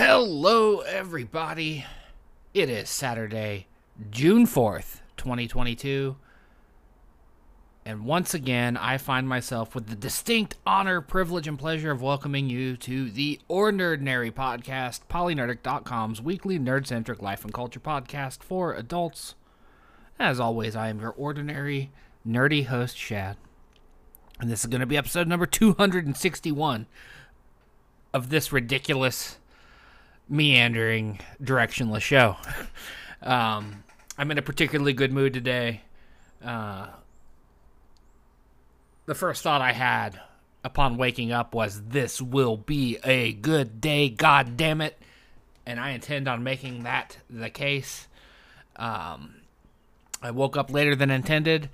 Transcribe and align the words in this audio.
Hello, 0.00 0.78
everybody. 0.78 1.84
It 2.54 2.70
is 2.70 2.88
Saturday, 2.88 3.66
June 4.12 4.46
4th, 4.46 5.00
2022. 5.16 6.14
And 7.84 8.04
once 8.04 8.32
again, 8.32 8.76
I 8.76 8.96
find 8.96 9.28
myself 9.28 9.74
with 9.74 9.88
the 9.88 9.96
distinct 9.96 10.54
honor, 10.64 11.00
privilege, 11.00 11.48
and 11.48 11.58
pleasure 11.58 11.90
of 11.90 12.00
welcoming 12.00 12.48
you 12.48 12.76
to 12.76 13.10
the 13.10 13.40
OrNERDnary 13.50 14.32
Podcast, 14.32 15.00
Polynerdic.com's 15.10 16.22
weekly 16.22 16.60
nerd 16.60 16.86
centric 16.86 17.20
life 17.20 17.42
and 17.42 17.52
culture 17.52 17.80
podcast 17.80 18.44
for 18.44 18.74
adults. 18.74 19.34
As 20.16 20.38
always, 20.38 20.76
I 20.76 20.90
am 20.90 21.00
your 21.00 21.10
ordinary, 21.10 21.90
nerdy 22.24 22.66
host, 22.66 22.96
Shad. 22.96 23.36
And 24.38 24.48
this 24.48 24.60
is 24.60 24.66
going 24.66 24.78
to 24.78 24.86
be 24.86 24.96
episode 24.96 25.26
number 25.26 25.46
261 25.46 26.86
of 28.14 28.30
this 28.30 28.52
ridiculous, 28.52 29.38
meandering, 30.28 31.20
directionless 31.42 32.02
show. 32.02 32.36
Um, 33.20 33.82
I'm 34.16 34.30
in 34.30 34.38
a 34.38 34.42
particularly 34.42 34.92
good 34.92 35.12
mood 35.12 35.34
today. 35.34 35.82
Uh, 36.40 36.86
the 39.06 39.14
first 39.16 39.42
thought 39.42 39.60
I 39.60 39.72
had 39.72 40.20
upon 40.62 40.96
waking 40.96 41.32
up 41.32 41.54
was, 41.54 41.82
This 41.82 42.22
will 42.22 42.56
be 42.56 42.98
a 43.02 43.32
good 43.32 43.80
day, 43.80 44.08
god 44.08 44.56
damn 44.56 44.80
it. 44.80 44.96
And 45.66 45.80
I 45.80 45.90
intend 45.90 46.28
on 46.28 46.44
making 46.44 46.84
that 46.84 47.18
the 47.28 47.50
case. 47.50 48.06
Um, 48.76 49.34
I 50.22 50.30
woke 50.30 50.56
up 50.56 50.72
later 50.72 50.94
than 50.94 51.10
intended, 51.10 51.70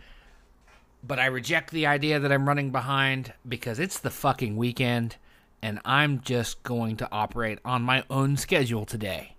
but 1.02 1.18
I 1.18 1.27
reject 1.27 1.70
the 1.70 1.86
idea 1.86 2.18
that 2.18 2.32
I'm 2.32 2.48
running 2.48 2.70
behind 2.70 3.32
because 3.46 3.78
it's 3.78 3.98
the 3.98 4.10
fucking 4.10 4.56
weekend 4.56 5.16
and 5.64 5.80
I'm 5.86 6.20
just 6.20 6.62
going 6.62 6.96
to 6.98 7.09
operate 7.10 7.59
on 7.64 7.80
my 7.80 8.05
own 8.10 8.36
schedule 8.36 8.84
today. 8.84 9.34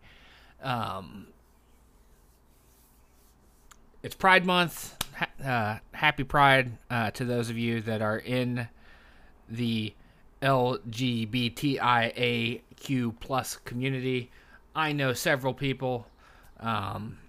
Um, 0.64 1.28
it's 4.02 4.16
Pride 4.16 4.44
Month. 4.44 4.96
Ha- 5.18 5.30
uh, 5.48 5.78
happy 5.96 6.24
Pride 6.24 6.72
uh, 6.90 7.12
to 7.12 7.26
those 7.26 7.52
of 7.52 7.60
you 7.60 7.80
that 7.82 8.02
are 8.02 8.18
in 8.18 8.68
the 9.48 9.94
LGBTIAQ 10.42 11.46
plus 13.20 13.58
community. 13.58 14.32
I 14.76 14.94
know 14.94 15.14
several 15.14 15.54
people 15.54 16.08
um, 16.60 17.20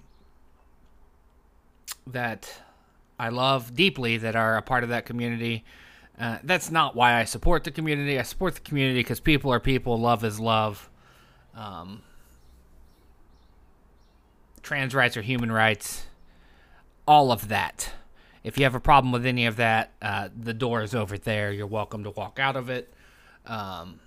that 2.07 2.51
I 3.19 3.29
love 3.29 3.75
deeply 3.75 4.17
that 4.17 4.35
are 4.35 4.57
a 4.57 4.63
part 4.63 4.85
of 4.85 4.89
that 4.89 5.05
community. 5.05 5.67
Uh, 6.19 6.39
that's 6.43 6.71
not 6.71 6.97
why 6.97 7.19
I 7.21 7.25
support 7.25 7.65
the 7.65 7.71
community. 7.71 8.19
I 8.19 8.23
support 8.23 8.55
the 8.55 8.61
community 8.61 9.01
because 9.01 9.21
people 9.21 9.53
are 9.53 9.61
people, 9.61 9.99
love 10.01 10.25
is 10.25 10.41
love. 10.41 10.89
Um, 11.55 12.03
trans 14.63 14.95
rights 14.95 15.17
are 15.17 15.23
human 15.23 15.53
rights. 15.53 16.07
All 17.07 17.31
of 17.31 17.49
that. 17.49 17.93
If 18.43 18.57
you 18.59 18.65
have 18.65 18.75
a 18.75 18.81
problem 18.81 19.13
with 19.13 19.27
any 19.27 19.47
of 19.47 19.57
that, 19.57 19.93
uh, 20.01 20.29
the 20.37 20.55
door 20.55 20.83
is 20.83 20.95
over 20.95 21.19
there. 21.19 21.53
You're 21.53 21.67
welcome 21.67 22.05
to 22.05 22.11
walk 22.11 22.39
out 22.39 22.57
of 22.57 22.71
it. 22.71 22.93
Um, 23.45 24.01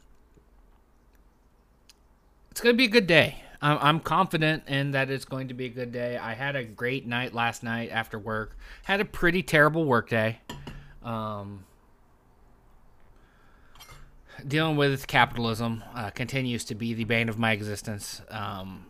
it's 2.50 2.62
going 2.62 2.74
to 2.74 2.78
be 2.78 2.86
a 2.86 2.90
good 2.90 3.08
day. 3.08 3.44
I'm, 3.62 4.00
confident 4.00 4.64
in 4.68 4.92
that 4.92 5.10
it's 5.10 5.26
going 5.26 5.50
to 5.50 5.54
be 5.54 5.66
a 5.66 5.70
good 5.70 5.92
day. 5.92 6.18
I 6.18 6.34
had 6.34 6.56
a 6.56 6.64
great 6.64 7.06
night 7.06 7.34
last 7.34 7.62
night 7.62 7.90
after 7.92 8.18
work. 8.18 8.58
Had 8.84 9.02
a 9.02 9.06
pretty 9.06 9.44
terrible 9.44 9.84
work 9.84 10.10
day. 10.10 10.40
Um, 11.04 11.66
dealing 14.48 14.76
with 14.76 15.08
capitalism 15.08 15.84
uh, 15.96 16.10
continues 16.12 16.64
to 16.66 16.76
be 16.76 16.94
the 16.94 17.04
bane 17.04 17.30
of 17.30 17.38
my 17.38 17.52
existence. 17.52 18.22
Um, 18.30 18.86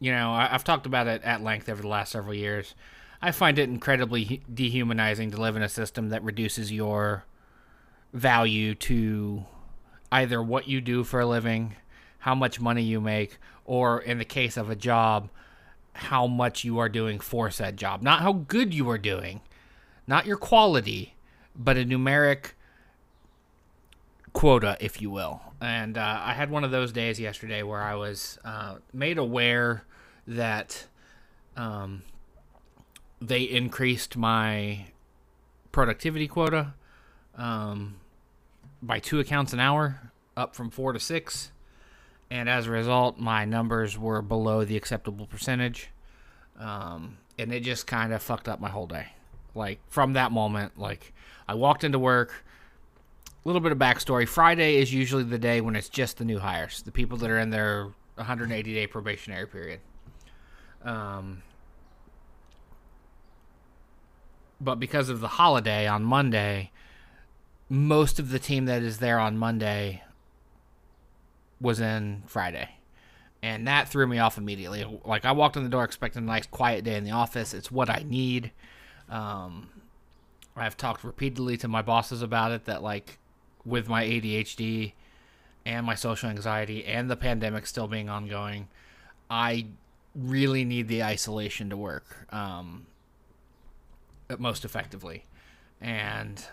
you 0.00 0.10
know, 0.12 0.32
I, 0.32 0.48
have 0.48 0.64
talked 0.64 0.86
about 0.86 1.06
it 1.06 1.22
at 1.22 1.42
length 1.42 1.68
over 1.68 1.82
the 1.82 1.88
last 1.88 2.12
several 2.12 2.34
years. 2.34 2.74
I 3.20 3.30
find 3.30 3.58
it 3.58 3.68
incredibly 3.68 4.42
dehumanizing 4.52 5.30
to 5.30 5.40
live 5.40 5.54
in 5.54 5.62
a 5.62 5.68
system 5.68 6.08
that 6.08 6.24
reduces 6.24 6.72
your 6.72 7.24
value 8.12 8.74
to 8.74 9.44
either 10.10 10.42
what 10.42 10.66
you 10.66 10.80
do 10.80 11.04
for 11.04 11.20
a 11.20 11.26
living, 11.26 11.76
how 12.18 12.34
much 12.34 12.60
money 12.60 12.82
you 12.82 13.00
make, 13.00 13.38
or 13.64 14.00
in 14.00 14.18
the 14.18 14.24
case 14.24 14.56
of 14.56 14.70
a 14.70 14.76
job, 14.76 15.30
how 15.94 16.26
much 16.26 16.64
you 16.64 16.78
are 16.78 16.88
doing 16.88 17.20
for 17.20 17.50
said 17.50 17.76
job. 17.76 18.02
Not 18.02 18.20
how 18.20 18.32
good 18.32 18.74
you 18.74 18.90
are 18.90 18.98
doing, 18.98 19.40
not 20.06 20.26
your 20.26 20.36
quality, 20.36 21.14
but 21.54 21.76
a 21.76 21.84
numeric 21.84 22.52
quota, 24.32 24.76
if 24.80 25.00
you 25.00 25.10
will. 25.10 25.40
And 25.60 25.96
uh, 25.96 26.20
I 26.24 26.32
had 26.32 26.50
one 26.50 26.64
of 26.64 26.70
those 26.70 26.92
days 26.92 27.20
yesterday 27.20 27.62
where 27.62 27.82
I 27.82 27.94
was 27.94 28.38
uh, 28.44 28.76
made 28.92 29.18
aware 29.18 29.84
that 30.26 30.86
um, 31.56 32.02
they 33.20 33.42
increased 33.42 34.16
my 34.16 34.86
productivity 35.70 36.28
quota 36.28 36.74
um, 37.36 37.96
by 38.82 38.98
two 38.98 39.20
accounts 39.20 39.52
an 39.52 39.60
hour, 39.60 40.12
up 40.36 40.54
from 40.54 40.70
four 40.70 40.92
to 40.92 41.00
six. 41.00 41.52
And 42.30 42.48
as 42.48 42.66
a 42.66 42.70
result, 42.70 43.18
my 43.18 43.44
numbers 43.44 43.98
were 43.98 44.22
below 44.22 44.64
the 44.64 44.76
acceptable 44.76 45.26
percentage. 45.26 45.90
Um, 46.58 47.18
and 47.38 47.52
it 47.52 47.60
just 47.60 47.86
kind 47.86 48.12
of 48.12 48.22
fucked 48.22 48.48
up 48.48 48.60
my 48.60 48.70
whole 48.70 48.86
day. 48.86 49.08
Like, 49.54 49.80
from 49.88 50.14
that 50.14 50.32
moment, 50.32 50.78
like, 50.78 51.12
I 51.46 51.54
walked 51.54 51.84
into 51.84 51.98
work 51.98 52.44
little 53.44 53.60
bit 53.60 53.72
of 53.72 53.78
backstory. 53.78 54.26
Friday 54.28 54.76
is 54.76 54.92
usually 54.92 55.24
the 55.24 55.38
day 55.38 55.60
when 55.60 55.76
it's 55.76 55.88
just 55.88 56.18
the 56.18 56.24
new 56.24 56.38
hires, 56.38 56.82
the 56.82 56.92
people 56.92 57.18
that 57.18 57.30
are 57.30 57.38
in 57.38 57.50
their 57.50 57.90
180 58.16 58.74
day 58.74 58.86
probationary 58.86 59.46
period. 59.46 59.80
Um, 60.84 61.42
but 64.60 64.76
because 64.76 65.08
of 65.08 65.20
the 65.20 65.28
holiday 65.28 65.86
on 65.86 66.04
Monday, 66.04 66.70
most 67.68 68.18
of 68.18 68.30
the 68.30 68.38
team 68.38 68.66
that 68.66 68.82
is 68.82 68.98
there 68.98 69.18
on 69.18 69.36
Monday 69.36 70.02
was 71.60 71.80
in 71.80 72.22
Friday. 72.26 72.68
And 73.42 73.66
that 73.66 73.88
threw 73.88 74.06
me 74.06 74.18
off 74.18 74.38
immediately. 74.38 74.86
Like, 75.04 75.24
I 75.24 75.32
walked 75.32 75.56
in 75.56 75.64
the 75.64 75.68
door 75.68 75.82
expecting 75.82 76.22
a 76.22 76.26
nice, 76.26 76.46
quiet 76.46 76.84
day 76.84 76.96
in 76.96 77.02
the 77.02 77.10
office. 77.10 77.54
It's 77.54 77.72
what 77.72 77.90
I 77.90 78.04
need. 78.06 78.52
Um, 79.08 79.68
I've 80.54 80.76
talked 80.76 81.02
repeatedly 81.02 81.56
to 81.56 81.66
my 81.66 81.82
bosses 81.82 82.22
about 82.22 82.52
it 82.52 82.66
that, 82.66 82.82
like, 82.82 83.18
with 83.64 83.88
my 83.88 84.04
ADHD 84.04 84.92
and 85.64 85.86
my 85.86 85.94
social 85.94 86.28
anxiety 86.28 86.84
and 86.84 87.10
the 87.10 87.16
pandemic 87.16 87.66
still 87.66 87.86
being 87.86 88.08
ongoing, 88.08 88.68
I 89.30 89.66
really 90.14 90.64
need 90.64 90.88
the 90.88 91.02
isolation 91.02 91.70
to 91.70 91.76
work 91.76 92.26
um, 92.32 92.86
most 94.38 94.64
effectively. 94.64 95.24
And 95.80 96.44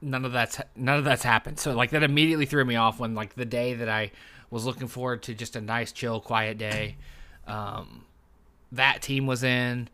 none 0.00 0.24
of 0.24 0.32
that's 0.32 0.60
none 0.76 0.98
of 0.98 1.04
that's 1.04 1.22
happened. 1.22 1.58
So 1.58 1.74
like 1.74 1.90
that 1.90 2.02
immediately 2.02 2.46
threw 2.46 2.64
me 2.64 2.76
off 2.76 3.00
when 3.00 3.14
like 3.14 3.34
the 3.34 3.44
day 3.44 3.74
that 3.74 3.88
I 3.88 4.12
was 4.50 4.64
looking 4.64 4.88
forward 4.88 5.22
to 5.24 5.34
just 5.34 5.56
a 5.56 5.60
nice 5.60 5.90
chill 5.92 6.20
quiet 6.20 6.58
day 6.58 6.96
um, 7.46 8.04
that 8.72 9.02
team 9.02 9.26
was 9.26 9.42
in 9.42 9.88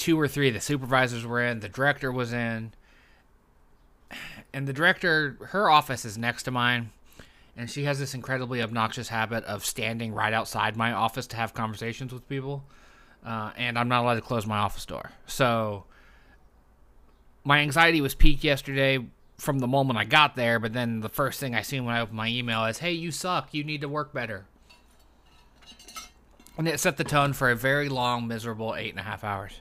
two 0.00 0.18
or 0.18 0.26
three 0.26 0.48
of 0.48 0.54
the 0.54 0.60
supervisors 0.60 1.26
were 1.26 1.42
in, 1.42 1.60
the 1.60 1.68
director 1.68 2.10
was 2.10 2.32
in. 2.32 2.72
And 4.52 4.66
the 4.66 4.72
director, 4.72 5.36
her 5.50 5.70
office 5.70 6.04
is 6.06 6.16
next 6.16 6.44
to 6.44 6.50
mine, 6.50 6.90
and 7.54 7.70
she 7.70 7.84
has 7.84 7.98
this 7.98 8.14
incredibly 8.14 8.62
obnoxious 8.62 9.08
habit 9.08 9.44
of 9.44 9.64
standing 9.64 10.14
right 10.14 10.32
outside 10.32 10.74
my 10.74 10.92
office 10.92 11.26
to 11.28 11.36
have 11.36 11.52
conversations 11.52 12.12
with 12.12 12.26
people. 12.28 12.64
Uh, 13.24 13.52
and 13.56 13.78
I'm 13.78 13.88
not 13.88 14.02
allowed 14.02 14.14
to 14.14 14.22
close 14.22 14.46
my 14.46 14.56
office 14.56 14.86
door. 14.86 15.12
So 15.26 15.84
my 17.44 17.58
anxiety 17.58 18.00
was 18.00 18.14
peaked 18.14 18.42
yesterday 18.42 19.06
from 19.36 19.58
the 19.58 19.66
moment 19.66 19.98
I 19.98 20.04
got 20.04 20.34
there, 20.34 20.58
but 20.58 20.72
then 20.72 21.00
the 21.00 21.10
first 21.10 21.38
thing 21.38 21.54
I 21.54 21.60
see 21.60 21.78
when 21.78 21.94
I 21.94 22.00
open 22.00 22.16
my 22.16 22.28
email 22.28 22.64
is, 22.64 22.78
hey, 22.78 22.92
you 22.92 23.10
suck. 23.10 23.52
You 23.52 23.62
need 23.62 23.82
to 23.82 23.88
work 23.88 24.14
better. 24.14 24.46
And 26.56 26.66
it 26.66 26.80
set 26.80 26.96
the 26.96 27.04
tone 27.04 27.34
for 27.34 27.50
a 27.50 27.54
very 27.54 27.90
long, 27.90 28.26
miserable 28.26 28.74
eight 28.74 28.90
and 28.90 28.98
a 28.98 29.02
half 29.02 29.22
hours. 29.22 29.60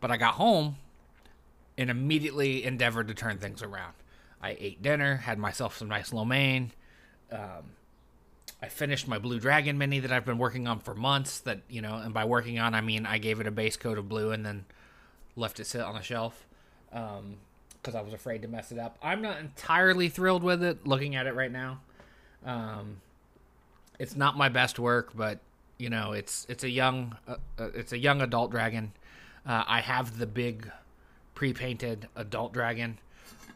But 0.00 0.10
I 0.10 0.16
got 0.16 0.34
home 0.34 0.76
and 1.76 1.90
immediately 1.90 2.64
endeavored 2.64 3.08
to 3.08 3.14
turn 3.14 3.38
things 3.38 3.62
around. 3.62 3.94
I 4.42 4.56
ate 4.58 4.82
dinner, 4.82 5.16
had 5.16 5.38
myself 5.38 5.76
some 5.76 5.88
nice 5.88 6.12
lo 6.12 6.24
mein. 6.24 6.72
Um, 7.30 7.74
I 8.62 8.68
finished 8.68 9.08
my 9.08 9.18
Blue 9.18 9.38
Dragon 9.38 9.78
mini 9.78 10.00
that 10.00 10.12
I've 10.12 10.24
been 10.24 10.38
working 10.38 10.68
on 10.68 10.80
for 10.80 10.94
months. 10.94 11.40
That 11.40 11.60
you 11.68 11.80
know, 11.80 11.96
and 11.96 12.12
by 12.12 12.24
working 12.24 12.58
on, 12.58 12.74
I 12.74 12.80
mean 12.80 13.06
I 13.06 13.18
gave 13.18 13.40
it 13.40 13.46
a 13.46 13.50
base 13.50 13.76
coat 13.76 13.98
of 13.98 14.08
blue 14.08 14.30
and 14.32 14.44
then 14.44 14.64
left 15.36 15.60
it 15.60 15.66
sit 15.66 15.80
on 15.80 15.96
a 15.96 16.02
shelf 16.02 16.46
because 16.90 17.94
um, 17.94 17.96
I 17.96 18.02
was 18.02 18.12
afraid 18.12 18.42
to 18.42 18.48
mess 18.48 18.72
it 18.72 18.78
up. 18.78 18.98
I'm 19.02 19.22
not 19.22 19.38
entirely 19.38 20.08
thrilled 20.08 20.42
with 20.42 20.62
it. 20.62 20.86
Looking 20.86 21.14
at 21.16 21.26
it 21.26 21.34
right 21.34 21.52
now, 21.52 21.80
um, 22.44 23.00
it's 23.98 24.16
not 24.16 24.36
my 24.36 24.48
best 24.48 24.78
work, 24.78 25.10
but 25.14 25.38
you 25.78 25.88
know, 25.88 26.12
it's 26.12 26.46
it's 26.48 26.64
a 26.64 26.70
young 26.70 27.16
uh, 27.26 27.36
uh, 27.58 27.68
it's 27.74 27.92
a 27.92 27.98
young 27.98 28.20
adult 28.20 28.50
dragon. 28.50 28.92
Uh, 29.50 29.64
I 29.66 29.80
have 29.80 30.16
the 30.16 30.28
big 30.28 30.70
pre-painted 31.34 32.06
adult 32.14 32.52
dragon, 32.52 32.98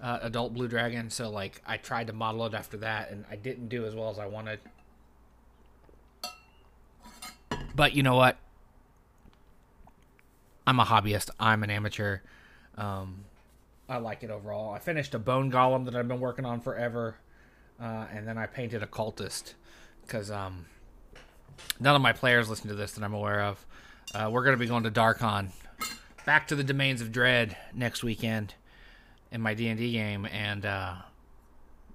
uh, 0.02 0.18
adult 0.22 0.52
blue 0.52 0.66
dragon. 0.66 1.08
So 1.08 1.30
like 1.30 1.62
I 1.64 1.76
tried 1.76 2.08
to 2.08 2.12
model 2.12 2.44
it 2.46 2.52
after 2.52 2.76
that, 2.78 3.12
and 3.12 3.24
I 3.30 3.36
didn't 3.36 3.68
do 3.68 3.86
as 3.86 3.94
well 3.94 4.10
as 4.10 4.18
I 4.18 4.26
wanted. 4.26 4.58
But 7.76 7.94
you 7.94 8.02
know 8.02 8.16
what? 8.16 8.38
I'm 10.66 10.80
a 10.80 10.84
hobbyist. 10.84 11.30
I'm 11.38 11.62
an 11.62 11.70
amateur. 11.70 12.18
Um, 12.76 13.26
I 13.88 13.98
like 13.98 14.24
it 14.24 14.32
overall. 14.32 14.74
I 14.74 14.80
finished 14.80 15.14
a 15.14 15.20
bone 15.20 15.52
golem 15.52 15.84
that 15.84 15.94
I've 15.94 16.08
been 16.08 16.18
working 16.18 16.44
on 16.44 16.60
forever, 16.60 17.18
uh, 17.80 18.06
and 18.12 18.26
then 18.26 18.36
I 18.36 18.46
painted 18.46 18.82
a 18.82 18.86
cultist 18.88 19.54
because 20.02 20.28
um, 20.28 20.66
none 21.78 21.94
of 21.94 22.02
my 22.02 22.12
players 22.12 22.50
listen 22.50 22.66
to 22.66 22.74
this 22.74 22.94
that 22.94 23.04
I'm 23.04 23.14
aware 23.14 23.42
of. 23.42 23.64
Uh, 24.12 24.28
we're 24.32 24.42
going 24.42 24.56
to 24.56 24.60
be 24.60 24.66
going 24.66 24.82
to 24.82 24.90
Darkon, 24.90 25.50
back 26.24 26.48
to 26.48 26.56
the 26.56 26.64
domains 26.64 27.00
of 27.00 27.12
dread 27.12 27.56
next 27.74 28.02
weekend 28.02 28.54
in 29.30 29.40
my 29.40 29.54
D 29.54 29.68
and 29.68 29.78
D 29.78 29.92
game, 29.92 30.26
and 30.26 30.64
uh, 30.64 30.94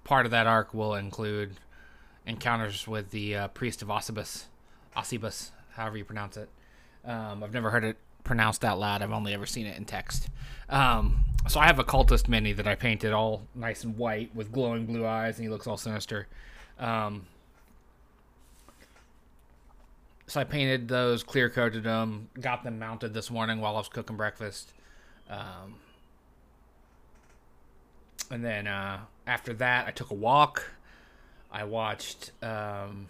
part 0.03 0.25
of 0.25 0.31
that 0.31 0.47
arc 0.47 0.73
will 0.73 0.95
include 0.95 1.55
encounters 2.25 2.87
with 2.87 3.11
the 3.11 3.35
uh, 3.35 3.47
priest 3.49 3.81
of 3.81 3.87
Osybus, 3.87 4.45
Osybus, 4.95 5.51
however 5.71 5.97
you 5.97 6.05
pronounce 6.05 6.37
it. 6.37 6.49
Um, 7.05 7.43
I've 7.43 7.53
never 7.53 7.71
heard 7.71 7.83
it 7.83 7.97
pronounced 8.23 8.63
out 8.63 8.77
loud. 8.77 9.01
I've 9.01 9.11
only 9.11 9.33
ever 9.33 9.45
seen 9.45 9.65
it 9.65 9.77
in 9.77 9.85
text. 9.85 10.29
Um, 10.69 11.23
so 11.47 11.59
I 11.59 11.65
have 11.65 11.79
a 11.79 11.83
cultist 11.83 12.27
mini 12.27 12.53
that 12.53 12.67
I 12.67 12.75
painted 12.75 13.13
all 13.13 13.47
nice 13.55 13.83
and 13.83 13.97
white 13.97 14.35
with 14.35 14.51
glowing 14.51 14.85
blue 14.85 15.05
eyes, 15.05 15.37
and 15.37 15.45
he 15.45 15.49
looks 15.49 15.65
all 15.65 15.77
sinister. 15.77 16.27
Um, 16.77 17.25
so 20.29 20.39
I 20.39 20.43
painted 20.43 20.87
those, 20.87 21.23
clear 21.23 21.49
coated 21.49 21.83
them, 21.83 22.29
got 22.39 22.63
them 22.63 22.77
mounted 22.77 23.15
this 23.15 23.31
morning 23.31 23.61
while 23.61 23.75
I 23.75 23.79
was 23.79 23.89
cooking 23.89 24.15
breakfast. 24.15 24.71
Um, 25.27 25.77
and 28.29 28.45
then 28.45 28.67
uh, 28.67 28.99
after 29.25 29.53
that, 29.55 29.87
I 29.87 29.91
took 29.91 30.11
a 30.11 30.15
walk. 30.15 30.71
I 31.51 31.63
watched 31.63 32.31
um, 32.43 33.07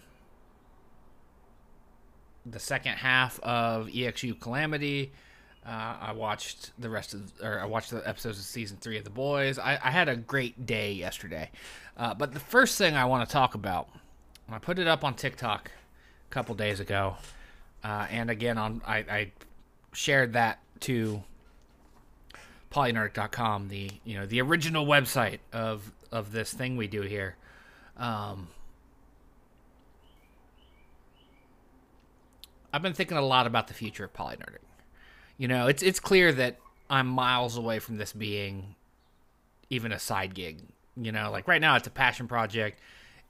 the 2.46 2.58
second 2.58 2.92
half 2.92 3.38
of 3.40 3.88
EXU 3.88 4.40
Calamity. 4.40 5.12
Uh, 5.66 5.96
I 6.00 6.12
watched 6.12 6.70
the 6.78 6.88
rest 6.88 7.12
of, 7.12 7.30
or 7.42 7.60
I 7.60 7.66
watched 7.66 7.90
the 7.90 8.08
episodes 8.08 8.38
of 8.38 8.46
season 8.46 8.78
three 8.80 8.96
of 8.96 9.04
The 9.04 9.10
Boys. 9.10 9.58
I, 9.58 9.78
I 9.84 9.90
had 9.90 10.08
a 10.08 10.16
great 10.16 10.64
day 10.64 10.92
yesterday. 10.92 11.50
Uh, 11.98 12.14
but 12.14 12.32
the 12.32 12.40
first 12.40 12.78
thing 12.78 12.96
I 12.96 13.04
want 13.04 13.28
to 13.28 13.30
talk 13.30 13.54
about, 13.54 13.90
I 14.50 14.58
put 14.58 14.78
it 14.78 14.88
up 14.88 15.04
on 15.04 15.14
TikTok 15.14 15.70
couple 16.30 16.54
days 16.54 16.80
ago, 16.80 17.16
uh, 17.84 18.06
and 18.10 18.30
again 18.30 18.58
on 18.58 18.82
I, 18.86 18.98
I 18.98 19.32
shared 19.92 20.34
that 20.34 20.60
to 20.80 21.22
polynerdic.com, 22.70 23.68
the 23.68 23.90
you 24.04 24.14
know 24.16 24.26
the 24.26 24.40
original 24.40 24.86
website 24.86 25.40
of 25.52 25.92
of 26.12 26.32
this 26.32 26.52
thing 26.52 26.76
we 26.76 26.86
do 26.86 27.02
here. 27.02 27.36
Um, 27.96 28.48
I've 32.72 32.82
been 32.82 32.94
thinking 32.94 33.16
a 33.16 33.22
lot 33.22 33.46
about 33.46 33.68
the 33.68 33.74
future 33.74 34.04
of 34.04 34.12
polynerdic. 34.12 34.58
You 35.36 35.48
know, 35.48 35.66
it's 35.66 35.82
it's 35.82 36.00
clear 36.00 36.32
that 36.32 36.58
I'm 36.88 37.06
miles 37.06 37.56
away 37.56 37.78
from 37.78 37.96
this 37.96 38.12
being 38.12 38.74
even 39.68 39.92
a 39.92 39.98
side 39.98 40.34
gig. 40.34 40.60
You 40.96 41.12
know, 41.12 41.30
like 41.30 41.48
right 41.48 41.60
now 41.60 41.76
it's 41.76 41.86
a 41.86 41.90
passion 41.90 42.28
project. 42.28 42.78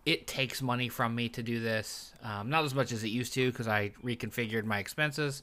It 0.07 0.27
takes 0.27 0.63
money 0.63 0.89
from 0.89 1.15
me 1.15 1.29
to 1.31 1.43
do 1.43 1.61
this, 1.61 2.13
um, 2.23 2.49
not 2.49 2.65
as 2.65 2.75
much 2.75 2.91
as 2.91 3.05
it 3.05 3.09
used 3.09 3.35
to 3.35 3.51
because 3.51 3.69
I 3.69 3.93
reconfigured 4.03 4.65
my 4.65 4.79
expenses. 4.79 5.43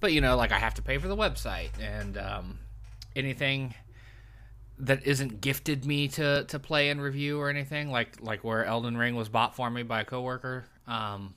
But 0.00 0.12
you 0.12 0.20
know, 0.20 0.36
like 0.36 0.52
I 0.52 0.58
have 0.58 0.74
to 0.74 0.82
pay 0.82 0.98
for 0.98 1.08
the 1.08 1.16
website 1.16 1.70
and 1.80 2.16
um, 2.16 2.58
anything 3.16 3.74
that 4.78 5.04
isn't 5.04 5.40
gifted 5.40 5.84
me 5.84 6.06
to 6.06 6.44
to 6.44 6.58
play 6.58 6.90
and 6.90 7.02
review 7.02 7.40
or 7.40 7.50
anything 7.50 7.90
like 7.90 8.20
like 8.20 8.44
where 8.44 8.64
Elden 8.64 8.96
Ring 8.96 9.16
was 9.16 9.28
bought 9.28 9.56
for 9.56 9.68
me 9.68 9.82
by 9.82 10.02
a 10.02 10.04
coworker. 10.04 10.66
Um, 10.86 11.34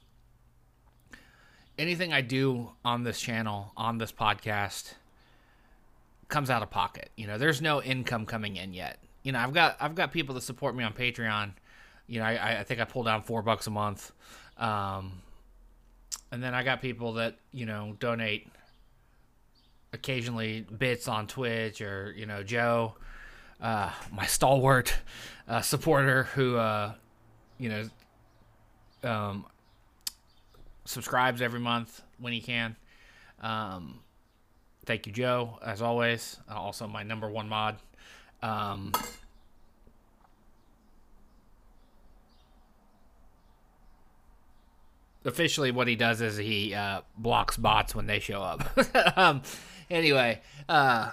anything 1.78 2.14
I 2.14 2.22
do 2.22 2.72
on 2.86 3.04
this 3.04 3.20
channel, 3.20 3.74
on 3.76 3.98
this 3.98 4.12
podcast, 4.12 4.94
comes 6.28 6.50
out 6.50 6.62
of 6.62 6.70
pocket. 6.70 7.10
You 7.18 7.28
know, 7.28 7.38
there's 7.38 7.62
no 7.62 7.82
income 7.82 8.26
coming 8.26 8.56
in 8.56 8.74
yet. 8.74 9.00
You 9.24 9.32
know, 9.32 9.40
I've 9.40 9.54
got 9.54 9.78
I've 9.80 9.96
got 9.96 10.12
people 10.12 10.36
that 10.36 10.42
support 10.42 10.76
me 10.76 10.84
on 10.84 10.94
Patreon. 10.94 11.54
You 12.12 12.20
know, 12.20 12.26
I, 12.26 12.60
I 12.60 12.64
think 12.64 12.82
I 12.82 12.84
pull 12.84 13.04
down 13.04 13.24
four 13.24 13.42
bucks 13.42 13.68
a 13.68 13.70
month, 13.70 14.12
um, 14.58 15.14
and 16.30 16.44
then 16.44 16.54
I 16.54 16.62
got 16.62 16.82
people 16.82 17.14
that 17.14 17.38
you 17.54 17.66
know 17.66 17.96
donate 18.00 18.50
occasionally 19.94 20.66
bits 20.78 21.08
on 21.08 21.26
Twitch 21.28 21.80
or 21.80 22.14
you 22.14 22.26
know 22.26 22.44
Joe, 22.44 22.96
uh, 23.62 23.92
my 24.12 24.26
stalwart 24.26 24.94
uh, 25.48 25.62
supporter 25.62 26.24
who 26.24 26.58
uh, 26.58 26.92
you 27.58 27.70
know 27.70 27.90
um, 29.10 29.46
subscribes 30.84 31.42
every 31.42 31.62
month 31.62 32.02
when 32.20 32.34
he 32.34 32.42
can. 32.42 32.76
Um, 33.40 34.02
thank 34.86 35.08
you, 35.08 35.14
Joe, 35.14 35.60
as 35.66 35.82
always. 35.82 36.42
Uh, 36.52 36.56
also, 36.56 36.90
my 36.90 37.04
number 37.04 37.30
one 37.30 37.48
mod. 37.48 37.78
Um, 38.44 38.92
officially, 45.26 45.72
what 45.72 45.88
he 45.88 45.96
does 45.96 46.22
is 46.22 46.38
he 46.38 46.74
uh, 46.74 47.02
blocks 47.18 47.58
bots 47.58 47.96
when 47.96 48.08
they 48.08 48.20
show 48.20 48.42
up. 48.42 48.64
um, 49.18 49.42
anyway, 49.90 50.42
uh, 50.68 51.12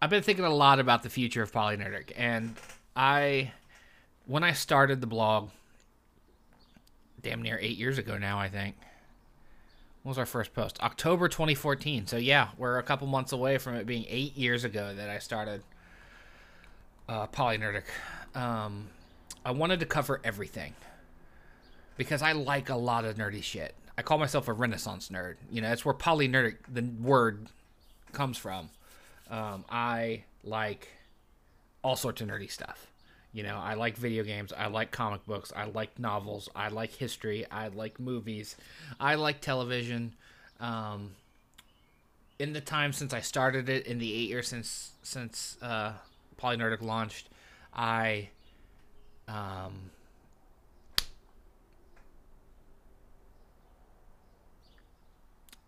I've 0.00 0.10
been 0.10 0.22
thinking 0.22 0.44
a 0.44 0.54
lot 0.54 0.78
about 0.78 1.02
the 1.02 1.10
future 1.10 1.42
of 1.42 1.52
Polynerdic, 1.52 2.12
and 2.16 2.56
I, 2.96 3.52
when 4.26 4.44
I 4.44 4.52
started 4.52 5.00
the 5.00 5.06
blog 5.06 5.50
damn 7.22 7.42
near 7.42 7.58
eight 7.60 7.78
years 7.78 7.98
ago 7.98 8.18
now, 8.18 8.38
I 8.38 8.48
think. 8.48 8.76
What 10.02 10.10
was 10.10 10.18
our 10.18 10.26
first 10.26 10.52
post? 10.52 10.82
October 10.82 11.28
2014. 11.28 12.08
So 12.08 12.16
yeah, 12.16 12.48
we're 12.58 12.78
a 12.78 12.82
couple 12.82 13.06
months 13.06 13.30
away 13.30 13.58
from 13.58 13.76
it 13.76 13.86
being 13.86 14.04
eight 14.08 14.36
years 14.36 14.64
ago 14.64 14.92
that 14.92 15.08
I 15.08 15.20
started 15.20 15.62
uh, 17.08 17.28
Polynerdic. 17.28 17.84
Um, 18.34 18.88
I 19.44 19.52
wanted 19.52 19.78
to 19.78 19.86
cover 19.86 20.20
everything 20.24 20.74
because 21.96 22.22
I 22.22 22.32
like 22.32 22.68
a 22.68 22.76
lot 22.76 23.04
of 23.04 23.16
nerdy 23.16 23.42
shit. 23.42 23.74
I 23.96 24.02
call 24.02 24.18
myself 24.18 24.48
a 24.48 24.52
Renaissance 24.52 25.08
nerd. 25.10 25.36
You 25.50 25.60
know, 25.60 25.68
that's 25.68 25.84
where 25.84 25.94
polynerdic 25.94 26.56
the 26.68 26.82
word 26.82 27.48
comes 28.12 28.38
from. 28.38 28.70
Um, 29.30 29.64
I 29.70 30.24
like 30.44 30.88
all 31.82 31.96
sorts 31.96 32.20
of 32.20 32.28
nerdy 32.28 32.50
stuff. 32.50 32.86
You 33.32 33.42
know, 33.42 33.56
I 33.56 33.74
like 33.74 33.96
video 33.96 34.24
games. 34.24 34.52
I 34.52 34.66
like 34.66 34.90
comic 34.90 35.24
books. 35.26 35.52
I 35.56 35.64
like 35.64 35.98
novels. 35.98 36.48
I 36.54 36.68
like 36.68 36.92
history. 36.92 37.46
I 37.50 37.68
like 37.68 37.98
movies. 37.98 38.56
I 39.00 39.14
like 39.14 39.40
television. 39.40 40.14
Um, 40.60 41.12
in 42.38 42.52
the 42.52 42.60
time 42.60 42.92
since 42.92 43.14
I 43.14 43.20
started 43.20 43.68
it, 43.68 43.86
in 43.86 43.98
the 43.98 44.12
eight 44.12 44.28
years 44.28 44.48
since 44.48 44.92
since 45.02 45.56
uh, 45.62 45.92
Polynerdic 46.38 46.82
launched, 46.82 47.28
I 47.72 48.28
um, 49.28 49.90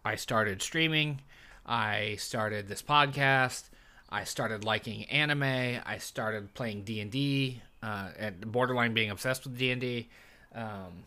I 0.05 0.17
started 0.17 0.63
streaming. 0.63 1.21
I 1.67 2.17
started 2.19 2.69
this 2.69 2.83
podcast. 2.83 3.65
I 4.11 4.25
started 4.25 4.65
liking 4.65 5.05
anime. 5.07 5.43
I 5.85 5.99
started 5.99 6.53
playing 6.55 6.85
D 6.85 7.01
and 7.01 7.11
D, 7.11 7.63
uh, 7.83 8.11
and 8.19 8.53
borderline 8.53 8.95
being 8.95 9.11
obsessed 9.11 9.45
with 9.45 9.57
D 9.59 9.71
and 9.71 9.81
D. 9.81 10.09
Um, 10.55 11.05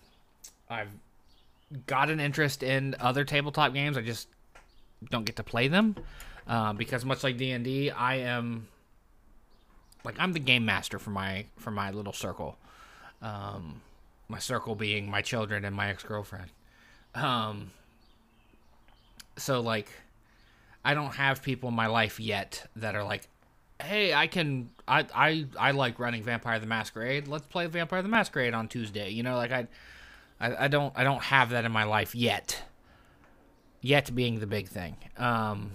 I've 0.69 0.91
got 1.85 2.09
an 2.09 2.19
interest 2.19 2.63
in 2.63 2.95
other 2.99 3.23
tabletop 3.23 3.73
games. 3.73 3.97
I 3.97 4.01
just 4.01 4.27
don't 5.09 5.25
get 5.25 5.35
to 5.35 5.43
play 5.43 5.67
them 5.67 5.95
uh, 6.47 6.73
because 6.73 7.05
much 7.05 7.23
like 7.23 7.37
D 7.37 7.51
and 7.51 7.63
D, 7.63 7.91
I 7.91 8.15
am 8.15 8.67
like 10.03 10.15
I'm 10.19 10.33
the 10.33 10.39
game 10.39 10.65
master 10.65 10.99
for 10.99 11.11
my 11.11 11.45
for 11.57 11.71
my 11.71 11.91
little 11.91 12.13
circle. 12.13 12.57
Um, 13.21 13.81
my 14.27 14.39
circle 14.39 14.75
being 14.75 15.09
my 15.09 15.21
children 15.21 15.65
and 15.65 15.75
my 15.75 15.89
ex 15.89 16.03
girlfriend. 16.03 16.49
Um, 17.15 17.71
so 19.37 19.61
like 19.61 19.89
I 20.83 20.93
don't 20.93 21.15
have 21.15 21.41
people 21.41 21.69
in 21.69 21.75
my 21.75 21.87
life 21.87 22.19
yet 22.19 22.65
that 22.75 22.95
are 22.95 23.03
like, 23.03 23.27
hey, 23.81 24.13
I 24.13 24.27
can 24.27 24.69
I 24.87 25.05
I 25.13 25.45
I 25.59 25.71
like 25.71 25.99
running 25.99 26.23
Vampire 26.23 26.59
the 26.59 26.65
Masquerade. 26.65 27.27
Let's 27.27 27.45
play 27.47 27.65
Vampire 27.67 28.01
the 28.01 28.09
Masquerade 28.09 28.53
on 28.53 28.67
Tuesday. 28.67 29.09
You 29.09 29.23
know, 29.23 29.35
like 29.35 29.51
I 29.51 29.67
I, 30.39 30.65
I 30.65 30.67
don't 30.67 30.93
I 30.95 31.03
don't 31.03 31.23
have 31.23 31.51
that 31.51 31.65
in 31.65 31.71
my 31.71 31.83
life 31.83 32.15
yet. 32.15 32.63
Yet 33.81 34.13
being 34.15 34.39
the 34.39 34.47
big 34.47 34.67
thing. 34.67 34.97
Um 35.17 35.71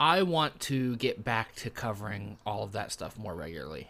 I 0.00 0.22
want 0.22 0.58
to 0.62 0.96
get 0.96 1.22
back 1.22 1.54
to 1.56 1.70
covering 1.70 2.36
all 2.44 2.64
of 2.64 2.72
that 2.72 2.90
stuff 2.90 3.16
more 3.16 3.36
regularly. 3.36 3.88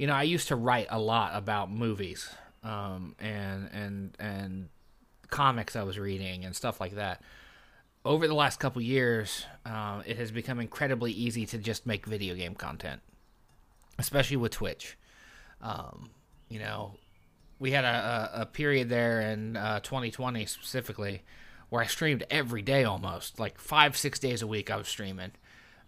You 0.00 0.06
know, 0.06 0.14
I 0.14 0.22
used 0.22 0.48
to 0.48 0.56
write 0.56 0.86
a 0.88 0.98
lot 0.98 1.32
about 1.34 1.70
movies 1.70 2.30
um, 2.64 3.14
and 3.18 3.68
and 3.70 4.16
and 4.18 4.68
comics 5.28 5.76
I 5.76 5.82
was 5.82 5.98
reading 5.98 6.46
and 6.46 6.56
stuff 6.56 6.80
like 6.80 6.94
that. 6.94 7.20
Over 8.02 8.26
the 8.26 8.32
last 8.32 8.58
couple 8.58 8.80
years, 8.80 9.44
uh, 9.66 10.00
it 10.06 10.16
has 10.16 10.30
become 10.30 10.58
incredibly 10.58 11.12
easy 11.12 11.44
to 11.44 11.58
just 11.58 11.84
make 11.84 12.06
video 12.06 12.34
game 12.34 12.54
content, 12.54 13.02
especially 13.98 14.38
with 14.38 14.52
Twitch. 14.52 14.96
Um, 15.60 16.08
you 16.48 16.60
know, 16.60 16.94
we 17.58 17.72
had 17.72 17.84
a, 17.84 18.30
a, 18.32 18.46
period 18.46 18.88
there 18.88 19.20
in 19.20 19.58
uh, 19.58 19.80
2020 19.80 20.46
specifically 20.46 21.24
where 21.68 21.82
I 21.82 21.86
streamed 21.86 22.24
every 22.30 22.62
day 22.62 22.84
almost, 22.84 23.38
like 23.38 23.58
five, 23.58 23.98
six 23.98 24.18
days 24.18 24.40
a 24.40 24.46
week. 24.46 24.70
I 24.70 24.76
was 24.76 24.88
streaming. 24.88 25.32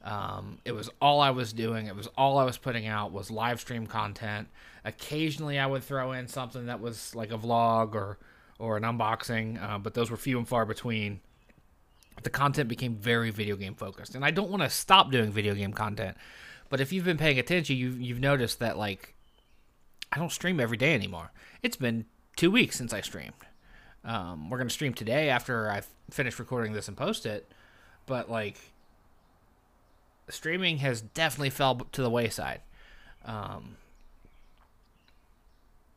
Um, 0.04 0.58
it 0.64 0.72
was 0.72 0.90
all 1.00 1.20
I 1.20 1.30
was 1.30 1.52
doing. 1.52 1.86
It 1.86 1.94
was 1.94 2.08
all 2.18 2.38
I 2.38 2.44
was 2.44 2.58
putting 2.58 2.86
out 2.86 3.12
was 3.12 3.30
live 3.30 3.60
stream 3.60 3.86
content. 3.86 4.48
Occasionally, 4.84 5.58
I 5.58 5.66
would 5.66 5.84
throw 5.84 6.12
in 6.12 6.26
something 6.26 6.66
that 6.66 6.80
was 6.80 7.14
like 7.14 7.30
a 7.30 7.38
vlog 7.38 7.94
or 7.94 8.18
or 8.58 8.76
an 8.76 8.82
unboxing, 8.82 9.62
uh, 9.62 9.78
but 9.78 9.94
those 9.94 10.10
were 10.10 10.16
few 10.16 10.38
and 10.38 10.46
far 10.46 10.64
between. 10.66 11.20
The 12.22 12.30
content 12.30 12.68
became 12.68 12.94
very 12.94 13.30
video 13.30 13.56
game 13.56 13.74
focused, 13.74 14.14
and 14.14 14.24
I 14.24 14.30
don't 14.30 14.50
want 14.50 14.62
to 14.62 14.70
stop 14.70 15.10
doing 15.10 15.30
video 15.32 15.54
game 15.54 15.72
content. 15.72 16.16
But 16.68 16.80
if 16.80 16.92
you've 16.92 17.04
been 17.04 17.18
paying 17.18 17.38
attention, 17.38 17.76
you've 17.76 18.00
you've 18.00 18.20
noticed 18.20 18.58
that 18.58 18.76
like 18.76 19.14
I 20.10 20.18
don't 20.18 20.32
stream 20.32 20.58
every 20.58 20.76
day 20.76 20.94
anymore. 20.94 21.32
It's 21.62 21.76
been 21.76 22.06
two 22.36 22.50
weeks 22.50 22.76
since 22.76 22.92
I 22.92 23.02
streamed. 23.02 23.34
Um, 24.04 24.50
we're 24.50 24.58
gonna 24.58 24.70
stream 24.70 24.94
today 24.94 25.28
after 25.28 25.70
I 25.70 25.82
finish 26.10 26.38
recording 26.40 26.72
this 26.72 26.88
and 26.88 26.96
post 26.96 27.24
it, 27.24 27.52
but 28.06 28.28
like 28.28 28.71
streaming 30.32 30.78
has 30.78 31.00
definitely 31.00 31.50
fell 31.50 31.76
to 31.92 32.02
the 32.02 32.10
wayside. 32.10 32.60
Um, 33.24 33.76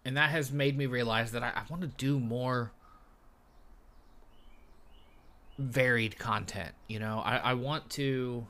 and 0.03 0.17
that 0.17 0.29
has 0.29 0.51
made 0.51 0.77
me 0.77 0.85
realize 0.85 1.31
that 1.31 1.43
I, 1.43 1.51
I 1.55 1.61
want 1.69 1.81
to 1.81 1.87
do 1.87 2.19
more 2.19 2.71
varied 5.57 6.19
content. 6.19 6.71
You 6.87 6.99
know, 6.99 7.21
I, 7.25 7.37
I 7.37 7.53
want 7.53 7.89
to 7.91 8.45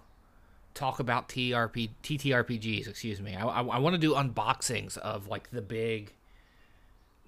talk 0.73 0.99
about 0.99 1.29
TRP 1.29 1.89
TTRPGs. 2.03 2.87
Excuse 2.87 3.21
me. 3.21 3.35
I, 3.35 3.45
I, 3.45 3.61
I 3.63 3.79
want 3.79 3.93
to 3.93 4.01
do 4.01 4.13
unboxings 4.13 4.97
of 4.97 5.27
like 5.27 5.51
the 5.51 5.61
big 5.61 6.13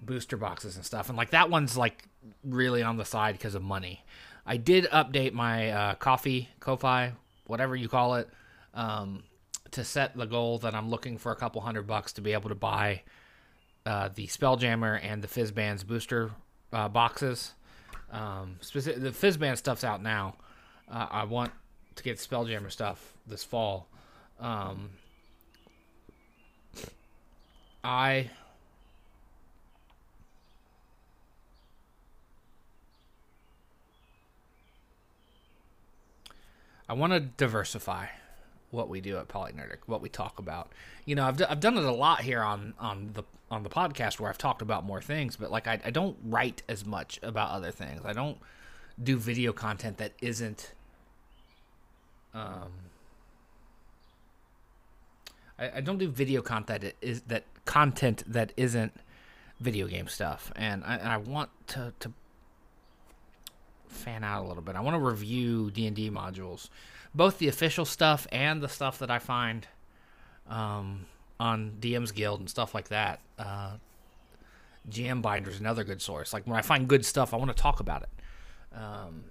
booster 0.00 0.36
boxes 0.36 0.76
and 0.76 0.84
stuff, 0.84 1.08
and 1.08 1.16
like 1.16 1.30
that 1.30 1.50
one's 1.50 1.76
like 1.76 2.04
really 2.44 2.82
on 2.82 2.98
the 2.98 3.04
side 3.04 3.32
because 3.32 3.54
of 3.54 3.62
money. 3.62 4.04
I 4.44 4.56
did 4.56 4.84
update 4.86 5.32
my 5.32 5.70
uh, 5.70 5.94
coffee, 5.96 6.48
Ko-fi, 6.60 7.12
whatever 7.46 7.76
you 7.76 7.88
call 7.88 8.14
it, 8.14 8.28
um, 8.74 9.22
to 9.70 9.84
set 9.84 10.16
the 10.16 10.26
goal 10.26 10.58
that 10.58 10.74
I'm 10.74 10.90
looking 10.90 11.18
for 11.18 11.32
a 11.32 11.36
couple 11.36 11.60
hundred 11.60 11.86
bucks 11.86 12.12
to 12.14 12.20
be 12.20 12.32
able 12.32 12.48
to 12.48 12.54
buy 12.54 13.02
uh, 13.86 14.08
the 14.14 14.26
Spelljammer 14.26 14.98
and 15.02 15.22
the 15.22 15.28
Fizban's 15.28 15.84
booster 15.84 16.30
uh, 16.72 16.88
boxes. 16.88 17.54
Um, 18.10 18.56
specific, 18.60 19.02
the 19.02 19.10
Fizban 19.10 19.56
stuff's 19.56 19.84
out 19.84 20.02
now. 20.02 20.36
Uh, 20.90 21.06
I 21.10 21.24
want 21.24 21.52
to 21.96 22.02
get 22.02 22.16
Spelljammer 22.18 22.70
stuff 22.70 23.14
this 23.26 23.44
fall. 23.44 23.86
Um, 24.40 24.90
I 27.84 28.30
I 36.88 36.94
want 36.94 37.12
to 37.12 37.20
diversify 37.20 38.06
what 38.70 38.88
we 38.88 39.00
do 39.00 39.16
at 39.16 39.28
Polynerdic, 39.28 39.78
what 39.86 40.02
we 40.02 40.08
talk 40.08 40.38
about. 40.38 40.72
You 41.04 41.14
know, 41.14 41.24
I've, 41.24 41.36
d- 41.36 41.44
I've 41.48 41.60
done 41.60 41.76
it 41.76 41.84
a 41.84 41.92
lot 41.92 42.20
here 42.20 42.42
on 42.42 42.74
on 42.78 43.10
the 43.14 43.24
on 43.50 43.62
the 43.62 43.70
podcast 43.70 44.20
where 44.20 44.28
I've 44.28 44.38
talked 44.38 44.62
about 44.62 44.84
more 44.84 45.00
things, 45.00 45.36
but 45.36 45.50
like 45.50 45.66
I, 45.66 45.80
I 45.84 45.90
don't 45.90 46.16
write 46.24 46.62
as 46.68 46.84
much 46.84 47.18
about 47.22 47.50
other 47.50 47.70
things. 47.70 48.02
I 48.04 48.12
don't 48.12 48.38
do 49.02 49.16
video 49.16 49.52
content 49.52 49.98
that 49.98 50.12
isn't 50.20 50.72
um 52.34 52.72
I, 55.58 55.76
I 55.76 55.80
don't 55.80 55.98
do 55.98 56.08
video 56.08 56.42
content 56.42 56.82
that 56.82 56.94
is 57.00 57.22
that 57.22 57.44
content 57.64 58.22
that 58.26 58.52
isn't 58.56 58.92
video 59.60 59.86
game 59.86 60.08
stuff, 60.08 60.52
and 60.56 60.84
I, 60.84 60.96
and 60.96 61.08
I 61.08 61.16
want 61.16 61.50
to 61.68 61.92
to 62.00 62.12
fan 63.88 64.22
out 64.22 64.44
a 64.44 64.46
little 64.46 64.62
bit. 64.62 64.76
I 64.76 64.80
want 64.80 64.94
to 64.94 65.00
review 65.00 65.70
D 65.70 65.86
and 65.86 65.96
D 65.96 66.10
modules, 66.10 66.68
both 67.14 67.38
the 67.38 67.48
official 67.48 67.84
stuff 67.84 68.26
and 68.30 68.62
the 68.62 68.68
stuff 68.68 68.98
that 68.98 69.10
I 69.10 69.18
find 69.18 69.66
um, 70.48 71.06
on 71.40 71.76
DM's 71.80 72.12
Guild 72.12 72.40
and 72.40 72.48
stuff 72.48 72.74
like 72.74 72.88
that. 72.88 73.20
Uh, 73.38 73.72
GM 74.90 75.22
Binder 75.22 75.50
is 75.50 75.60
another 75.60 75.84
good 75.84 76.00
source. 76.00 76.32
Like 76.32 76.46
when 76.46 76.56
I 76.56 76.62
find 76.62 76.88
good 76.88 77.04
stuff, 77.04 77.34
I 77.34 77.36
want 77.36 77.50
to 77.50 77.60
talk 77.60 77.80
about 77.80 78.02
it. 78.02 78.08
Um, 78.76 79.24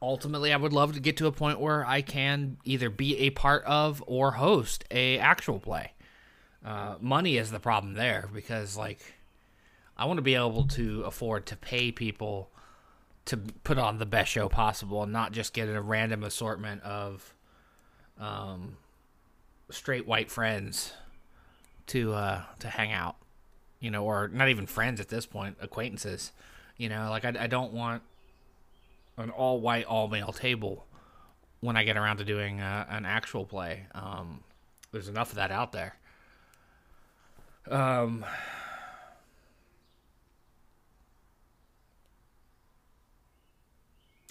ultimately, 0.00 0.52
I 0.52 0.56
would 0.56 0.72
love 0.72 0.94
to 0.94 1.00
get 1.00 1.16
to 1.18 1.26
a 1.26 1.32
point 1.32 1.60
where 1.60 1.84
I 1.84 2.02
can 2.02 2.58
either 2.64 2.90
be 2.90 3.18
a 3.18 3.30
part 3.30 3.64
of 3.64 4.02
or 4.06 4.32
host 4.32 4.84
a 4.90 5.18
actual 5.18 5.58
play. 5.58 5.92
Uh, 6.64 6.96
money 7.00 7.36
is 7.36 7.50
the 7.50 7.60
problem 7.60 7.94
there 7.94 8.28
because 8.32 8.76
like 8.76 9.00
I 9.96 10.06
want 10.06 10.18
to 10.18 10.22
be 10.22 10.34
able 10.34 10.64
to 10.68 11.02
afford 11.02 11.46
to 11.46 11.56
pay 11.56 11.92
people 11.92 12.50
to 13.26 13.36
put 13.36 13.78
on 13.78 13.98
the 13.98 14.06
best 14.06 14.30
show 14.30 14.48
possible 14.48 15.02
and 15.02 15.12
not 15.12 15.32
just 15.32 15.52
get 15.52 15.68
a 15.68 15.80
random 15.80 16.22
assortment 16.22 16.82
of 16.82 17.34
um, 18.18 18.76
straight 19.70 20.06
white 20.06 20.30
friends 20.30 20.92
to 21.86 22.12
uh, 22.12 22.42
to 22.58 22.68
hang 22.68 22.92
out, 22.92 23.16
you 23.80 23.90
know, 23.90 24.04
or 24.04 24.28
not 24.28 24.48
even 24.48 24.66
friends 24.66 25.00
at 25.00 25.08
this 25.08 25.26
point, 25.26 25.56
acquaintances. 25.60 26.32
You 26.76 26.88
know, 26.88 27.08
like 27.10 27.24
I, 27.24 27.32
I 27.38 27.46
don't 27.46 27.72
want 27.72 28.02
an 29.16 29.30
all 29.30 29.60
white, 29.60 29.84
all 29.84 30.08
male 30.08 30.32
table 30.32 30.86
when 31.60 31.76
I 31.76 31.84
get 31.84 31.96
around 31.96 32.18
to 32.18 32.24
doing 32.24 32.60
uh, 32.60 32.86
an 32.88 33.06
actual 33.06 33.46
play. 33.46 33.86
Um, 33.94 34.42
there's 34.92 35.08
enough 35.08 35.30
of 35.30 35.36
that 35.36 35.50
out 35.50 35.72
there. 35.72 35.96
Um, 37.70 38.24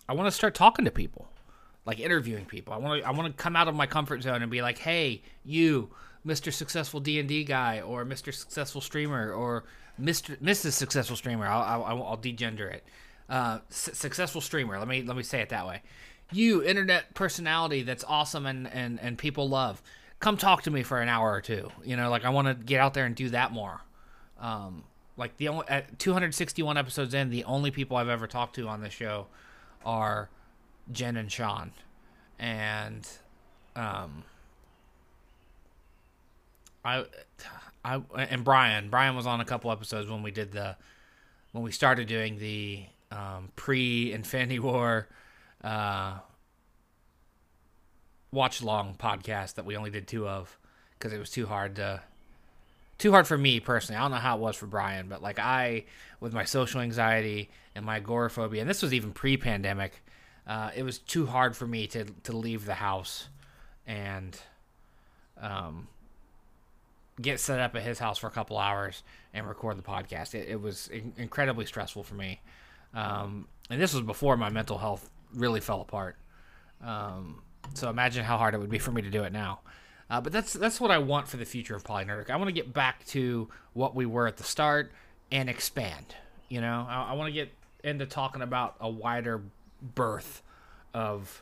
I 0.07 0.13
want 0.13 0.27
to 0.27 0.31
start 0.31 0.55
talking 0.55 0.85
to 0.85 0.91
people, 0.91 1.29
like 1.85 1.99
interviewing 1.99 2.45
people. 2.45 2.73
I 2.73 2.77
want 2.77 3.01
to 3.01 3.07
I 3.07 3.11
want 3.11 3.35
to 3.35 3.41
come 3.41 3.55
out 3.55 3.67
of 3.67 3.75
my 3.75 3.87
comfort 3.87 4.23
zone 4.23 4.41
and 4.41 4.51
be 4.51 4.61
like, 4.61 4.79
"Hey, 4.79 5.21
you, 5.43 5.89
Mr. 6.25 6.51
Successful 6.51 6.99
D&D 6.99 7.43
guy 7.43 7.81
or 7.81 8.05
Mr. 8.05 8.33
Successful 8.33 8.81
Streamer 8.81 9.31
or 9.31 9.63
Mr. 9.99 10.37
Mrs. 10.37 10.73
Successful 10.73 11.15
Streamer. 11.15 11.47
I'll 11.47 11.83
I'll, 11.83 12.03
I'll 12.03 12.17
degender 12.17 12.71
it. 12.71 12.83
Uh, 13.29 13.59
successful 13.69 14.41
streamer. 14.41 14.77
Let 14.77 14.87
me 14.87 15.01
let 15.01 15.15
me 15.15 15.23
say 15.23 15.41
it 15.41 15.49
that 15.49 15.65
way. 15.65 15.81
You, 16.31 16.63
internet 16.63 17.13
personality 17.13 17.83
that's 17.83 18.03
awesome 18.03 18.45
and 18.45 18.67
and 18.67 18.99
and 18.99 19.17
people 19.17 19.47
love. 19.47 19.81
Come 20.19 20.37
talk 20.37 20.63
to 20.63 20.71
me 20.71 20.83
for 20.83 21.01
an 21.01 21.09
hour 21.09 21.31
or 21.31 21.41
two. 21.41 21.69
You 21.83 21.95
know, 21.95 22.09
like 22.09 22.25
I 22.25 22.29
want 22.29 22.47
to 22.47 22.53
get 22.53 22.79
out 22.79 22.93
there 22.93 23.05
and 23.05 23.15
do 23.15 23.29
that 23.29 23.51
more. 23.51 23.81
Um, 24.39 24.83
like 25.15 25.37
the 25.37 25.47
only 25.49 25.67
at 25.67 25.99
261 25.99 26.77
episodes 26.77 27.13
in, 27.13 27.29
the 27.29 27.43
only 27.45 27.71
people 27.71 27.97
I've 27.97 28.09
ever 28.09 28.27
talked 28.27 28.55
to 28.55 28.67
on 28.67 28.81
this 28.81 28.93
show 28.93 29.27
are 29.85 30.29
Jen 30.91 31.17
and 31.17 31.31
Sean, 31.31 31.71
and 32.39 33.07
um, 33.75 34.23
I, 36.83 37.05
I 37.83 38.01
and 38.17 38.43
Brian. 38.43 38.89
Brian 38.89 39.15
was 39.15 39.25
on 39.25 39.39
a 39.41 39.45
couple 39.45 39.71
episodes 39.71 40.09
when 40.09 40.23
we 40.23 40.31
did 40.31 40.51
the 40.51 40.75
when 41.51 41.63
we 41.63 41.71
started 41.71 42.07
doing 42.07 42.37
the 42.37 42.83
um, 43.11 43.51
pre 43.55 44.11
Infinity 44.11 44.59
War 44.59 45.07
uh, 45.63 46.17
watch 48.31 48.61
long 48.61 48.95
podcast 48.95 49.55
that 49.55 49.65
we 49.65 49.77
only 49.77 49.89
did 49.89 50.07
two 50.07 50.27
of 50.27 50.57
because 50.97 51.13
it 51.13 51.19
was 51.19 51.29
too 51.29 51.45
hard 51.45 51.75
to 51.75 52.01
too 53.03 53.11
hard 53.11 53.27
for 53.27 53.37
me 53.37 53.59
personally. 53.59 53.97
I 53.97 54.01
don't 54.03 54.11
know 54.11 54.17
how 54.17 54.37
it 54.37 54.39
was 54.39 54.55
for 54.55 54.65
Brian, 54.65 55.09
but 55.09 55.21
like 55.21 55.37
I, 55.37 55.83
with 56.21 56.31
my 56.31 56.45
social 56.45 56.79
anxiety 56.79 57.49
and 57.75 57.85
my 57.85 57.97
agoraphobia, 57.97 58.61
and 58.61 58.69
this 58.69 58.81
was 58.81 58.93
even 58.93 59.11
pre-pandemic, 59.11 60.01
uh, 60.47 60.71
it 60.73 60.83
was 60.83 60.99
too 60.99 61.25
hard 61.25 61.53
for 61.53 61.67
me 61.67 61.85
to 61.87 62.05
to 62.05 62.31
leave 62.31 62.63
the 62.65 62.75
house 62.75 63.27
and 63.85 64.39
um, 65.37 65.89
get 67.21 67.41
set 67.41 67.59
up 67.59 67.75
at 67.75 67.81
his 67.81 67.99
house 67.99 68.17
for 68.17 68.27
a 68.27 68.31
couple 68.31 68.57
hours 68.57 69.03
and 69.33 69.49
record 69.49 69.77
the 69.77 69.83
podcast. 69.83 70.33
It, 70.33 70.47
it 70.47 70.61
was 70.61 70.87
in- 70.87 71.11
incredibly 71.17 71.65
stressful 71.65 72.03
for 72.03 72.15
me, 72.15 72.39
um, 72.93 73.49
and 73.69 73.81
this 73.81 73.93
was 73.93 74.03
before 74.03 74.37
my 74.37 74.49
mental 74.49 74.77
health 74.77 75.09
really 75.35 75.59
fell 75.59 75.81
apart. 75.81 76.15
Um, 76.81 77.41
so 77.73 77.89
imagine 77.89 78.23
how 78.23 78.37
hard 78.37 78.53
it 78.53 78.59
would 78.59 78.69
be 78.69 78.79
for 78.79 78.93
me 78.93 79.01
to 79.01 79.09
do 79.09 79.25
it 79.25 79.33
now. 79.33 79.59
Uh, 80.13 80.21
but 80.21 80.31
that's 80.31 80.53
that's 80.53 80.79
what 80.79 80.91
I 80.91 80.99
want 80.99 81.27
for 81.27 81.37
the 81.37 81.45
future 81.45 81.75
of 81.75 81.83
Polynerdic. 81.83 82.29
I 82.29 82.35
want 82.35 82.47
to 82.47 82.53
get 82.53 82.71
back 82.71 83.03
to 83.07 83.49
what 83.73 83.95
we 83.95 84.05
were 84.05 84.27
at 84.27 84.37
the 84.37 84.43
start 84.43 84.91
and 85.31 85.49
expand. 85.49 86.13
You 86.49 86.61
know, 86.61 86.85
I, 86.87 87.05
I 87.09 87.13
want 87.13 87.29
to 87.29 87.33
get 87.33 87.51
into 87.83 88.05
talking 88.05 88.43
about 88.43 88.75
a 88.79 88.87
wider 88.87 89.41
berth 89.81 90.43
of 90.93 91.41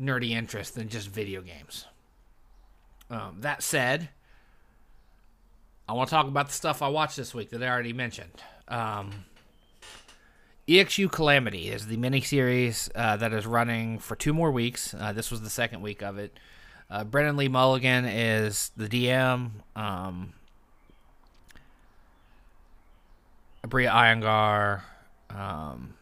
nerdy 0.00 0.30
interest 0.30 0.76
than 0.76 0.88
just 0.90 1.08
video 1.08 1.40
games. 1.40 1.86
Um, 3.10 3.38
that 3.40 3.64
said, 3.64 4.10
I 5.88 5.94
want 5.94 6.08
to 6.08 6.14
talk 6.14 6.28
about 6.28 6.46
the 6.46 6.54
stuff 6.54 6.82
I 6.82 6.88
watched 6.88 7.16
this 7.16 7.34
week 7.34 7.50
that 7.50 7.64
I 7.64 7.68
already 7.68 7.92
mentioned. 7.92 8.44
Um, 8.68 9.24
EXU 10.68 11.10
Calamity 11.10 11.68
is 11.68 11.88
the 11.88 11.96
miniseries 11.96 12.90
uh, 12.94 13.16
that 13.16 13.32
is 13.32 13.44
running 13.44 13.98
for 13.98 14.14
two 14.14 14.32
more 14.32 14.52
weeks. 14.52 14.94
Uh, 14.96 15.12
this 15.12 15.32
was 15.32 15.40
the 15.40 15.50
second 15.50 15.82
week 15.82 16.00
of 16.00 16.16
it. 16.16 16.38
Uh, 16.92 17.04
Brennan 17.04 17.38
Lee 17.38 17.48
Mulligan 17.48 18.04
is 18.04 18.70
the 18.76 18.86
DM. 18.86 19.50
Um, 19.74 20.34
Aabria 23.64 23.90
Iyengar, 23.90 24.82
um, 25.30 25.94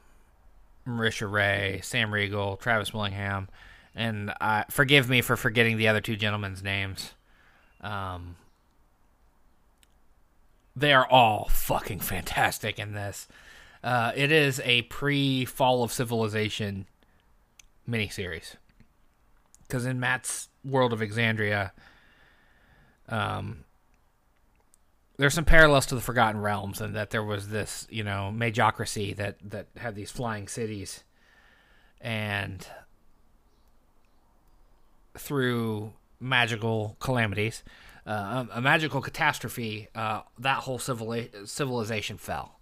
Marisha 0.85 1.31
Ray, 1.31 1.79
Sam 1.85 2.13
Riegel, 2.13 2.57
Travis 2.57 2.93
Willingham, 2.93 3.49
and 3.95 4.35
uh, 4.41 4.65
forgive 4.69 5.09
me 5.09 5.21
for 5.21 5.37
forgetting 5.37 5.77
the 5.77 5.87
other 5.87 6.01
two 6.01 6.17
gentlemen's 6.17 6.61
names. 6.61 7.13
Um, 7.81 8.35
they 10.75 10.93
are 10.93 11.07
all 11.07 11.49
fucking 11.53 12.01
fantastic 12.01 12.81
in 12.81 12.95
this. 12.95 13.29
Uh, 13.85 14.11
it 14.17 14.33
is 14.33 14.61
a 14.65 14.83
pre 14.83 15.45
Fall 15.45 15.85
of 15.85 15.93
Civilization 15.93 16.87
miniseries. 17.89 18.57
Because 19.71 19.87
in 19.87 20.01
Matt's 20.01 20.49
World 20.65 20.93
of 20.93 20.99
Exandria, 20.99 21.71
um, 23.09 23.65
there's 25.17 25.33
some 25.33 25.45
parallels 25.45 25.87
to 25.87 25.95
the 25.95 26.01
Forgotten 26.01 26.41
Realms, 26.41 26.81
and 26.81 26.97
that 26.97 27.11
there 27.11 27.23
was 27.23 27.51
this, 27.51 27.87
you 27.89 28.03
know, 28.03 28.33
magocracy 28.35 29.15
that 29.15 29.37
that 29.49 29.69
had 29.77 29.95
these 29.95 30.11
flying 30.11 30.49
cities, 30.49 31.05
and 32.01 32.67
through 35.17 35.93
magical 36.19 36.97
calamities, 36.99 37.63
uh, 38.07 38.47
a, 38.53 38.59
a, 38.59 38.61
magical 38.61 39.01
catastrophe, 39.01 39.89
uh, 39.95 40.23
that 40.39 40.59
whole 40.59 40.79
civili- 40.81 41.31
civilization 41.45 42.19
fell, 42.19 42.59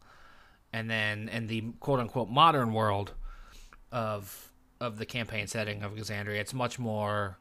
and 0.74 0.90
then 0.90 1.30
in 1.30 1.46
the 1.46 1.72
quote 1.80 2.00
unquote 2.00 2.28
modern 2.28 2.74
world 2.74 3.14
of 3.90 4.47
of 4.80 4.98
the 4.98 5.06
campaign 5.06 5.46
setting 5.46 5.82
of 5.82 5.92
Exandria, 5.92 6.38
it's 6.38 6.54
much 6.54 6.78
more 6.78 7.38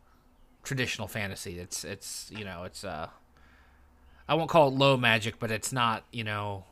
traditional 0.63 1.07
fantasy. 1.07 1.59
It's 1.59 1.83
it's 1.83 2.31
you 2.35 2.43
know 2.43 2.63
it's 2.63 2.83
uh 2.83 3.09
I 4.27 4.35
won't 4.35 4.49
call 4.49 4.67
it 4.67 4.73
low 4.73 4.97
magic, 4.97 5.39
but 5.39 5.51
it's 5.51 5.71
not 5.71 6.03
you 6.11 6.23
know 6.23 6.65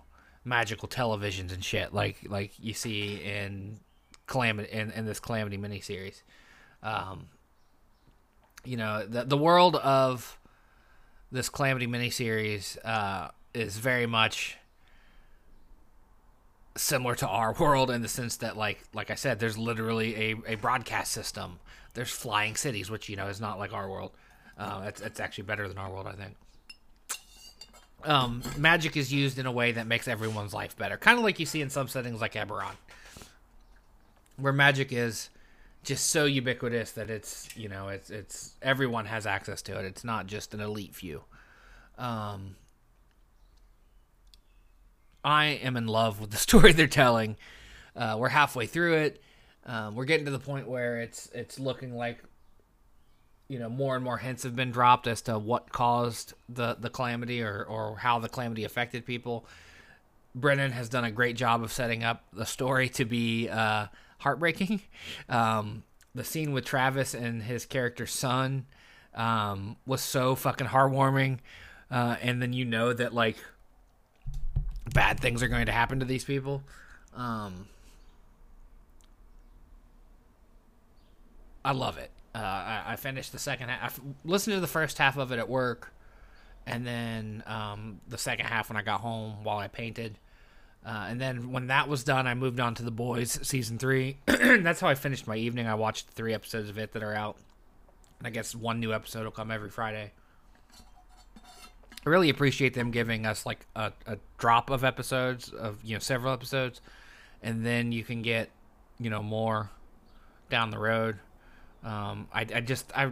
magical 0.44 0.88
televisions 0.88 1.54
and 1.54 1.64
shit 1.64 1.94
like 1.94 2.18
like 2.28 2.52
you 2.60 2.74
see 2.74 3.16
in 3.16 3.80
calamity 4.28 4.72
in, 4.72 4.92
in 4.92 5.06
this 5.06 5.20
calamity 5.20 5.58
miniseries. 5.58 6.22
Um, 6.84 7.28
you 8.64 8.78
know 8.78 9.06
the 9.06 9.24
the 9.24 9.38
world 9.38 9.76
of 9.78 10.38
this 11.32 11.50
calamity 11.50 11.88
miniseries 11.88 12.78
uh, 12.86 13.30
is 13.54 13.78
very 13.78 14.06
much 14.06 14.58
similar 16.76 17.16
to 17.16 17.28
our 17.28 17.54
world 17.60 17.90
in 17.90 18.02
the 18.02 18.08
sense 18.08 18.38
that 18.38 18.58
like 18.58 18.84
like 18.94 19.12
I 19.12 19.16
said, 19.16 19.40
there's 19.40 19.58
literally 19.58 20.16
a, 20.16 20.36
a 20.54 20.56
broadcast 20.56 21.12
system. 21.12 21.60
There's 21.94 22.12
flying 22.12 22.56
cities, 22.56 22.90
which 22.90 23.10
you 23.10 23.16
know 23.16 23.28
is 23.28 23.40
not 23.40 23.60
like 23.60 23.74
our 23.74 23.90
world. 23.90 24.12
Uh, 24.58 24.84
it's, 24.88 25.02
it's 25.02 25.20
actually 25.20 25.44
better 25.46 25.68
than 25.68 25.78
our 25.78 25.92
world, 25.92 26.08
I 26.08 26.14
think. 26.14 26.36
Um, 28.04 28.44
magic 28.58 28.96
is 28.96 29.12
used 29.12 29.40
in 29.40 29.46
a 29.46 29.52
way 29.52 29.72
that 29.72 29.88
makes 29.88 30.08
everyone's 30.08 30.54
life 30.54 30.78
better, 30.78 30.96
kind 30.96 31.18
of 31.18 31.24
like 31.24 31.40
you 31.40 31.46
see 31.46 31.62
in 31.62 31.70
some 31.70 31.88
settings 31.88 32.22
like 32.22 32.34
Eberron, 32.34 32.76
where 34.38 34.54
magic 34.54 34.94
is 34.94 35.30
just 35.84 36.08
so 36.08 36.26
ubiquitous 36.26 36.92
that 36.92 37.10
it's 37.10 37.56
you 37.56 37.70
know 37.70 37.88
it's 37.88 38.10
it's 38.10 38.54
everyone 38.62 39.06
has 39.06 39.26
access 39.26 39.62
to 39.64 39.80
it. 39.80 39.86
It's 39.86 40.04
not 40.04 40.28
just 40.28 40.54
an 40.54 40.60
elite 40.60 40.94
few. 40.94 41.24
Um, 41.98 42.56
I 45.26 45.46
am 45.46 45.76
in 45.76 45.88
love 45.88 46.22
with 46.22 46.30
the 46.30 46.38
story 46.50 46.72
they're 46.72 46.88
telling. 46.88 47.36
Uh, 47.96 48.16
we're 48.20 48.30
halfway 48.30 48.68
through 48.68 48.94
it. 48.94 49.22
Um, 49.66 49.96
we're 49.96 50.06
getting 50.06 50.26
to 50.26 50.32
the 50.32 50.40
point 50.40 50.68
where 50.68 51.02
it's 51.02 51.30
it's 51.34 51.60
looking 51.60 51.96
like 51.96 52.24
you 53.48 53.58
know 53.58 53.70
more 53.70 53.96
and 53.96 54.04
more 54.04 54.18
hints 54.18 54.44
have 54.44 54.56
been 54.56 54.72
dropped 54.72 55.08
as 55.08 55.22
to 55.24 55.40
what 55.40 55.72
caused 55.72 56.34
the 56.48 56.76
the 56.80 56.90
calamity 56.90 57.42
or 57.42 57.64
or 57.64 57.98
how 57.98 58.20
the 58.20 58.30
calamity 58.30 58.64
affected 58.64 59.06
people. 59.06 59.46
Brennan 60.36 60.72
has 60.72 60.90
done 60.90 61.06
a 61.06 61.12
great 61.12 61.36
job 61.36 61.64
of 61.64 61.72
setting 61.72 62.04
up 62.04 62.24
the 62.34 62.46
story 62.46 62.90
to 62.90 63.06
be 63.06 63.50
uh, 63.50 63.88
heartbreaking. 64.20 64.82
Um, 65.30 65.84
the 66.14 66.24
scene 66.24 66.54
with 66.54 66.64
Travis 66.64 67.14
and 67.14 67.44
his 67.44 67.66
character's 67.66 68.14
son 68.14 68.66
um, 69.14 69.76
was 69.86 70.02
so 70.02 70.34
fucking 70.36 70.68
heartwarming, 70.68 71.40
uh, 71.92 72.16
and 72.22 72.42
then 72.42 72.54
you 72.54 72.64
know 72.64 72.94
that 72.94 73.14
like 73.14 73.38
bad 74.96 75.20
things 75.20 75.44
are 75.44 75.48
going 75.48 75.68
to 75.68 75.72
happen 75.72 76.00
to 76.00 76.06
these 76.06 76.24
people. 76.24 76.64
Um, 77.16 77.68
I 81.64 81.74
love 81.74 82.00
it. 82.00 82.10
Uh, 82.34 82.40
I, 82.40 82.84
I, 82.88 82.96
finished 82.96 83.32
the 83.32 83.40
second 83.40 83.70
half. 83.70 84.00
I 84.00 84.04
listened 84.26 84.56
to 84.56 84.60
the 84.60 84.68
first 84.68 84.98
half 84.98 85.18
of 85.18 85.32
it 85.32 85.40
at 85.40 85.48
work, 85.48 85.94
and 86.66 86.86
then 86.86 87.44
um, 87.46 88.02
the 88.08 88.18
second 88.18 88.48
half 88.48 88.70
when 88.70 88.78
I 88.78 88.82
got 88.82 89.02
home 89.02 89.44
while 89.44 89.58
I 89.58 89.68
painted. 89.68 90.18
Uh, 90.86 91.08
and 91.10 91.20
then 91.20 91.52
when 91.52 91.68
that 91.68 91.88
was 91.88 92.04
done, 92.04 92.28
I 92.28 92.34
moved 92.34 92.60
on 92.60 92.76
to 92.76 92.84
The 92.84 92.92
Boys 92.92 93.40
season 93.42 93.78
three. 93.78 94.18
That's 94.26 94.80
how 94.80 94.88
I 94.88 94.96
finished 94.96 95.28
my 95.28 95.36
evening. 95.36 95.68
I 95.68 95.76
watched 95.76 96.10
three 96.10 96.34
episodes 96.34 96.70
of 96.70 96.78
it 96.78 96.92
that 96.94 97.04
are 97.04 97.14
out. 97.14 97.38
And 98.20 98.28
I 98.28 98.30
guess 98.30 98.54
one 98.54 98.80
new 98.80 98.94
episode 98.94 99.24
will 99.24 99.32
come 99.32 99.50
every 99.50 99.70
Friday. 99.70 100.12
I 102.06 102.10
really 102.10 102.30
appreciate 102.30 102.74
them 102.74 102.92
giving 102.92 103.26
us 103.26 103.46
like 103.46 103.66
a, 103.76 103.92
a 104.06 104.18
drop 104.38 104.70
of 104.70 104.84
episodes 104.84 105.50
of 105.50 105.84
you 105.84 105.96
know 105.96 106.00
several 106.00 106.34
episodes, 106.34 106.82
and 107.42 107.66
then 107.66 107.92
you 107.92 108.04
can 108.04 108.22
get 108.22 108.50
you 109.00 109.10
know 109.10 109.24
more 109.24 109.70
down 110.50 110.70
the 110.70 110.80
road. 110.80 111.18
Um, 111.84 112.28
I, 112.34 112.42
I 112.42 112.62
just 112.62 112.92
I 112.96 113.10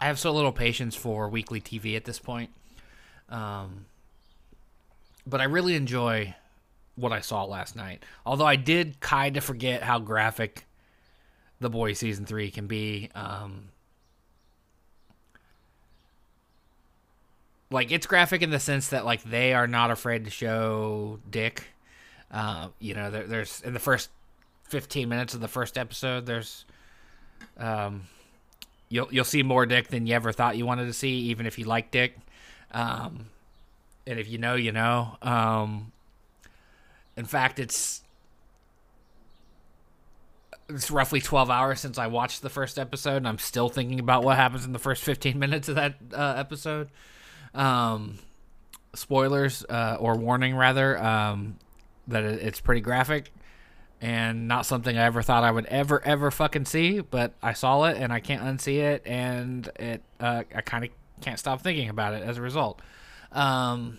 I 0.00 0.06
have 0.06 0.18
so 0.18 0.32
little 0.32 0.52
patience 0.52 0.96
for 0.96 1.28
weekly 1.28 1.60
TV 1.60 1.96
at 1.96 2.04
this 2.04 2.18
point. 2.18 2.50
Um, 3.28 3.86
but 5.26 5.40
I 5.40 5.44
really 5.44 5.76
enjoy 5.76 6.34
what 6.96 7.12
I 7.12 7.20
saw 7.20 7.44
last 7.44 7.76
night. 7.76 8.04
Although 8.26 8.46
I 8.46 8.56
did 8.56 9.00
kind 9.00 9.36
of 9.36 9.44
forget 9.44 9.82
how 9.82 9.98
graphic 9.98 10.66
the 11.60 11.70
boy 11.70 11.92
season 11.92 12.24
three 12.24 12.50
can 12.50 12.66
be. 12.66 13.10
Um, 13.14 13.68
like 17.70 17.92
it's 17.92 18.06
graphic 18.06 18.42
in 18.42 18.50
the 18.50 18.60
sense 18.60 18.88
that 18.88 19.04
like 19.04 19.22
they 19.22 19.54
are 19.54 19.66
not 19.66 19.90
afraid 19.90 20.24
to 20.24 20.30
show 20.30 21.18
dick. 21.30 21.64
Uh, 22.30 22.68
you 22.78 22.94
know, 22.94 23.10
there, 23.10 23.26
there's 23.26 23.60
in 23.62 23.74
the 23.74 23.80
first 23.80 24.10
15 24.64 25.08
minutes 25.08 25.34
of 25.34 25.40
the 25.40 25.48
first 25.48 25.76
episode, 25.76 26.26
there's 26.26 26.64
um, 27.58 28.02
you'll 28.88 29.08
you'll 29.12 29.24
see 29.24 29.42
more 29.42 29.66
dick 29.66 29.88
than 29.88 30.06
you 30.06 30.14
ever 30.14 30.32
thought 30.32 30.56
you 30.56 30.66
wanted 30.66 30.86
to 30.86 30.92
see, 30.92 31.10
even 31.10 31.46
if 31.46 31.58
you 31.58 31.64
like 31.64 31.90
dick. 31.90 32.16
Um, 32.72 33.26
and 34.06 34.18
if 34.18 34.28
you 34.28 34.38
know, 34.38 34.54
you 34.54 34.72
know. 34.72 35.16
Um, 35.22 35.92
in 37.16 37.24
fact, 37.24 37.58
it's 37.58 38.02
it's 40.68 40.90
roughly 40.90 41.20
12 41.20 41.50
hours 41.50 41.80
since 41.80 41.98
I 41.98 42.06
watched 42.06 42.42
the 42.42 42.48
first 42.48 42.78
episode, 42.78 43.16
and 43.16 43.28
I'm 43.28 43.38
still 43.38 43.68
thinking 43.68 43.98
about 43.98 44.22
what 44.22 44.36
happens 44.36 44.64
in 44.64 44.72
the 44.72 44.78
first 44.78 45.02
15 45.02 45.38
minutes 45.38 45.68
of 45.68 45.74
that 45.74 45.96
uh, 46.14 46.34
episode. 46.36 46.88
Um, 47.54 48.18
spoilers 48.94 49.64
uh, 49.68 49.96
or 49.98 50.16
warning 50.16 50.54
rather 50.56 50.98
um, 51.02 51.56
that 52.08 52.24
it's 52.24 52.60
pretty 52.60 52.80
graphic 52.80 53.32
and 54.00 54.48
not 54.48 54.64
something 54.66 54.96
I 54.96 55.04
ever 55.04 55.22
thought 55.22 55.44
I 55.44 55.50
would 55.50 55.66
ever 55.66 56.02
ever 56.04 56.30
fucking 56.30 56.64
see, 56.64 57.00
but 57.00 57.34
I 57.42 57.52
saw 57.52 57.84
it 57.84 57.98
and 57.98 58.12
I 58.12 58.20
can't 58.20 58.42
unsee 58.42 58.78
it, 58.78 59.02
and 59.04 59.68
it 59.76 60.02
uh, 60.18 60.44
I 60.54 60.60
kind 60.62 60.84
of 60.84 60.90
can't 61.20 61.38
stop 61.38 61.60
thinking 61.62 61.88
about 61.88 62.14
it 62.14 62.22
as 62.22 62.38
a 62.38 62.42
result. 62.42 62.80
Um, 63.32 63.98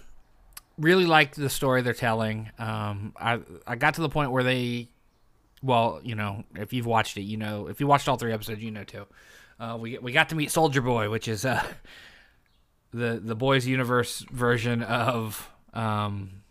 really 0.77 1.05
liked 1.05 1.35
the 1.35 1.49
story 1.49 1.81
they're 1.83 1.93
telling. 1.93 2.49
Um, 2.57 3.13
I 3.15 3.39
I 3.67 3.75
got 3.75 3.95
to 3.95 4.01
the 4.01 4.09
point 4.09 4.31
where 4.31 4.43
they, 4.43 4.89
well, 5.61 5.99
you 6.03 6.15
know, 6.15 6.43
if 6.55 6.73
you've 6.73 6.87
watched 6.87 7.17
it, 7.17 7.23
you 7.23 7.37
know, 7.37 7.67
if 7.67 7.79
you 7.79 7.87
watched 7.87 8.09
all 8.09 8.17
three 8.17 8.33
episodes, 8.33 8.61
you 8.61 8.71
know 8.71 8.83
too. 8.83 9.05
Uh, 9.59 9.77
we 9.79 9.99
we 9.99 10.11
got 10.11 10.29
to 10.29 10.35
meet 10.35 10.49
Soldier 10.49 10.81
Boy, 10.81 11.11
which 11.11 11.27
is 11.27 11.45
uh, 11.45 11.63
the 12.93 13.19
the 13.23 13.35
boys 13.35 13.67
universe 13.67 14.25
version 14.31 14.83
of 14.83 15.49
um, 15.73 16.41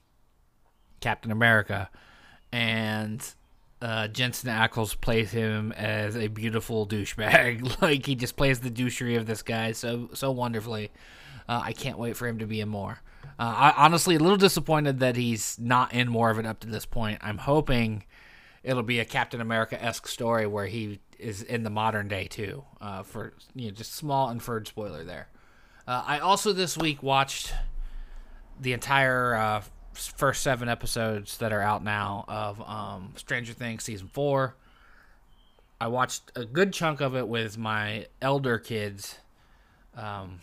Captain 1.00 1.30
America, 1.30 1.90
and 2.52 3.24
uh, 3.82 4.08
Jensen 4.08 4.50
Ackles 4.50 4.98
plays 4.98 5.30
him 5.30 5.72
as 5.72 6.16
a 6.16 6.28
beautiful 6.28 6.86
douchebag. 6.86 7.80
like 7.82 8.06
he 8.06 8.14
just 8.14 8.36
plays 8.36 8.60
the 8.60 8.70
douchery 8.70 9.16
of 9.16 9.26
this 9.26 9.42
guy 9.42 9.72
so 9.72 10.10
so 10.14 10.30
wonderfully. 10.30 10.90
Uh, 11.48 11.62
I 11.64 11.72
can't 11.72 11.98
wait 11.98 12.16
for 12.16 12.28
him 12.28 12.38
to 12.38 12.46
be 12.46 12.60
in 12.60 12.68
more. 12.68 13.00
Uh, 13.38 13.54
I 13.56 13.84
honestly 13.84 14.16
a 14.16 14.18
little 14.18 14.36
disappointed 14.36 15.00
that 15.00 15.16
he's 15.16 15.58
not 15.58 15.92
in 15.92 16.08
more 16.08 16.30
of 16.30 16.38
it 16.38 16.46
up 16.46 16.60
to 16.60 16.68
this 16.68 16.86
point. 16.86 17.18
I'm 17.22 17.38
hoping 17.38 18.04
it'll 18.62 18.82
be 18.82 19.00
a 19.00 19.04
Captain 19.04 19.40
America 19.40 19.82
esque 19.82 20.06
story 20.06 20.46
where 20.46 20.66
he 20.66 21.00
is 21.18 21.42
in 21.42 21.62
the 21.62 21.70
modern 21.70 22.08
day 22.08 22.26
too. 22.26 22.64
Uh, 22.80 23.02
for 23.02 23.32
you 23.54 23.66
know, 23.66 23.72
just 23.72 23.94
small 23.94 24.30
inferred 24.30 24.68
spoiler 24.68 25.04
there. 25.04 25.28
Uh, 25.86 26.04
I 26.06 26.18
also 26.18 26.52
this 26.52 26.76
week 26.76 27.02
watched 27.02 27.52
the 28.60 28.72
entire 28.72 29.34
uh, 29.34 29.62
first 29.94 30.42
seven 30.42 30.68
episodes 30.68 31.38
that 31.38 31.52
are 31.52 31.62
out 31.62 31.82
now 31.82 32.24
of 32.28 32.60
um, 32.68 33.12
Stranger 33.16 33.52
Things 33.52 33.84
season 33.84 34.08
four. 34.08 34.54
I 35.80 35.88
watched 35.88 36.30
a 36.36 36.44
good 36.44 36.72
chunk 36.72 37.00
of 37.00 37.16
it 37.16 37.26
with 37.26 37.56
my 37.56 38.06
elder 38.20 38.58
kids 38.58 39.18
um, 39.96 40.40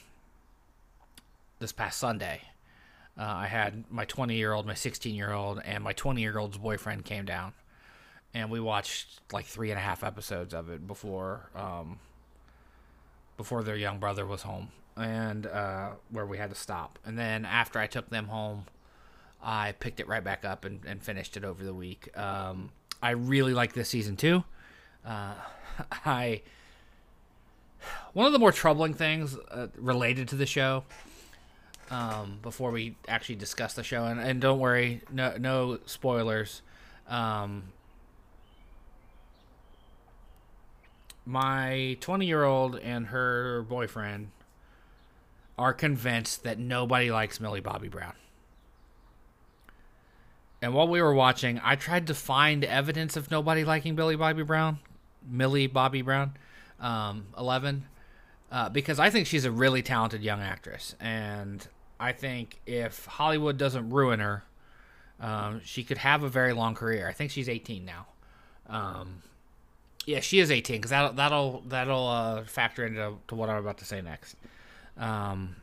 this 1.60 1.71
past 1.71 2.00
Sunday. 2.00 2.41
Uh, 3.17 3.23
I 3.23 3.47
had 3.47 3.84
my 3.89 4.06
20 4.06 4.36
year 4.36 4.54
old, 4.54 4.65
my 4.65 4.73
16 4.73 5.13
year 5.13 5.32
old, 5.32 5.62
and 5.63 5.84
my 5.84 5.93
20 5.93 6.21
year 6.21 6.38
old's 6.38 6.58
boyfriend 6.58 7.06
came 7.06 7.26
down, 7.26 7.54
and 8.34 8.50
we 8.50 8.60
watched 8.60 9.21
like 9.32 9.45
three 9.45 9.71
and 9.71 9.80
a 9.80 9.82
half 9.82 10.04
episodes 10.04 10.54
of 10.54 10.69
it 10.69 10.86
before 10.88 11.50
um, 11.56 12.00
before 13.38 13.63
their 13.63 13.76
young 13.76 14.00
brother 14.00 14.26
was 14.26 14.41
home, 14.41 14.69
and 14.98 15.46
uh, 15.46 15.90
where 16.10 16.26
we 16.26 16.38
had 16.38 16.50
to 16.50 16.56
stop. 16.56 17.00
And 17.06 17.18
then 17.18 17.46
after 17.46 17.80
I 17.80 17.88
took 17.88 18.10
them 18.10 18.28
home, 18.28 18.66
I 19.42 19.74
picked 19.74 20.00
it 20.00 20.08
right 20.08 20.24
back 20.24 20.44
up 20.44 20.66
and, 20.66 20.82
and 20.86 21.02
finished 21.02 21.38
it 21.38 21.46
over 21.46 21.64
the 21.64 21.74
week. 21.74 22.16
Um, 22.18 22.72
I 23.02 23.12
really 23.12 23.54
like 23.54 23.74
this 23.74 23.90
season 23.90 24.16
too. 24.16 24.44
Uh, 25.06 25.34
I 26.06 26.42
one 28.14 28.26
of 28.26 28.34
the 28.34 28.40
more 28.40 28.52
troubling 28.52 28.94
things 28.94 29.38
uh, 29.52 29.68
related 29.78 30.28
to 30.30 30.36
the 30.36 30.48
show 30.48 30.84
um, 31.92 32.40
before 32.42 32.72
we 32.72 32.96
actually 33.08 33.36
discuss 33.36 33.74
the 33.74 33.84
show. 33.84 34.06
And, 34.06 34.20
and 34.20 34.42
don't 34.42 34.60
worry, 34.60 35.02
no 35.12 35.38
no 35.38 35.80
spoilers. 35.86 36.62
Um, 37.08 37.64
my 41.26 41.98
20 42.00 42.26
year 42.26 42.44
old 42.44 42.78
and 42.78 43.08
her 43.08 43.62
boyfriend 43.64 44.30
are 45.58 45.74
convinced 45.74 46.43
that 46.43 46.60
nobody 46.60 47.12
likes 47.12 47.39
Millie 47.39 47.62
Bobby 47.62 47.88
Brown. 47.88 48.13
And 50.62 50.74
while 50.74 50.88
we 50.88 51.02
were 51.02 51.13
watching, 51.13 51.60
I 51.63 51.76
tried 51.76 52.08
to 52.08 52.15
find 52.15 52.63
evidence 52.63 53.15
of 53.15 53.30
nobody 53.30 53.63
liking 53.63 53.96
Billy 53.96 54.15
Bobby 54.15 54.43
Brown, 54.43 54.80
Millie 55.28 55.67
Bobby 55.67 56.02
Brown, 56.02 56.34
um, 56.80 57.28
11, 57.38 57.86
uh, 58.52 58.70
because 58.70 59.00
I 59.00 59.10
think 59.10 59.28
she's 59.28 59.46
a 59.46 59.52
really 59.52 59.82
talented 59.84 60.24
young 60.24 60.41
actress. 60.41 60.96
And 61.00 61.67
I 62.00 62.12
think 62.12 62.60
if 62.65 63.06
Hollywood 63.06 63.58
doesn't 63.58 63.89
ruin 63.89 64.20
her, 64.20 64.43
um, 65.20 65.62
she 65.63 65.84
could 65.84 66.00
have 66.00 66.24
a 66.24 66.30
very 66.30 66.54
long 66.54 66.76
career. 66.76 67.08
I 67.08 67.13
think 67.13 67.32
she's 67.32 67.50
18 67.50 67.86
now. 67.86 68.08
Um, 68.67 69.22
yeah, 70.06 70.22
she 70.22 70.39
is 70.39 70.52
18 70.52 70.78
because 70.78 70.91
that'll 70.91 71.13
that'll 71.13 71.63
that'll 71.67 72.08
uh, 72.08 72.43
factor 72.46 72.86
into 72.86 73.15
to 73.28 73.36
what 73.36 73.50
I'm 73.50 73.58
about 73.58 73.78
to 73.80 73.86
say 73.86 74.02
next. 74.02 74.36
Um, 74.98 75.58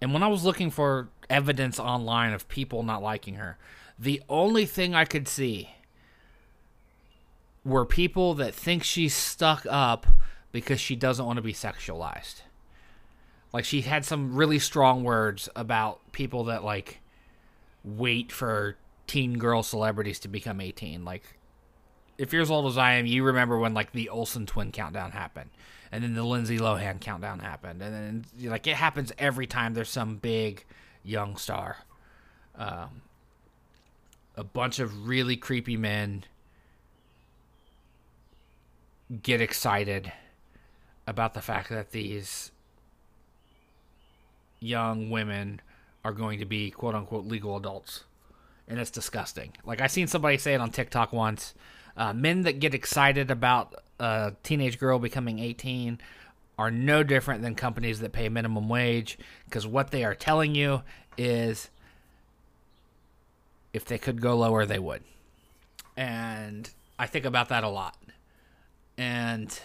and 0.00 0.12
when 0.12 0.22
I 0.22 0.28
was 0.28 0.44
looking 0.44 0.70
for 0.70 1.08
evidence 1.28 1.78
online 1.78 2.32
of 2.32 2.48
people 2.48 2.82
not 2.82 3.02
liking 3.02 3.34
her, 3.34 3.58
the 3.98 4.22
only 4.28 4.66
thing 4.66 4.94
I 4.94 5.04
could 5.04 5.28
see 5.28 5.70
were 7.64 7.84
people 7.84 8.34
that 8.34 8.54
think 8.54 8.82
she's 8.82 9.14
stuck 9.14 9.66
up 9.68 10.06
because 10.52 10.80
she 10.80 10.96
doesn't 10.96 11.24
want 11.24 11.36
to 11.36 11.42
be 11.42 11.52
sexualized. 11.52 12.42
Like 13.52 13.64
she 13.64 13.82
had 13.82 14.04
some 14.04 14.34
really 14.34 14.58
strong 14.58 15.04
words 15.04 15.48
about 15.54 16.12
people 16.12 16.44
that 16.44 16.64
like 16.64 17.00
wait 17.84 18.32
for 18.32 18.76
teen 19.06 19.38
girl 19.38 19.62
celebrities 19.62 20.18
to 20.20 20.28
become 20.28 20.60
18. 20.60 21.04
Like 21.04 21.36
if 22.16 22.32
you're 22.32 22.42
as 22.42 22.50
old 22.50 22.66
as 22.66 22.78
I 22.78 22.94
am, 22.94 23.06
you 23.06 23.24
remember 23.24 23.58
when 23.58 23.74
like 23.74 23.92
the 23.92 24.08
Olsen 24.08 24.46
twin 24.46 24.72
countdown 24.72 25.10
happened 25.10 25.50
and 25.92 26.02
then 26.04 26.14
the 26.14 26.24
Lindsay 26.24 26.58
Lohan 26.58 27.00
countdown 27.00 27.40
happened 27.40 27.82
and 27.82 27.94
then 27.94 28.50
like 28.50 28.66
it 28.66 28.76
happens 28.76 29.12
every 29.18 29.46
time 29.46 29.74
there's 29.74 29.90
some 29.90 30.16
big 30.16 30.64
young 31.02 31.36
star. 31.36 31.78
Um, 32.56 33.02
a 34.36 34.44
bunch 34.44 34.78
of 34.78 35.08
really 35.08 35.36
creepy 35.36 35.76
men 35.76 36.24
get 39.22 39.40
excited 39.40 40.12
about 41.06 41.34
the 41.34 41.40
fact 41.40 41.68
that 41.70 41.90
these 41.90 42.52
young 44.60 45.10
women 45.10 45.60
are 46.04 46.12
going 46.12 46.38
to 46.38 46.44
be 46.44 46.70
quote 46.70 46.94
unquote 46.94 47.26
legal 47.26 47.56
adults. 47.56 48.04
And 48.68 48.78
it's 48.78 48.90
disgusting. 48.90 49.52
Like 49.64 49.80
I 49.80 49.88
seen 49.88 50.06
somebody 50.06 50.38
say 50.38 50.54
it 50.54 50.60
on 50.60 50.70
TikTok 50.70 51.12
once. 51.12 51.54
Uh, 52.00 52.14
men 52.14 52.40
that 52.42 52.60
get 52.60 52.72
excited 52.72 53.30
about 53.30 53.74
a 53.98 54.32
teenage 54.42 54.78
girl 54.78 54.98
becoming 54.98 55.38
18 55.38 56.00
are 56.58 56.70
no 56.70 57.02
different 57.02 57.42
than 57.42 57.54
companies 57.54 58.00
that 58.00 58.10
pay 58.10 58.26
minimum 58.30 58.70
wage 58.70 59.18
because 59.44 59.66
what 59.66 59.90
they 59.90 60.02
are 60.02 60.14
telling 60.14 60.54
you 60.54 60.82
is 61.18 61.68
if 63.74 63.84
they 63.84 63.98
could 63.98 64.22
go 64.22 64.34
lower, 64.34 64.64
they 64.64 64.78
would. 64.78 65.02
And 65.94 66.70
I 66.98 67.06
think 67.06 67.26
about 67.26 67.50
that 67.50 67.64
a 67.64 67.68
lot. 67.68 67.98
And 68.96 69.60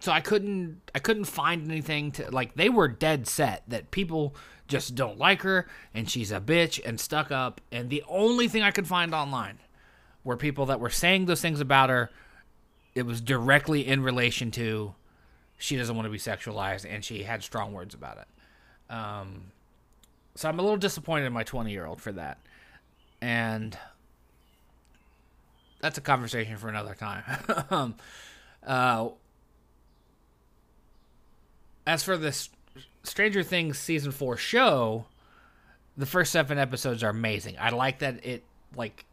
so 0.00 0.10
I 0.10 0.22
couldn't 0.22 0.90
I 0.94 1.00
couldn't 1.00 1.24
find 1.24 1.70
anything 1.70 2.12
to 2.12 2.30
like 2.30 2.54
they 2.54 2.70
were 2.70 2.88
dead 2.88 3.28
set 3.28 3.62
that 3.68 3.90
people 3.90 4.34
just 4.68 4.94
don't 4.94 5.18
like 5.18 5.42
her 5.42 5.66
and 5.92 6.10
she's 6.10 6.32
a 6.32 6.40
bitch 6.40 6.80
and 6.82 6.98
stuck 6.98 7.30
up 7.30 7.60
and 7.70 7.90
the 7.90 8.02
only 8.08 8.48
thing 8.48 8.62
I 8.62 8.70
could 8.70 8.86
find 8.86 9.14
online 9.14 9.58
were 10.24 10.36
people 10.36 10.66
that 10.66 10.80
were 10.80 10.90
saying 10.90 11.26
those 11.26 11.40
things 11.40 11.60
about 11.60 11.90
her 11.90 12.10
it 12.94 13.04
was 13.04 13.20
directly 13.20 13.86
in 13.86 14.02
relation 14.02 14.50
to 14.52 14.94
she 15.58 15.76
doesn't 15.76 15.94
want 15.94 16.06
to 16.06 16.10
be 16.10 16.18
sexualized 16.18 16.86
and 16.88 17.04
she 17.04 17.22
had 17.22 17.42
strong 17.42 17.72
words 17.72 17.94
about 17.94 18.18
it. 18.18 18.94
Um, 18.94 19.52
so 20.34 20.48
I'm 20.48 20.58
a 20.58 20.62
little 20.62 20.76
disappointed 20.76 21.26
in 21.26 21.32
my 21.32 21.44
20 21.44 21.70
year 21.70 21.86
old 21.86 22.00
for 22.00 22.12
that. 22.12 22.38
And 23.20 23.76
that's 25.80 25.98
a 25.98 26.00
conversation 26.00 26.56
for 26.56 26.68
another 26.68 26.94
time. 26.94 27.24
um, 27.70 27.94
uh, 28.66 29.08
as 31.86 32.02
for 32.02 32.16
this 32.16 32.50
Stranger 33.02 33.42
Things 33.42 33.78
season 33.78 34.12
four 34.12 34.36
show, 34.36 35.06
the 35.96 36.06
first 36.06 36.32
seven 36.32 36.58
episodes 36.58 37.02
are 37.02 37.10
amazing. 37.10 37.56
I 37.58 37.70
like 37.70 38.00
that 38.00 38.24
it 38.24 38.44
like 38.76 39.04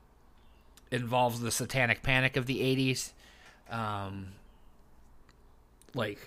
involves 0.91 1.39
the 1.39 1.51
satanic 1.51 2.03
panic 2.03 2.37
of 2.37 2.45
the 2.45 2.59
'80s, 2.59 3.11
um, 3.69 4.27
like 5.93 6.19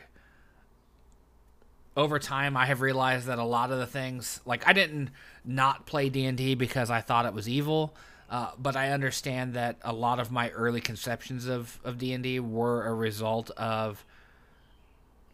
over 1.97 2.19
time 2.19 2.57
i 2.57 2.67
have 2.67 2.81
realized 2.81 3.27
that 3.27 3.39
a 3.39 3.45
lot 3.45 3.71
of 3.71 3.79
the 3.79 3.87
things 3.87 4.41
like 4.45 4.67
i 4.67 4.73
didn't 4.73 5.11
not 5.45 5.87
play 5.87 6.09
d&d 6.09 6.55
because 6.55 6.91
i 6.91 7.01
thought 7.01 7.27
it 7.27 7.33
was 7.33 7.49
evil 7.49 7.95
uh, 8.31 8.51
but 8.59 8.77
i 8.77 8.91
understand 8.91 9.55
that 9.55 9.77
a 9.83 9.93
lot 9.93 10.19
of 10.19 10.31
my 10.31 10.51
early 10.51 10.81
conceptions 10.81 11.47
of, 11.47 11.79
of 11.85 11.99
d&d 11.99 12.41
were 12.41 12.87
a 12.87 12.95
result 12.95 13.51
of 13.53 14.05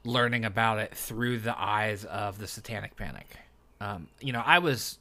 learning 0.04 0.44
about 0.44 0.78
it 0.78 0.94
through 0.94 1.38
the 1.38 1.58
eyes 1.58 2.04
of 2.06 2.38
the 2.38 2.46
satanic 2.46 2.96
panic. 2.96 3.36
Um, 3.80 4.08
you 4.20 4.32
know 4.32 4.42
i 4.44 4.58
was 4.58 4.98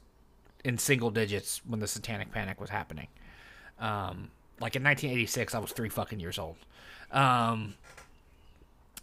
in 0.64 0.78
single 0.78 1.10
digits 1.10 1.60
when 1.66 1.80
the 1.80 1.88
satanic 1.88 2.32
panic 2.32 2.60
was 2.60 2.70
happening 2.70 3.08
um, 3.80 4.30
like 4.60 4.76
in 4.76 4.84
1986 4.84 5.54
i 5.54 5.58
was 5.58 5.72
three 5.72 5.88
fucking 5.88 6.20
years 6.20 6.38
old 6.38 6.56
um, 7.12 7.74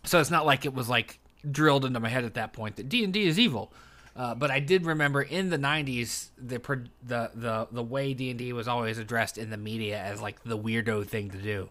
so 0.04 0.20
it's 0.20 0.32
not 0.32 0.46
like 0.46 0.66
it 0.66 0.74
was 0.74 0.90
like 0.90 1.20
drilled 1.50 1.86
into 1.86 2.00
my 2.00 2.10
head 2.10 2.24
at 2.24 2.36
that 2.36 2.54
point 2.54 2.78
that 2.78 2.90
D 2.90 3.04
and 3.04 3.13
D 3.13 3.28
is 3.28 3.40
evil. 3.40 3.72
Uh, 4.16 4.34
but 4.34 4.50
I 4.50 4.60
did 4.60 4.86
remember 4.86 5.22
in 5.22 5.50
the 5.50 5.58
'90s 5.58 6.30
the 6.38 6.58
the 7.04 7.32
the 7.36 7.68
the 7.72 7.84
way 7.84 8.13
D 8.13 8.30
and 8.32 8.40
D 8.40 8.52
was 8.54 8.68
always 8.68 8.98
addressed 8.98 9.38
in 9.38 9.50
the 9.50 9.58
media 9.58 10.00
as 10.00 10.22
like 10.22 10.44
the 10.44 10.58
weirdo 10.58 11.06
thing 11.06 11.30
to 11.32 11.38
do, 11.38 11.70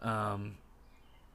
um, 0.00 0.56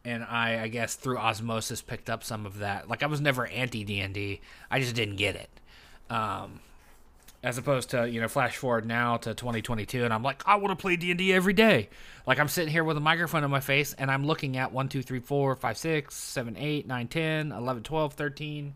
and 0.06 0.24
I 0.24 0.63
I 0.63 0.67
guess 0.70 0.96
through 0.96 1.17
osmosis 1.17 1.82
picked 1.82 2.10
up 2.10 2.24
some 2.24 2.46
of 2.46 2.60
that. 2.60 2.88
Like 2.88 3.04
I 3.04 3.08
was 3.08 3.20
never 3.20 3.46
anti 3.48 3.84
D 3.84 4.00
and 4.00 4.13
D, 4.13 4.39
I 4.72 4.80
just 4.80 4.96
didn't 4.96 5.17
get 5.17 5.36
it. 5.36 5.50
Um, 6.10 6.62
as 7.43 7.58
opposed 7.58 7.89
to 7.91 8.10
you 8.10 8.19
know 8.19 8.28
flash 8.28 8.58
forward 8.58 8.86
now 8.86 9.17
to 9.17 9.34
2022 9.34 10.04
and 10.04 10.13
i'm 10.13 10.23
like 10.23 10.41
i 10.45 10.56
want 10.56 10.78
to 10.78 10.82
play 10.82 10.95
d&d 10.95 11.34
every 11.34 11.54
day. 11.54 11.89
Like 12.26 12.39
i'm 12.39 12.47
sitting 12.47 12.71
here 12.71 12.84
with 12.84 12.97
a 12.97 13.02
microphone 13.02 13.43
in 13.43 13.52
my 13.52 13.60
face 13.60 13.93
and 13.93 14.10
i'm 14.10 14.26
looking 14.26 14.58
at 14.58 14.71
1 14.71 14.89
2 14.89 15.02
3 15.02 15.19
4 15.19 15.56
5 15.56 15.78
6 15.78 16.15
7 16.15 16.58
8 16.58 16.88
9 16.88 17.08
10 17.08 17.52
11 17.52 17.84
12 17.84 18.13
13 18.13 18.73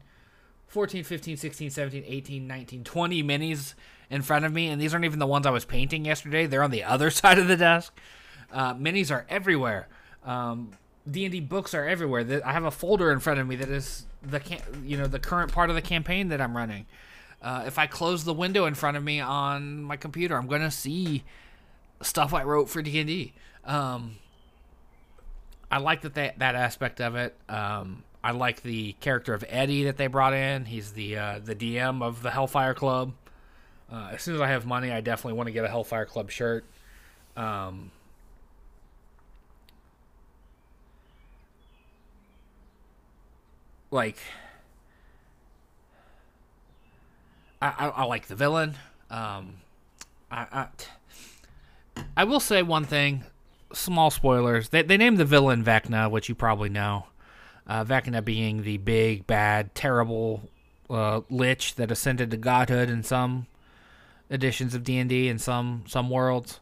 14 0.67 1.03
15 1.03 1.37
16 1.37 1.69
17 1.69 2.03
18 2.05 2.47
19 2.47 2.83
20 2.83 3.23
minis 3.23 3.73
in 4.09 4.21
front 4.21 4.45
of 4.45 4.53
me 4.53 4.67
and 4.67 4.81
these 4.81 4.93
aren't 4.93 5.05
even 5.05 5.19
the 5.19 5.27
ones 5.27 5.45
i 5.45 5.51
was 5.51 5.65
painting 5.65 6.05
yesterday. 6.05 6.45
They're 6.45 6.63
on 6.63 6.71
the 6.71 6.83
other 6.83 7.09
side 7.11 7.39
of 7.39 7.47
the 7.47 7.57
desk. 7.57 7.93
Uh, 8.51 8.73
minis 8.75 9.11
are 9.11 9.25
everywhere. 9.29 9.87
Um, 10.23 10.71
d&d 11.09 11.39
books 11.41 11.73
are 11.73 11.87
everywhere. 11.87 12.41
I 12.45 12.51
have 12.51 12.65
a 12.65 12.71
folder 12.71 13.11
in 13.11 13.19
front 13.19 13.39
of 13.39 13.47
me 13.47 13.55
that 13.55 13.69
is 13.69 14.05
the 14.21 14.41
you 14.83 14.97
know 14.97 15.07
the 15.07 15.19
current 15.19 15.51
part 15.51 15.69
of 15.69 15.75
the 15.75 15.81
campaign 15.81 16.29
that 16.29 16.39
i'm 16.39 16.55
running 16.55 16.85
uh, 17.41 17.63
if 17.65 17.77
I 17.77 17.87
close 17.87 18.23
the 18.23 18.33
window 18.33 18.65
in 18.65 18.75
front 18.75 18.97
of 18.97 19.03
me 19.03 19.19
on 19.19 19.83
my 19.83 19.97
computer, 19.97 20.37
I'm 20.37 20.47
gonna 20.47 20.71
see 20.71 21.23
stuff 22.01 22.33
I 22.33 22.43
wrote 22.43 22.69
for 22.69 22.81
D 22.81 22.99
and 22.99 23.07
D. 23.07 23.33
Um, 23.65 24.17
I 25.69 25.79
like 25.79 26.01
that, 26.01 26.15
that 26.15 26.39
that 26.39 26.55
aspect 26.55 26.99
of 27.01 27.15
it. 27.15 27.35
Um, 27.49 28.03
I 28.23 28.31
like 28.31 28.61
the 28.61 28.93
character 28.93 29.33
of 29.33 29.43
Eddie 29.47 29.85
that 29.85 29.97
they 29.97 30.07
brought 30.07 30.33
in. 30.33 30.65
He's 30.65 30.93
the 30.93 31.17
uh, 31.17 31.39
the 31.43 31.55
DM 31.55 32.03
of 32.03 32.21
the 32.21 32.31
Hellfire 32.31 32.73
Club. 32.73 33.13
Uh, 33.91 34.09
as 34.13 34.21
soon 34.21 34.35
as 34.35 34.41
I 34.41 34.47
have 34.47 34.65
money, 34.65 34.91
I 34.91 35.01
definitely 35.01 35.37
want 35.37 35.47
to 35.47 35.51
get 35.51 35.65
a 35.65 35.67
Hellfire 35.67 36.05
Club 36.05 36.31
shirt. 36.31 36.63
Um, 37.35 37.91
like, 43.89 44.17
I, 47.61 47.67
I, 47.67 47.87
I 47.89 48.03
like 48.05 48.27
the 48.27 48.35
villain. 48.35 48.75
Um, 49.09 49.55
I, 50.31 50.47
I 50.51 50.67
I 52.17 52.23
will 52.23 52.39
say 52.39 52.63
one 52.63 52.85
thing. 52.85 53.23
Small 53.73 54.11
spoilers. 54.11 54.69
They 54.69 54.81
they 54.81 54.97
named 54.97 55.17
the 55.17 55.25
villain 55.25 55.63
Vecna, 55.63 56.09
which 56.09 56.27
you 56.29 56.35
probably 56.35 56.69
know. 56.69 57.07
Uh, 57.67 57.85
Vecna 57.85 58.23
being 58.23 58.63
the 58.63 58.77
big, 58.77 59.27
bad, 59.27 59.73
terrible 59.75 60.49
uh, 60.89 61.21
lich 61.29 61.75
that 61.75 61.91
ascended 61.91 62.31
to 62.31 62.37
godhood 62.37 62.89
in 62.89 63.03
some 63.03 63.47
editions 64.29 64.73
of 64.73 64.83
D 64.83 64.97
and 64.97 65.09
D 65.09 65.29
in 65.29 65.39
some 65.39 65.83
some 65.87 66.09
worlds. 66.09 66.59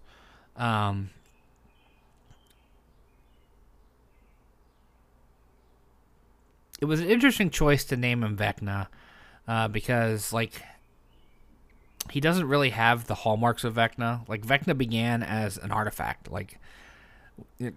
Um, 0.56 1.10
it 6.82 6.86
was 6.86 7.00
an 7.00 7.08
interesting 7.08 7.50
choice 7.50 7.86
to 7.86 7.96
name 7.96 8.24
him 8.24 8.38
Vecna 8.38 8.88
uh, 9.48 9.68
because, 9.68 10.34
like, 10.34 10.62
he 12.12 12.20
doesn't 12.20 12.48
really 12.48 12.72
have 12.72 13.08
the 13.08 13.16
hallmarks 13.16 13.64
of 13.64 13.76
Vecna. 13.76 14.28
Like, 14.28 14.46
Vecna 14.46 14.78
began 14.78 15.24
as 15.24 15.58
an 15.58 15.72
artifact. 15.72 16.32
Like, 16.32 16.60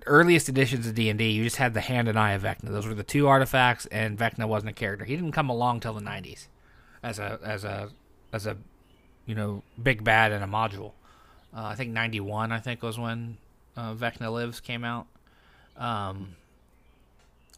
earliest 0.06 0.48
editions 0.48 0.86
of 0.86 0.94
D&D, 0.94 1.30
you 1.30 1.44
just 1.44 1.56
had 1.56 1.74
the 1.74 1.80
hand 1.80 2.08
and 2.08 2.18
eye 2.18 2.32
of 2.32 2.42
Vecna. 2.42 2.70
Those 2.70 2.86
were 2.86 2.94
the 2.94 3.02
two 3.02 3.28
artifacts, 3.28 3.86
and 3.86 4.18
Vecna 4.18 4.48
wasn't 4.48 4.70
a 4.70 4.74
character. 4.74 5.04
He 5.04 5.16
didn't 5.16 5.32
come 5.32 5.48
along 5.48 5.80
till 5.80 5.94
the 5.94 6.00
90s 6.00 6.46
as 7.02 7.18
a 7.18 7.38
as 7.42 7.64
a 7.64 7.90
as 8.32 8.46
a 8.46 8.56
you 9.26 9.34
know 9.34 9.62
big 9.82 10.04
bad 10.04 10.32
in 10.32 10.42
a 10.42 10.48
module. 10.48 10.92
Uh, 11.54 11.64
I 11.64 11.74
think 11.74 11.90
91 11.90 12.52
I 12.52 12.58
think 12.58 12.82
was 12.82 12.98
when 12.98 13.38
uh, 13.76 13.94
Vecna 13.94 14.32
Lives 14.32 14.60
came 14.60 14.84
out. 14.84 15.06
Um, 15.76 16.36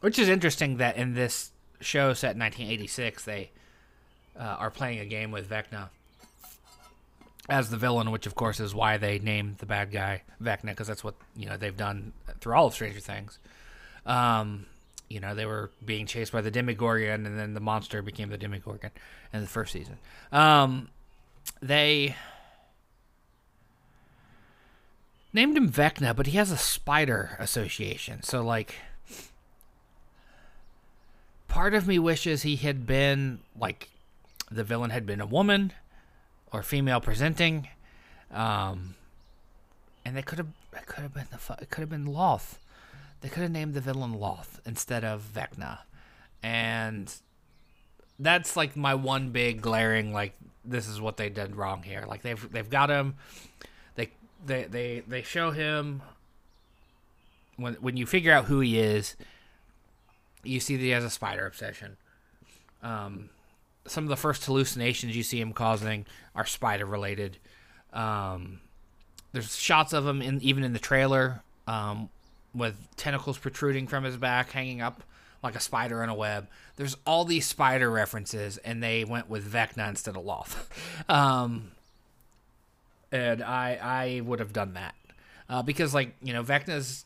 which 0.01 0.19
is 0.19 0.29
interesting 0.29 0.77
that 0.79 0.97
in 0.97 1.15
this 1.15 1.51
show 1.81 2.13
set 2.15 2.35
in 2.35 2.41
1986 2.41 3.25
they 3.25 3.51
uh, 4.39 4.43
are 4.43 4.71
playing 4.71 5.01
a 5.01 5.05
game 5.05 5.31
with 5.31 5.49
Vecna 5.49 5.89
as 7.49 7.71
the 7.71 7.77
villain, 7.77 8.11
which 8.11 8.27
of 8.27 8.35
course 8.35 8.61
is 8.61 8.75
why 8.75 8.97
they 8.97 9.19
named 9.19 9.59
the 9.59 9.67
bad 9.67 9.91
guy 9.91 10.23
Vecna, 10.43 10.71
because 10.71 10.87
that's 10.87 11.05
what 11.05 11.15
you 11.37 11.47
know 11.47 11.57
they've 11.57 11.77
done 11.77 12.13
through 12.41 12.55
all 12.55 12.67
of 12.67 12.75
Stranger 12.75 13.01
Things. 13.01 13.39
Um, 14.07 14.67
you 15.09 15.21
know, 15.21 15.35
they 15.35 15.47
were 15.47 15.71
being 15.85 16.07
chased 16.07 16.33
by 16.33 16.41
the 16.41 16.51
Demogorgon, 16.51 17.27
and 17.27 17.39
then 17.39 17.55
the 17.55 17.61
monster 17.61 18.03
became 18.03 18.31
the 18.31 18.39
Demogorgon 18.39 18.91
in 19.33 19.41
the 19.43 19.47
first 19.47 19.73
season. 19.73 19.99
Um, 20.33 20.89
they 21.61 22.17
named 25.33 25.57
him 25.57 25.71
Vecna, 25.71 26.17
but 26.17 26.27
he 26.27 26.37
has 26.39 26.51
a 26.51 26.57
spider 26.57 27.37
association. 27.39 28.23
So, 28.23 28.43
like, 28.43 28.77
part 31.49 31.75
of 31.75 31.87
me 31.87 31.99
wishes 31.99 32.43
he 32.43 32.57
had 32.57 32.87
been 32.87 33.41
like 33.59 33.91
the 34.51 34.65
villain 34.65 34.91
had 34.91 35.07
been 35.07 35.21
a 35.21 35.27
woman 35.27 35.73
or 36.55 36.63
female 36.63 37.01
presenting, 37.01 37.69
um, 38.33 38.95
and 40.05 40.17
they 40.17 40.23
could 40.23 40.39
have 40.39 40.47
it 40.73 40.87
could 40.87 41.03
have 41.03 41.13
been 41.13 41.27
the 41.31 41.57
it 41.61 41.69
could 41.69 41.81
have 41.81 41.91
been 41.91 42.07
Lolth. 42.07 42.59
They 43.21 43.29
could 43.29 43.43
have 43.43 43.51
named 43.51 43.75
the 43.75 43.81
villain 43.81 44.15
Lolth 44.15 44.61
instead 44.65 45.05
of 45.05 45.29
Vecna, 45.35 45.81
and 46.43 47.13
that's 48.21 48.57
like 48.57 48.77
my 48.77 48.95
one 48.95 49.31
big 49.31 49.61
glaring 49.61 50.13
like 50.13 50.35
this 50.65 50.87
is 50.89 51.01
what 51.01 51.17
they 51.17 51.29
did 51.29 51.57
wrong 51.57 51.83
here. 51.83 52.05
Like 52.07 52.23
they've 52.23 52.53
they've 52.53 52.71
got 52.71 52.89
him, 52.89 53.17
they 53.97 54.11
they 54.47 54.65
they 54.65 55.03
they 55.09 55.23
show 55.23 55.51
him 55.51 56.03
when 57.57 57.75
when 57.75 57.97
you 57.97 58.07
figure 58.07 58.33
out 58.33 58.45
who 58.45 58.61
he 58.61 58.79
is, 58.79 59.17
you 60.45 60.61
see 60.61 60.77
that 60.77 60.83
he 60.83 60.91
has 60.91 61.03
a 61.03 61.11
spider 61.11 61.47
obsession. 61.47 61.97
Um, 62.81 63.31
some 63.87 64.05
of 64.05 64.11
the 64.11 64.17
first 64.17 64.45
hallucinations 64.45 65.17
you 65.17 65.23
see 65.23 65.41
him 65.41 65.53
causing 65.53 66.07
are 66.35 66.47
spider 66.47 66.87
related. 66.87 67.39
Um, 67.93 68.61
there's 69.33 69.57
shots 69.57 69.93
of 69.93 70.07
him 70.07 70.23
in 70.23 70.41
even 70.43 70.65
in 70.65 70.73
the 70.73 70.79
trailer 70.79 71.43
um, 71.67 72.09
with 72.55 72.77
tentacles 72.97 73.39
protruding 73.39 73.87
from 73.87 74.05
his 74.05 74.17
back, 74.17 74.51
hanging 74.51 74.81
up 74.81 75.03
like 75.43 75.55
a 75.55 75.61
spider 75.61 76.03
in 76.03 76.09
a 76.09 76.15
web. 76.15 76.49
There's 76.77 76.97
all 77.07 77.25
these 77.25 77.47
spider 77.47 77.91
references, 77.91 78.57
and 78.59 78.83
they 78.83 79.05
went 79.05 79.29
with 79.29 79.51
Vecna 79.51 79.89
instead 79.89 80.17
of 80.17 80.25
Lolth. 80.25 80.57
um, 81.09 81.73
and 83.13 83.43
I 83.43 83.79
I 83.81 84.21
would 84.23 84.41
have 84.41 84.53
done 84.53 84.75
that 84.75 84.95
uh, 85.49 85.63
because 85.63 85.95
like 85.95 86.15
you 86.23 86.33
know 86.33 86.43
Vecna's 86.43 87.05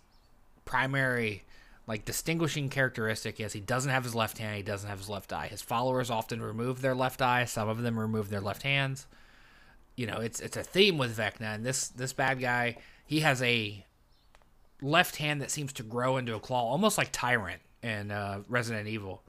primary 0.65 1.43
like 1.89 2.05
distinguishing 2.05 2.69
characteristic 2.69 3.41
is 3.41 3.55
he 3.55 3.61
doesn't 3.61 3.91
have 3.91 4.05
his 4.05 4.15
left 4.15 4.37
hand, 4.37 4.57
he 4.57 4.63
doesn't 4.63 4.91
have 4.91 4.99
his 4.99 5.09
left 5.09 5.33
eye. 5.33 5.49
His 5.49 5.63
followers 5.63 6.11
often 6.11 6.43
remove 6.43 6.83
their 6.83 6.95
left 6.95 7.23
eye, 7.23 7.47
some 7.47 7.67
of 7.67 7.81
them 7.81 7.99
remove 7.99 8.29
their 8.29 8.43
left 8.43 8.63
hands. 8.63 9.07
You 9.97 10.07
know, 10.07 10.19
it's 10.19 10.39
it's 10.39 10.57
a 10.57 10.63
theme 10.63 10.99
with 10.99 11.17
Vecna, 11.17 11.55
and 11.55 11.65
this 11.65 11.89
this 11.89 12.13
bad 12.13 12.41
guy, 12.41 12.77
he 13.07 13.21
has 13.21 13.43
a 13.43 13.85
left 14.83 15.17
hand 15.17 15.41
that 15.41 15.51
seems 15.51 15.73
to 15.73 15.83
grow 15.83 16.19
into 16.19 16.37
a 16.37 16.41
claw, 16.41 16.71
almost 16.71 16.99
like 16.99 17.09
Tyrant 17.11 17.63
in 17.83 18.11
uh, 18.11 18.43
Resident 18.49 18.87
Evil. 18.87 19.23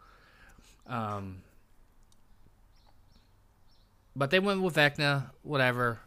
Um, 0.85 1.43
but 4.15 4.31
they 4.31 4.39
went 4.39 4.61
with 4.61 4.75
Vecna, 4.75 5.31
whatever. 5.43 5.99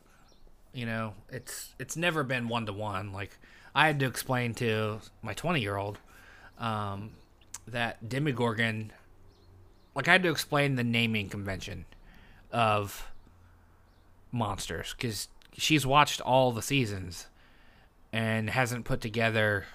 You 0.74 0.84
know, 0.84 1.14
it's 1.30 1.74
it's 1.78 1.96
never 1.96 2.22
been 2.22 2.48
one 2.48 2.66
to 2.66 2.74
one. 2.74 3.10
Like 3.10 3.38
I 3.74 3.86
had 3.86 3.98
to 4.00 4.06
explain 4.06 4.52
to 4.56 5.00
my 5.22 5.32
twenty 5.32 5.62
year 5.62 5.78
old 5.78 5.98
um, 6.62 7.10
that 7.66 8.08
Demogorgon, 8.08 8.92
like 9.94 10.08
I 10.08 10.12
had 10.12 10.22
to 10.22 10.30
explain 10.30 10.76
the 10.76 10.84
naming 10.84 11.28
convention 11.28 11.84
of 12.50 13.10
monsters 14.30 14.94
because 14.96 15.28
she's 15.58 15.84
watched 15.84 16.20
all 16.20 16.52
the 16.52 16.62
seasons 16.62 17.26
and 18.12 18.48
hasn't 18.48 18.84
put 18.84 19.00
together 19.00 19.66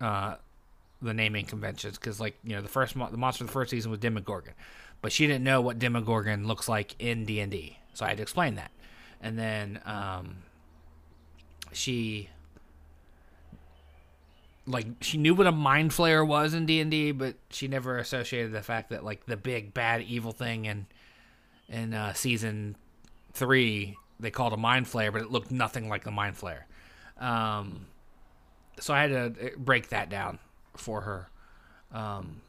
uh, 0.00 0.36
the 1.00 1.14
naming 1.14 1.46
conventions 1.46 1.96
because, 1.96 2.20
like, 2.20 2.36
you 2.44 2.54
know, 2.54 2.60
the 2.62 2.68
first 2.68 2.94
mo- 2.94 3.10
the 3.10 3.16
monster 3.16 3.44
of 3.44 3.48
the 3.48 3.52
first 3.52 3.70
season 3.70 3.90
was 3.90 3.98
Demogorgon, 4.00 4.54
but 5.00 5.12
she 5.12 5.26
didn't 5.26 5.44
know 5.44 5.60
what 5.60 5.78
Demogorgon 5.78 6.46
looks 6.46 6.68
like 6.68 6.94
in 6.98 7.24
D 7.24 7.40
and 7.40 7.50
D, 7.50 7.78
so 7.94 8.04
I 8.04 8.08
had 8.08 8.18
to 8.18 8.22
explain 8.22 8.56
that, 8.56 8.70
and 9.20 9.38
then 9.38 9.80
um, 9.86 10.36
she 11.72 12.28
like 14.66 14.86
she 15.00 15.18
knew 15.18 15.34
what 15.34 15.46
a 15.46 15.52
mind 15.52 15.90
flayer 15.90 16.26
was 16.26 16.54
in 16.54 16.66
D&D 16.66 17.12
but 17.12 17.34
she 17.50 17.66
never 17.66 17.98
associated 17.98 18.52
the 18.52 18.62
fact 18.62 18.90
that 18.90 19.04
like 19.04 19.26
the 19.26 19.36
big 19.36 19.74
bad 19.74 20.02
evil 20.02 20.32
thing 20.32 20.66
in 20.66 20.86
in 21.68 21.94
uh, 21.94 22.12
season 22.12 22.76
3 23.32 23.96
they 24.20 24.30
called 24.30 24.52
a 24.52 24.56
mind 24.56 24.86
flayer 24.86 25.12
but 25.12 25.22
it 25.22 25.30
looked 25.30 25.50
nothing 25.50 25.88
like 25.88 26.04
the 26.04 26.10
mind 26.10 26.36
flayer. 26.36 26.62
Um, 27.20 27.86
so 28.80 28.94
I 28.94 29.02
had 29.02 29.10
to 29.10 29.46
uh, 29.46 29.50
break 29.56 29.90
that 29.90 30.08
down 30.08 30.38
for 30.76 31.02
her. 31.02 31.28
Um, 31.92 32.40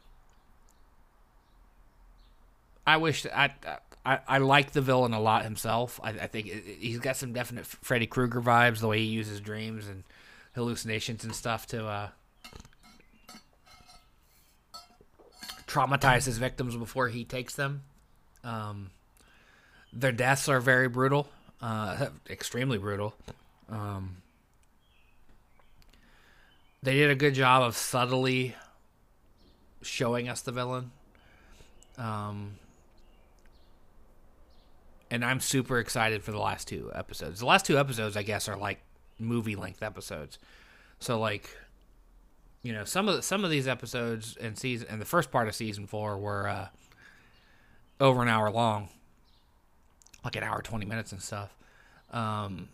I 2.86 2.96
wish 2.96 3.26
I, 3.26 3.50
I 4.04 4.18
I 4.28 4.38
like 4.38 4.72
the 4.72 4.82
villain 4.82 5.14
a 5.14 5.20
lot 5.20 5.44
himself. 5.44 5.98
I, 6.02 6.10
I 6.10 6.26
think 6.26 6.46
he's 6.46 6.98
got 6.98 7.16
some 7.16 7.32
definite 7.32 7.64
Freddy 7.66 8.06
Krueger 8.06 8.42
vibes 8.42 8.80
the 8.80 8.88
way 8.88 8.98
he 8.98 9.06
uses 9.06 9.40
dreams 9.40 9.88
and 9.88 10.04
hallucinations 10.54 11.24
and 11.24 11.34
stuff 11.34 11.66
to 11.68 11.86
uh, 11.86 12.08
traumatize 15.66 16.24
his 16.24 16.38
victims 16.38 16.76
before 16.76 17.08
he 17.08 17.24
takes 17.24 17.54
them. 17.54 17.82
Um, 18.42 18.90
their 19.92 20.12
deaths 20.12 20.48
are 20.48 20.60
very 20.60 20.88
brutal, 20.88 21.28
uh, 21.60 22.06
extremely 22.30 22.78
brutal. 22.78 23.14
Um, 23.68 24.18
they 26.82 26.94
did 26.94 27.10
a 27.10 27.14
good 27.14 27.34
job 27.34 27.62
of 27.62 27.76
subtly 27.76 28.54
showing 29.82 30.28
us 30.28 30.42
the 30.42 30.52
villain. 30.52 30.90
Um, 31.96 32.56
and 35.10 35.24
I'm 35.24 35.40
super 35.40 35.78
excited 35.78 36.22
for 36.22 36.32
the 36.32 36.38
last 36.38 36.68
two 36.68 36.90
episodes. 36.94 37.40
The 37.40 37.46
last 37.46 37.64
two 37.66 37.78
episodes, 37.78 38.16
I 38.16 38.22
guess, 38.22 38.48
are 38.48 38.56
like 38.56 38.80
movie 39.18 39.56
length 39.56 39.82
episodes. 39.82 40.38
So 40.98 41.18
like 41.18 41.56
you 42.62 42.72
know, 42.72 42.84
some 42.84 43.08
of 43.08 43.16
the, 43.16 43.22
some 43.22 43.44
of 43.44 43.50
these 43.50 43.68
episodes 43.68 44.36
in 44.38 44.56
season 44.56 44.88
and 44.90 45.00
the 45.00 45.04
first 45.04 45.30
part 45.30 45.48
of 45.48 45.54
season 45.54 45.86
4 45.86 46.16
were 46.16 46.48
uh, 46.48 46.68
over 48.00 48.22
an 48.22 48.28
hour 48.28 48.50
long. 48.50 48.88
Like 50.24 50.36
an 50.36 50.42
hour 50.42 50.62
20 50.62 50.86
minutes 50.86 51.12
and 51.12 51.20
stuff. 51.20 51.54
Um, 52.10 52.70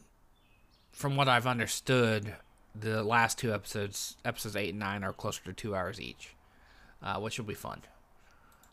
from 0.92 1.16
what 1.16 1.29
I've 1.29 1.48
understood, 1.48 2.37
the 2.72 3.03
last 3.03 3.37
two 3.37 3.53
episodes, 3.53 4.16
episodes 4.24 4.55
8 4.55 4.70
and 4.70 4.79
9 4.79 5.03
are 5.03 5.12
closer 5.12 5.42
to 5.46 5.53
2 5.53 5.74
hours 5.74 6.00
each. 6.00 6.37
Uh, 7.03 7.18
which 7.18 7.38
will 7.38 7.46
be 7.46 7.55
fun. 7.55 7.81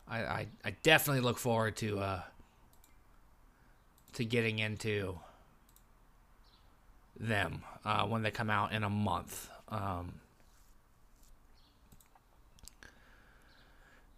I, 0.06 0.18
I, 0.18 0.46
I 0.62 0.70
definitely 0.82 1.22
look 1.22 1.38
forward 1.38 1.76
to 1.78 1.98
uh, 1.98 2.20
to 4.12 4.24
getting 4.24 4.58
into 4.58 5.18
them 7.18 7.62
uh, 7.84 8.06
when 8.06 8.22
they 8.22 8.30
come 8.30 8.50
out 8.50 8.72
in 8.72 8.84
a 8.84 8.90
month. 8.90 9.48
Um, 9.68 10.14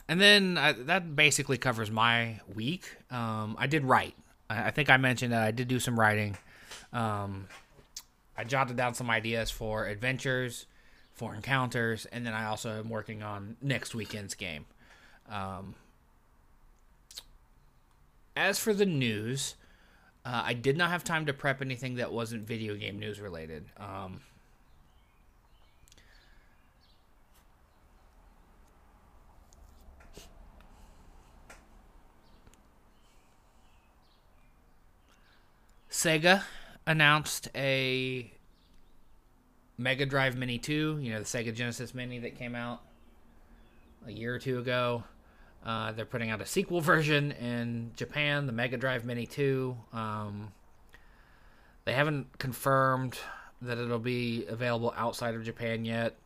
and 0.09 0.21
then 0.21 0.59
I, 0.59 0.73
that 0.73 1.17
basically 1.17 1.59
covers 1.59 1.91
my 1.91 2.41
week. 2.55 2.97
Um, 3.11 3.57
I 3.59 3.67
did 3.67 3.85
write. 3.85 4.15
I, 4.49 4.65
I, 4.65 4.71
think 4.71 4.91
I 4.91 4.97
mentioned 4.97 5.33
that 5.33 5.43
I 5.43 5.51
did 5.51 5.69
do 5.69 5.79
some 5.79 5.99
writing. 5.99 6.37
Um, 6.93 7.49
I 8.37 8.45
jotted 8.45 8.77
down 8.77 8.95
some 8.95 9.11
ideas 9.11 9.51
for 9.51 9.87
adventures, 9.87 10.67
for 11.13 11.35
encounters, 11.35 12.07
and 12.07 12.27
then 12.27 12.35
I 12.35 12.47
also 12.47 12.79
am 12.79 12.89
working 12.89 13.23
on 13.23 13.57
next 13.63 13.95
weekend's 13.95 14.35
game. 14.35 14.67
Um, 15.31 15.75
as 18.37 18.59
for 18.59 18.75
the 18.75 18.87
news, 18.87 19.55
uh, 20.25 20.43
I 20.45 20.55
did 20.55 20.77
not 20.77 20.91
have 20.91 21.05
time 21.05 21.27
to 21.27 21.33
prep 21.33 21.61
anything 21.61 21.97
that 21.97 22.13
wasn't 22.13 22.47
video 22.47 22.75
game 22.77 22.99
news 22.99 23.21
related. 23.21 23.67
Um, 23.77 24.21
Sega 35.91 36.43
announced 36.87 37.49
a 37.55 38.31
Mega 39.79 40.07
Drive 40.07 40.37
Mini 40.37 40.59
2, 40.59 40.99
you 41.01 41.13
know, 41.13 41.19
the 41.19 41.25
Sega 41.25 41.55
Genesis 41.55 41.95
Mini 41.95 42.19
that 42.21 42.37
came 42.37 42.55
out 42.55 42.83
a 44.07 44.11
year 44.11 44.35
or 44.35 44.39
two 44.39 44.59
ago. 44.59 45.05
Uh, 45.65 45.93
they're 45.93 46.05
putting 46.05 46.31
out 46.31 46.43
a 46.43 46.47
sequel 46.47 46.81
version 46.81 47.33
in 47.33 47.91
Japan, 47.97 48.47
the 48.47 48.53
Mega 48.53 48.77
Drive 48.77 49.05
Mini 49.05 49.27
2. 49.27 49.75
Um, 49.95 50.53
they 51.87 51.95
haven't 51.95 52.39
confirmed 52.39 53.19
that 53.63 53.79
it'll 53.79 53.99
be 53.99 54.45
available 54.47 54.93
outside 54.97 55.35
of 55.35 55.43
Japan 55.43 55.87
yet. 55.87 56.17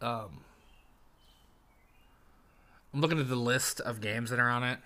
Um, 0.00 0.40
I'm 2.94 3.00
looking 3.00 3.18
at 3.18 3.28
the 3.28 3.36
list 3.36 3.80
of 3.80 4.00
games 4.00 4.30
that 4.30 4.38
are 4.38 4.50
on 4.50 4.62
it. 4.62 4.78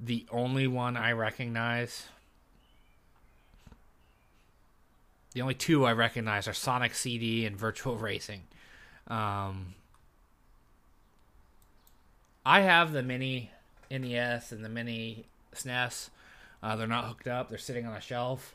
The 0.00 0.26
only 0.30 0.66
one 0.66 0.96
I 0.96 1.12
recognize, 1.12 2.06
the 5.34 5.42
only 5.42 5.54
two 5.54 5.84
I 5.84 5.92
recognize 5.92 6.48
are 6.48 6.52
Sonic 6.52 6.94
CD 6.94 7.44
and 7.44 7.58
Virtua 7.58 8.00
Racing. 8.00 8.42
Um, 9.06 9.74
I 12.44 12.60
have 12.60 12.92
the 12.92 13.02
mini 13.02 13.50
NES 13.90 14.52
and 14.52 14.64
the 14.64 14.68
mini 14.68 15.26
SNES. 15.54 16.10
Uh, 16.62 16.76
they're 16.76 16.86
not 16.86 17.06
hooked 17.06 17.28
up. 17.28 17.48
They're 17.48 17.58
sitting 17.58 17.86
on 17.86 17.94
a 17.94 18.00
shelf, 18.00 18.54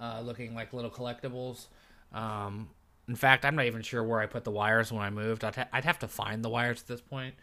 uh, 0.00 0.20
looking 0.20 0.54
like 0.54 0.72
little 0.72 0.90
collectibles. 0.90 1.66
Um, 2.12 2.70
in 3.08 3.16
fact, 3.16 3.44
I'm 3.44 3.56
not 3.56 3.66
even 3.66 3.82
sure 3.82 4.02
where 4.04 4.20
I 4.20 4.26
put 4.26 4.44
the 4.44 4.50
wires 4.50 4.92
when 4.92 5.02
I 5.02 5.10
moved. 5.10 5.44
I'd, 5.44 5.56
ha- 5.56 5.68
I'd 5.72 5.84
have 5.84 5.98
to 6.00 6.08
find 6.08 6.44
the 6.44 6.48
wires 6.48 6.80
at 6.80 6.86
this 6.86 7.00
point 7.00 7.34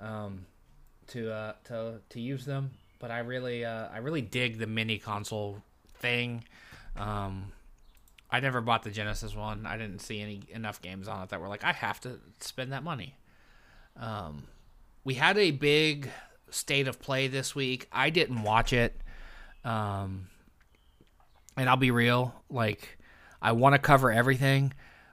um, 0.00 0.46
to 1.08 1.32
uh, 1.32 1.52
to 1.64 2.00
to 2.10 2.20
use 2.20 2.44
them. 2.44 2.70
But 2.98 3.10
I 3.10 3.20
really 3.20 3.64
uh, 3.64 3.88
I 3.88 3.98
really 3.98 4.22
dig 4.22 4.58
the 4.58 4.66
mini 4.66 4.98
console 4.98 5.62
thing. 5.98 6.44
Um, 6.96 7.52
I 8.30 8.40
never 8.40 8.60
bought 8.60 8.82
the 8.82 8.90
Genesis 8.90 9.34
one. 9.34 9.66
I 9.66 9.76
didn't 9.76 10.00
see 10.00 10.20
any 10.20 10.42
enough 10.50 10.80
games 10.82 11.08
on 11.08 11.22
it 11.22 11.30
that 11.30 11.40
were 11.40 11.48
like 11.48 11.64
I 11.64 11.72
have 11.72 12.00
to 12.00 12.20
spend 12.40 12.72
that 12.72 12.84
money. 12.84 13.14
Um, 13.96 14.44
we 15.04 15.14
had 15.14 15.36
a 15.38 15.50
big 15.50 16.10
state 16.50 16.88
of 16.88 17.00
play 17.00 17.28
this 17.28 17.54
week. 17.54 17.88
I 17.92 18.10
didn't 18.10 18.42
watch 18.42 18.72
it. 18.72 18.96
Um, 19.64 20.28
and 21.56 21.68
I'll 21.68 21.76
be 21.76 21.90
real, 21.90 22.34
like 22.50 22.98
I 23.40 23.52
want 23.52 23.74
to 23.74 23.78
cover 23.78 24.10
everything, 24.10 24.72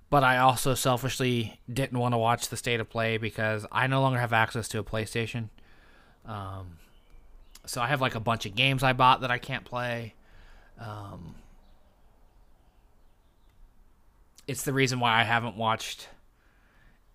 but 0.10 0.24
I 0.24 0.38
also 0.38 0.74
selfishly 0.74 1.60
didn't 1.72 1.98
want 1.98 2.14
to 2.14 2.18
watch 2.18 2.50
the 2.50 2.58
state 2.58 2.80
of 2.80 2.90
play 2.90 3.18
because 3.18 3.66
I 3.72 3.88
no 3.88 4.02
longer 4.02 4.20
have 4.20 4.34
access 4.34 4.68
to 4.70 4.80
a 4.80 4.84
PlayStation. 4.84 5.50
Um, 6.26 6.78
so 7.66 7.82
I 7.82 7.88
have 7.88 8.02
like 8.02 8.16
a 8.16 8.20
bunch 8.20 8.46
of 8.46 8.56
games 8.56 8.84
I 8.84 8.94
bought 8.94 9.22
that 9.22 9.32
I 9.32 9.38
can't 9.38 9.66
play. 9.66 10.16
Um, 10.80 11.36
it's 14.48 14.64
the 14.64 14.74
reason 14.74 15.00
why 15.00 15.20
I 15.20 15.24
haven't 15.24 15.56
watched 15.56 16.10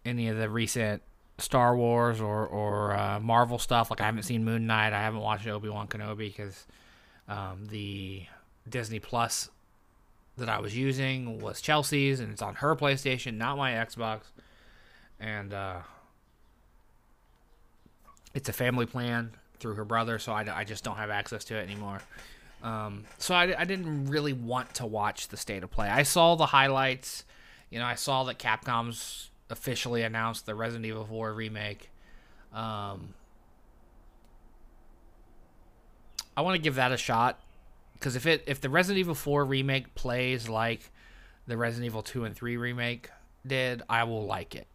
any 0.05 0.29
of 0.29 0.37
the 0.37 0.49
recent 0.49 1.03
Star 1.39 1.77
Wars 1.77 2.21
or 2.21 2.47
or 2.47 2.97
uh, 2.97 3.21
Marvel 3.21 3.59
stuff. 3.59 3.91
Like 3.91 4.01
I 4.01 4.07
haven't 4.07 4.23
seen 4.23 4.45
Moon 4.45 4.67
Knight. 4.67 4.93
I 4.93 5.03
haven't 5.03 5.21
watched 5.21 5.47
Obi 5.47 5.69
Wan 5.69 5.87
Kenobi 5.89 6.35
because 6.35 6.67
um, 7.29 7.67
the 7.71 8.25
Disney 8.69 9.01
Plus 9.01 9.51
that 10.39 10.49
I 10.49 10.61
was 10.61 10.77
using 10.77 11.41
was 11.41 11.61
Chelsea's, 11.61 12.21
and 12.21 12.31
it's 12.33 12.43
on 12.43 12.57
her 12.57 12.77
PlayStation, 12.77 13.37
not 13.37 13.57
my 13.57 13.73
Xbox. 13.73 14.21
And 15.19 15.55
uh, 15.55 15.79
it's 18.35 18.49
a 18.49 18.53
family 18.53 18.85
plan 18.85 19.33
through 19.59 19.75
her 19.75 19.85
brother, 19.85 20.19
so 20.19 20.33
I, 20.33 20.45
I 20.55 20.65
just 20.65 20.85
don't 20.85 20.97
have 20.97 21.09
access 21.09 21.45
to 21.45 21.57
it 21.57 21.63
anymore. 21.63 22.01
Um, 22.63 23.05
so 23.17 23.35
I, 23.35 23.61
I 23.61 23.65
didn't 23.65 24.07
really 24.07 24.35
want 24.35 24.75
to 24.75 24.87
watch 24.87 25.29
the 25.29 25.37
state 25.37 25.63
of 25.63 25.71
play. 25.71 25.89
I 25.89 26.03
saw 26.03 26.35
the 26.35 26.47
highlights. 26.47 27.25
You 27.71 27.79
know, 27.79 27.87
I 27.87 27.95
saw 27.95 28.25
that 28.25 28.39
Capcom's 28.39 29.31
officially 29.51 30.03
announced 30.03 30.47
the 30.47 30.55
Resident 30.55 30.87
Evil 30.87 31.05
4 31.05 31.33
remake. 31.33 31.91
Um, 32.53 33.15
I 36.37 36.43
want 36.43 36.57
to 36.57 36.63
give 36.63 36.75
that 36.75 36.93
a 36.93 36.97
shot 36.97 37.41
because 37.95 38.17
if 38.17 38.27
it 38.27 38.45
if 38.47 38.61
the 38.61 38.69
Resident 38.69 39.01
Evil 39.01 39.15
4 39.15 39.45
remake 39.45 39.95
plays 39.95 40.49
like 40.49 40.91
the 41.47 41.57
Resident 41.57 41.87
Evil 41.87 42.03
2 42.03 42.25
and 42.25 42.35
3 42.35 42.57
remake 42.57 43.11
did, 43.47 43.83
I 43.89 44.05
will 44.05 44.27
like 44.27 44.55
it. 44.55 44.67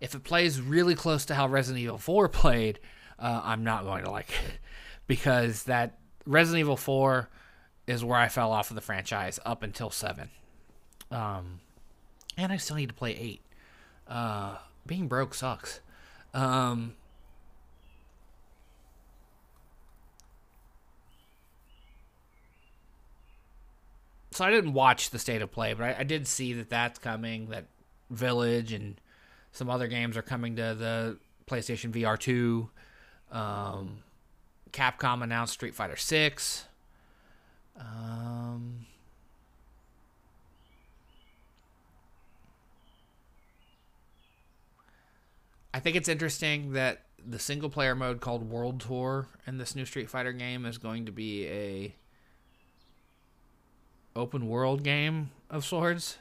If 0.00 0.14
it 0.14 0.24
plays 0.24 0.60
really 0.60 0.94
close 0.94 1.24
to 1.26 1.34
how 1.34 1.48
Resident 1.48 1.82
Evil 1.82 1.98
4 1.98 2.28
played, 2.30 2.78
uh, 3.18 3.40
I'm 3.44 3.64
not 3.64 3.84
going 3.84 4.04
to 4.04 4.10
like 4.10 4.30
it 4.30 4.60
because 5.06 5.64
that 5.64 5.98
Resident 6.26 6.60
Evil 6.60 6.76
4 6.76 7.28
is 7.86 8.04
where 8.04 8.18
I 8.18 8.28
fell 8.28 8.52
off 8.52 8.70
of 8.70 8.76
the 8.76 8.80
franchise 8.80 9.40
up 9.44 9.62
until 9.62 9.90
7. 9.90 10.30
Um, 11.10 11.60
and 12.36 12.52
I 12.52 12.56
still 12.56 12.76
need 12.76 12.88
to 12.88 12.94
play 12.94 13.16
8. 13.16 13.40
Uh, 14.10 14.56
being 14.86 15.06
broke 15.06 15.34
sucks. 15.34 15.78
Um, 16.34 16.94
so 24.32 24.44
I 24.44 24.50
didn't 24.50 24.72
watch 24.72 25.10
the 25.10 25.18
state 25.20 25.42
of 25.42 25.52
play, 25.52 25.74
but 25.74 25.84
I, 25.84 26.00
I, 26.00 26.02
did 26.02 26.26
see 26.26 26.52
that 26.54 26.68
that's 26.68 26.98
coming. 26.98 27.46
That 27.50 27.66
Village 28.10 28.72
and 28.72 29.00
some 29.52 29.70
other 29.70 29.86
games 29.86 30.16
are 30.16 30.22
coming 30.22 30.56
to 30.56 30.74
the 30.74 31.18
PlayStation 31.46 31.92
VR 31.92 32.18
two. 32.18 32.68
Um, 33.30 34.02
Capcom 34.72 35.22
announced 35.22 35.52
Street 35.52 35.74
Fighter 35.74 35.96
six. 35.96 36.64
Um, 37.78 38.86
I 45.72 45.80
think 45.80 45.96
it's 45.96 46.08
interesting 46.08 46.72
that 46.72 47.02
the 47.24 47.38
single 47.38 47.70
player 47.70 47.94
mode 47.94 48.20
called 48.20 48.48
World 48.48 48.80
Tour 48.80 49.28
in 49.46 49.58
this 49.58 49.76
new 49.76 49.84
Street 49.84 50.10
Fighter 50.10 50.32
game 50.32 50.64
is 50.66 50.78
going 50.78 51.06
to 51.06 51.12
be 51.12 51.46
a 51.46 51.94
open 54.16 54.48
world 54.48 54.82
game 54.82 55.30
of 55.48 55.64
sorts. 55.64 56.18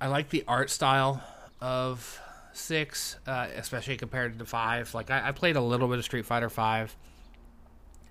I 0.00 0.08
like 0.08 0.28
the 0.28 0.44
art 0.46 0.70
style 0.70 1.22
of 1.60 2.20
six, 2.52 3.16
uh, 3.26 3.48
especially 3.56 3.96
compared 3.96 4.38
to 4.38 4.44
five. 4.44 4.94
Like 4.94 5.10
I, 5.10 5.28
I, 5.28 5.32
played 5.32 5.56
a 5.56 5.60
little 5.60 5.88
bit 5.88 5.98
of 5.98 6.04
Street 6.04 6.26
Fighter 6.26 6.50
Five. 6.50 6.94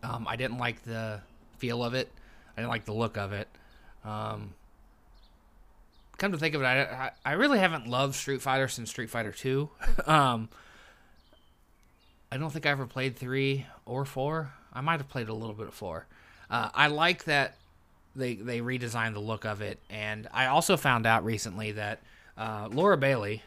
Um, 0.03 0.25
I 0.27 0.35
didn't 0.35 0.57
like 0.57 0.83
the 0.83 1.21
feel 1.57 1.83
of 1.83 1.93
it. 1.93 2.11
I 2.55 2.61
didn't 2.61 2.69
like 2.69 2.85
the 2.85 2.93
look 2.93 3.17
of 3.17 3.33
it. 3.33 3.47
Um, 4.03 4.53
come 6.17 6.31
to 6.31 6.37
think 6.37 6.55
of 6.55 6.61
it, 6.61 6.65
I, 6.65 7.11
I 7.25 7.33
really 7.33 7.59
haven't 7.59 7.87
loved 7.87 8.15
Street 8.15 8.41
Fighter 8.41 8.67
since 8.67 8.89
Street 8.89 9.09
Fighter 9.09 9.31
Two. 9.31 9.69
um, 10.05 10.49
I 12.31 12.37
don't 12.37 12.51
think 12.51 12.65
I 12.65 12.69
ever 12.69 12.87
played 12.87 13.15
three 13.15 13.65
or 13.85 14.05
four. 14.05 14.53
I 14.73 14.81
might 14.81 14.99
have 14.99 15.09
played 15.09 15.29
a 15.29 15.33
little 15.33 15.55
bit 15.55 15.67
of 15.67 15.73
four. 15.73 16.07
Uh, 16.49 16.69
I 16.73 16.87
like 16.87 17.25
that 17.25 17.57
they 18.15 18.35
they 18.35 18.59
redesigned 18.59 19.13
the 19.13 19.19
look 19.19 19.45
of 19.45 19.61
it, 19.61 19.79
and 19.89 20.27
I 20.33 20.47
also 20.47 20.77
found 20.77 21.05
out 21.05 21.25
recently 21.25 21.73
that 21.73 22.01
uh, 22.37 22.67
Laura 22.71 22.97
Bailey, 22.97 23.43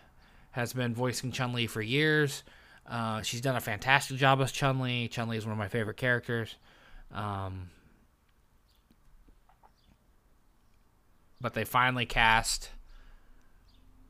has 0.58 0.72
been 0.72 0.94
voicing 0.94 1.30
Chun 1.30 1.52
Li 1.52 1.66
for 1.66 1.80
years. 1.80 2.42
Uh, 2.84 3.22
she's 3.22 3.40
done 3.40 3.54
a 3.56 3.60
fantastic 3.60 4.16
job 4.16 4.40
as 4.40 4.50
Chun 4.50 4.80
Li. 4.80 5.08
Chun 5.08 5.28
Li 5.28 5.36
is 5.36 5.44
one 5.44 5.52
of 5.52 5.58
my 5.58 5.68
favorite 5.68 5.96
characters. 5.96 6.56
Um, 7.12 7.70
but 11.40 11.54
they 11.54 11.64
finally 11.64 12.06
cast 12.06 12.70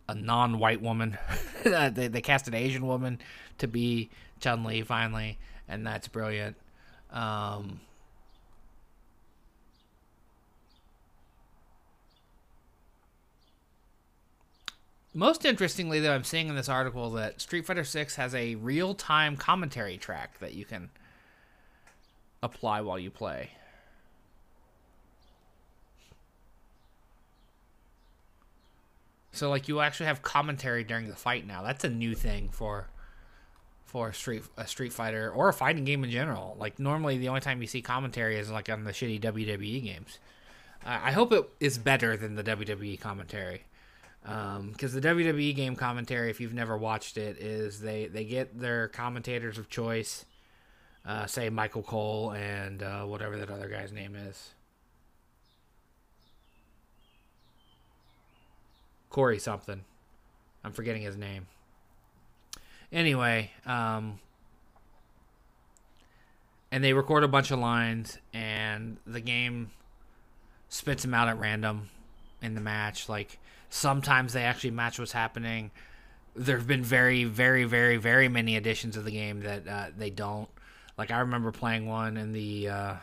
a 0.08 0.14
non-white 0.14 0.80
woman. 0.80 1.18
they 1.64 2.08
they 2.08 2.22
cast 2.22 2.48
an 2.48 2.54
Asian 2.54 2.86
woman 2.86 3.18
to 3.58 3.68
be 3.68 4.08
Chun 4.40 4.64
Li 4.64 4.82
finally, 4.82 5.38
and 5.68 5.86
that's 5.86 6.08
brilliant. 6.08 6.56
Um, 7.10 7.80
most 15.14 15.44
interestingly, 15.44 16.00
though, 16.00 16.14
I'm 16.14 16.24
seeing 16.24 16.48
in 16.48 16.56
this 16.56 16.68
article 16.68 17.10
that 17.10 17.40
Street 17.40 17.66
Fighter 17.66 17.84
Six 17.84 18.16
has 18.16 18.34
a 18.34 18.54
real-time 18.56 19.36
commentary 19.36 19.96
track 19.96 20.38
that 20.40 20.54
you 20.54 20.64
can 20.64 20.90
apply 22.42 22.80
while 22.82 22.98
you 22.98 23.10
play. 23.10 23.50
So 29.32 29.50
like 29.50 29.68
you 29.68 29.80
actually 29.80 30.06
have 30.06 30.20
commentary 30.22 30.82
during 30.82 31.08
the 31.08 31.14
fight 31.14 31.46
now. 31.46 31.62
That's 31.62 31.84
a 31.84 31.88
new 31.88 32.16
thing 32.16 32.48
for 32.50 32.88
for 33.84 34.08
a 34.08 34.14
street 34.14 34.42
a 34.56 34.66
Street 34.66 34.92
Fighter 34.92 35.30
or 35.30 35.48
a 35.48 35.52
fighting 35.52 35.84
game 35.84 36.02
in 36.02 36.10
general. 36.10 36.56
Like 36.58 36.80
normally 36.80 37.18
the 37.18 37.28
only 37.28 37.40
time 37.40 37.60
you 37.60 37.68
see 37.68 37.80
commentary 37.80 38.36
is 38.36 38.50
like 38.50 38.68
on 38.68 38.82
the 38.82 38.90
shitty 38.90 39.20
WWE 39.20 39.84
games. 39.84 40.18
Uh, 40.84 40.98
I 41.04 41.12
hope 41.12 41.32
it 41.32 41.48
is 41.60 41.78
better 41.78 42.16
than 42.16 42.34
the 42.34 42.42
WWE 42.42 42.98
commentary. 42.98 43.62
Because 44.28 44.94
um, 44.94 45.00
the 45.00 45.08
WWE 45.08 45.56
game 45.56 45.74
commentary, 45.74 46.28
if 46.28 46.38
you've 46.38 46.52
never 46.52 46.76
watched 46.76 47.16
it, 47.16 47.38
is 47.38 47.80
they, 47.80 48.08
they 48.08 48.24
get 48.24 48.60
their 48.60 48.88
commentators 48.88 49.56
of 49.56 49.70
choice, 49.70 50.26
uh, 51.06 51.24
say 51.24 51.48
Michael 51.48 51.82
Cole 51.82 52.32
and 52.32 52.82
uh, 52.82 53.04
whatever 53.04 53.38
that 53.38 53.48
other 53.48 53.70
guy's 53.70 53.90
name 53.90 54.14
is. 54.14 54.50
Corey 59.08 59.38
something. 59.38 59.82
I'm 60.62 60.72
forgetting 60.72 61.00
his 61.00 61.16
name. 61.16 61.46
Anyway, 62.92 63.50
um, 63.64 64.18
and 66.70 66.84
they 66.84 66.92
record 66.92 67.24
a 67.24 67.28
bunch 67.28 67.50
of 67.50 67.58
lines, 67.60 68.18
and 68.34 68.98
the 69.06 69.20
game 69.20 69.70
spits 70.68 71.02
them 71.02 71.14
out 71.14 71.28
at 71.28 71.38
random 71.38 71.88
in 72.42 72.54
the 72.54 72.60
match. 72.60 73.08
Like 73.08 73.38
sometimes 73.70 74.32
they 74.32 74.42
actually 74.42 74.70
match 74.70 74.98
what's 74.98 75.12
happening. 75.12 75.70
There 76.34 76.56
have 76.56 76.66
been 76.66 76.84
very, 76.84 77.24
very, 77.24 77.64
very, 77.64 77.96
very 77.96 78.28
many 78.28 78.56
editions 78.56 78.96
of 78.96 79.04
the 79.04 79.10
game 79.10 79.40
that 79.40 79.68
uh, 79.68 79.86
they 79.96 80.10
don't. 80.10 80.48
Like 80.96 81.10
I 81.10 81.20
remember 81.20 81.52
playing 81.52 81.86
one 81.86 82.16
in 82.16 82.32
the 82.32 82.68
uh, 82.68 82.94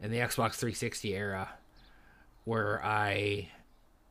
in 0.00 0.10
the 0.10 0.18
Xbox 0.18 0.54
360 0.54 1.14
era, 1.14 1.48
where 2.44 2.84
I 2.84 3.48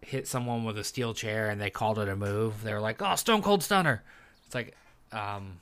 hit 0.02 0.28
someone 0.28 0.64
with 0.64 0.78
a 0.78 0.84
steel 0.84 1.14
chair 1.14 1.50
and 1.50 1.60
they 1.60 1.70
called 1.70 2.00
it 2.00 2.08
a 2.08 2.16
move. 2.16 2.64
They 2.64 2.74
were 2.74 2.80
like, 2.80 3.02
"Oh, 3.02 3.16
Stone 3.16 3.42
Cold 3.42 3.64
Stunner." 3.64 4.04
It's 4.46 4.56
like, 4.56 4.76
um, 5.12 5.60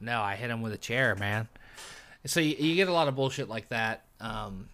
no, 0.00 0.20
I 0.20 0.34
hit 0.34 0.50
him 0.50 0.62
with 0.62 0.72
a 0.72 0.78
chair, 0.78 1.14
man. 1.14 1.48
So 2.26 2.40
you, 2.40 2.56
you 2.58 2.74
get 2.74 2.88
a 2.88 2.92
lot 2.92 3.06
of 3.06 3.14
bullshit 3.14 3.48
like 3.48 3.68
that. 3.68 4.04
Um, 4.20 4.68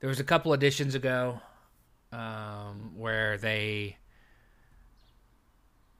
there 0.00 0.08
was 0.08 0.20
a 0.20 0.24
couple 0.24 0.52
editions 0.52 0.94
ago 0.94 1.40
um, 2.12 2.92
where 2.96 3.38
they 3.38 3.96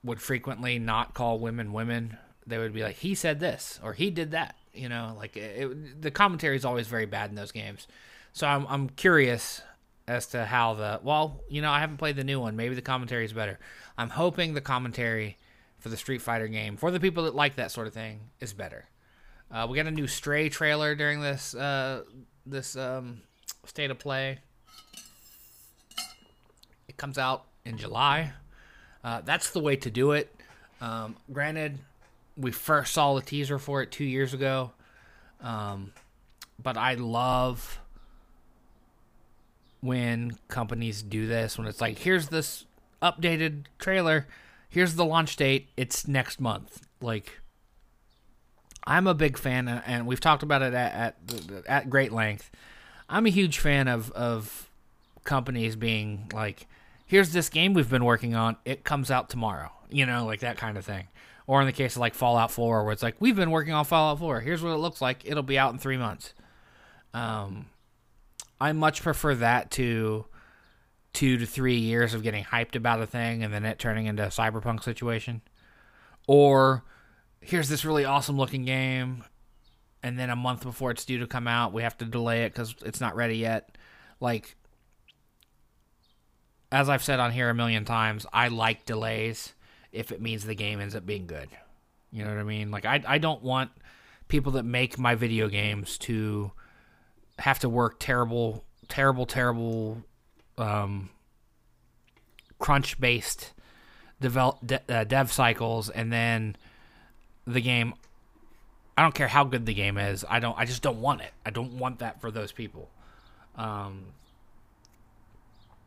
would 0.02 0.20
frequently 0.20 0.78
not 0.78 1.14
call 1.14 1.38
women 1.38 1.72
women. 1.72 2.16
They 2.46 2.58
would 2.58 2.72
be 2.72 2.82
like, 2.82 2.96
"He 2.96 3.14
said 3.14 3.40
this" 3.40 3.78
or 3.82 3.92
"He 3.92 4.10
did 4.10 4.32
that." 4.32 4.56
You 4.72 4.88
know, 4.88 5.14
like 5.16 5.36
it, 5.36 5.62
it, 5.62 6.02
the 6.02 6.10
commentary 6.10 6.56
is 6.56 6.64
always 6.64 6.86
very 6.86 7.06
bad 7.06 7.30
in 7.30 7.36
those 7.36 7.52
games. 7.52 7.86
So 8.32 8.46
I'm 8.46 8.66
I'm 8.68 8.88
curious 8.88 9.62
as 10.08 10.26
to 10.28 10.44
how 10.44 10.74
the 10.74 11.00
well, 11.02 11.42
you 11.48 11.62
know, 11.62 11.70
I 11.70 11.80
haven't 11.80 11.98
played 11.98 12.16
the 12.16 12.24
new 12.24 12.40
one. 12.40 12.56
Maybe 12.56 12.74
the 12.74 12.82
commentary 12.82 13.24
is 13.24 13.32
better. 13.32 13.58
I'm 13.98 14.10
hoping 14.10 14.54
the 14.54 14.60
commentary 14.60 15.36
for 15.78 15.88
the 15.88 15.96
Street 15.96 16.22
Fighter 16.22 16.48
game 16.48 16.76
for 16.76 16.90
the 16.90 17.00
people 17.00 17.24
that 17.24 17.34
like 17.34 17.56
that 17.56 17.70
sort 17.70 17.86
of 17.86 17.92
thing 17.92 18.20
is 18.40 18.52
better. 18.52 18.86
Uh, 19.50 19.66
we 19.68 19.76
got 19.76 19.86
a 19.86 19.90
new 19.90 20.06
Stray 20.06 20.48
trailer 20.48 20.94
during 20.94 21.20
this 21.20 21.54
uh, 21.54 22.04
this 22.46 22.76
um, 22.76 23.22
state 23.64 23.90
of 23.90 23.98
play. 23.98 24.38
It 26.88 26.96
comes 26.96 27.18
out 27.18 27.44
in 27.64 27.76
July. 27.76 28.32
Uh, 29.02 29.20
that's 29.22 29.50
the 29.50 29.60
way 29.60 29.76
to 29.76 29.90
do 29.90 30.12
it. 30.12 30.34
Um, 30.80 31.16
granted, 31.32 31.78
we 32.36 32.52
first 32.52 32.92
saw 32.92 33.14
the 33.14 33.22
teaser 33.22 33.58
for 33.58 33.82
it 33.82 33.90
two 33.90 34.04
years 34.04 34.34
ago, 34.34 34.72
um, 35.42 35.92
but 36.62 36.76
I 36.76 36.94
love 36.94 37.80
when 39.80 40.36
companies 40.48 41.02
do 41.02 41.26
this 41.26 41.56
when 41.56 41.66
it's 41.66 41.80
like 41.80 41.98
here's 41.98 42.28
this 42.28 42.66
updated 43.02 43.64
trailer 43.78 44.26
here's 44.68 44.94
the 44.94 45.04
launch 45.04 45.36
date 45.36 45.68
it's 45.76 46.06
next 46.06 46.38
month 46.38 46.86
like 47.00 47.40
i'm 48.86 49.06
a 49.06 49.14
big 49.14 49.38
fan 49.38 49.68
and 49.68 50.06
we've 50.06 50.20
talked 50.20 50.42
about 50.42 50.60
it 50.60 50.74
at 50.74 50.92
at, 50.94 51.66
at 51.66 51.90
great 51.90 52.12
length 52.12 52.50
i'm 53.10 53.26
a 53.26 53.30
huge 53.30 53.58
fan 53.58 53.88
of 53.88 54.10
of 54.12 54.70
companies 55.24 55.76
being 55.76 56.30
like 56.32 56.66
here's 57.06 57.32
this 57.32 57.48
game 57.48 57.74
we've 57.74 57.90
been 57.90 58.04
working 58.04 58.36
on. 58.36 58.56
It 58.64 58.84
comes 58.84 59.10
out 59.10 59.28
tomorrow 59.28 59.70
you 59.90 60.06
know 60.06 60.24
like 60.26 60.40
that 60.40 60.56
kind 60.56 60.78
of 60.78 60.84
thing. 60.84 61.08
Or 61.46 61.60
in 61.60 61.66
the 61.66 61.72
case 61.72 61.96
of 61.96 62.00
like 62.00 62.14
fallout 62.14 62.52
4 62.52 62.84
where 62.84 62.92
it's 62.92 63.02
like 63.02 63.16
we've 63.18 63.34
been 63.34 63.50
working 63.50 63.72
on 63.72 63.84
fallout 63.84 64.20
4 64.20 64.40
here's 64.40 64.62
what 64.62 64.72
it 64.72 64.78
looks 64.78 65.02
like. 65.02 65.22
It'll 65.24 65.42
be 65.42 65.58
out 65.58 65.72
in 65.72 65.78
three 65.78 65.96
months. 65.96 66.32
Um 67.12 67.66
I 68.60 68.72
much 68.72 69.02
prefer 69.02 69.34
that 69.36 69.70
to 69.72 70.26
two 71.12 71.38
to 71.38 71.46
three 71.46 71.78
years 71.78 72.14
of 72.14 72.22
getting 72.22 72.44
hyped 72.44 72.76
about 72.76 73.00
a 73.00 73.06
thing 73.06 73.42
and 73.42 73.52
then 73.52 73.64
it 73.64 73.78
turning 73.78 74.06
into 74.06 74.22
a 74.22 74.28
cyberpunk 74.28 74.84
situation. 74.84 75.40
Or 76.28 76.84
here's 77.40 77.68
this 77.68 77.84
really 77.84 78.04
awesome 78.04 78.36
looking 78.36 78.64
game, 78.64 79.24
and 80.02 80.18
then 80.18 80.30
a 80.30 80.36
month 80.36 80.62
before 80.62 80.90
it's 80.90 81.04
due 81.04 81.18
to 81.18 81.26
come 81.26 81.46
out, 81.46 81.72
we 81.72 81.82
have 81.82 81.98
to 81.98 82.04
delay 82.04 82.44
it 82.44 82.52
because 82.52 82.74
it's 82.84 83.00
not 83.00 83.16
ready 83.16 83.36
yet. 83.36 83.76
Like, 84.20 84.56
as 86.72 86.88
I've 86.88 87.02
said 87.02 87.20
on 87.20 87.32
here 87.32 87.50
a 87.50 87.54
million 87.54 87.84
times, 87.84 88.26
I 88.32 88.48
like 88.48 88.86
delays 88.86 89.54
if 89.92 90.12
it 90.12 90.20
means 90.20 90.44
the 90.44 90.54
game 90.54 90.80
ends 90.80 90.94
up 90.94 91.04
being 91.04 91.26
good. 91.26 91.48
You 92.12 92.24
know 92.24 92.30
what 92.30 92.38
I 92.38 92.44
mean? 92.44 92.70
Like, 92.70 92.84
I, 92.84 93.02
I 93.06 93.18
don't 93.18 93.42
want 93.42 93.70
people 94.28 94.52
that 94.52 94.64
make 94.64 94.98
my 94.98 95.14
video 95.14 95.48
games 95.48 95.98
to 95.98 96.52
have 97.38 97.58
to 97.60 97.68
work 97.68 97.96
terrible, 97.98 98.64
terrible, 98.88 99.26
terrible, 99.26 100.02
um, 100.58 101.10
crunch 102.58 103.00
based 103.00 103.52
develop 104.20 104.58
de- 104.64 104.82
uh, 104.88 105.04
dev 105.04 105.32
cycles, 105.32 105.88
and 105.90 106.12
then 106.12 106.56
the 107.46 107.60
game. 107.60 107.94
I 109.00 109.02
don't 109.02 109.14
care 109.14 109.28
how 109.28 109.44
good 109.44 109.64
the 109.64 109.72
game 109.72 109.96
is. 109.96 110.26
I 110.28 110.40
don't. 110.40 110.54
I 110.58 110.66
just 110.66 110.82
don't 110.82 111.00
want 111.00 111.22
it. 111.22 111.30
I 111.46 111.48
don't 111.48 111.78
want 111.78 112.00
that 112.00 112.20
for 112.20 112.30
those 112.30 112.52
people. 112.52 112.90
Um, 113.56 114.08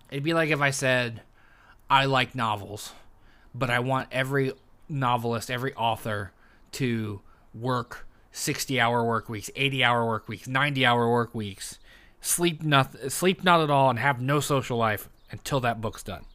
it'd 0.09 0.23
be 0.23 0.33
like 0.33 0.49
if 0.49 0.61
I 0.61 0.71
said, 0.71 1.21
I 1.91 2.05
like 2.05 2.33
novels, 2.33 2.91
but 3.53 3.69
I 3.69 3.77
want 3.77 4.07
every 4.11 4.53
novelist, 4.89 5.51
every 5.51 5.75
author 5.75 6.31
to 6.71 7.21
work 7.53 8.07
60 8.31 8.79
hour 8.79 9.05
work 9.05 9.29
weeks, 9.29 9.51
80 9.55 9.83
hour 9.83 10.07
work 10.07 10.27
weeks, 10.27 10.47
90 10.47 10.83
hour 10.83 11.07
work 11.07 11.35
weeks, 11.35 11.77
sleep 12.19 12.63
not 12.63 13.11
sleep 13.11 13.43
not 13.43 13.61
at 13.61 13.69
all 13.69 13.91
and 13.91 13.99
have 13.99 14.19
no 14.19 14.39
social 14.39 14.79
life 14.79 15.07
until 15.29 15.59
that 15.59 15.79
book's 15.79 16.01
done. 16.01 16.25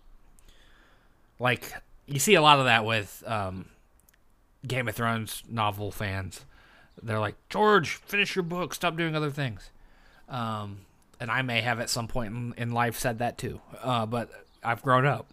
Like 1.40 1.74
you 2.06 2.20
see 2.20 2.36
a 2.36 2.40
lot 2.40 2.60
of 2.60 2.66
that 2.66 2.84
with 2.84 3.24
um, 3.26 3.66
Game 4.64 4.86
of 4.86 4.94
Thrones 4.94 5.42
novel 5.48 5.90
fans. 5.90 6.44
They're 7.02 7.20
like, 7.20 7.36
"George, 7.48 7.94
finish 7.94 8.34
your 8.34 8.42
book, 8.42 8.74
stop 8.74 8.96
doing 8.96 9.14
other 9.14 9.30
things." 9.30 9.70
Um, 10.28 10.80
and 11.20 11.30
I 11.30 11.42
may 11.42 11.60
have 11.60 11.80
at 11.80 11.90
some 11.90 12.08
point 12.08 12.34
in, 12.34 12.54
in 12.56 12.72
life 12.72 12.98
said 12.98 13.18
that 13.18 13.38
too. 13.38 13.60
Uh, 13.82 14.06
but 14.06 14.30
I've 14.62 14.82
grown 14.82 15.06
up. 15.06 15.32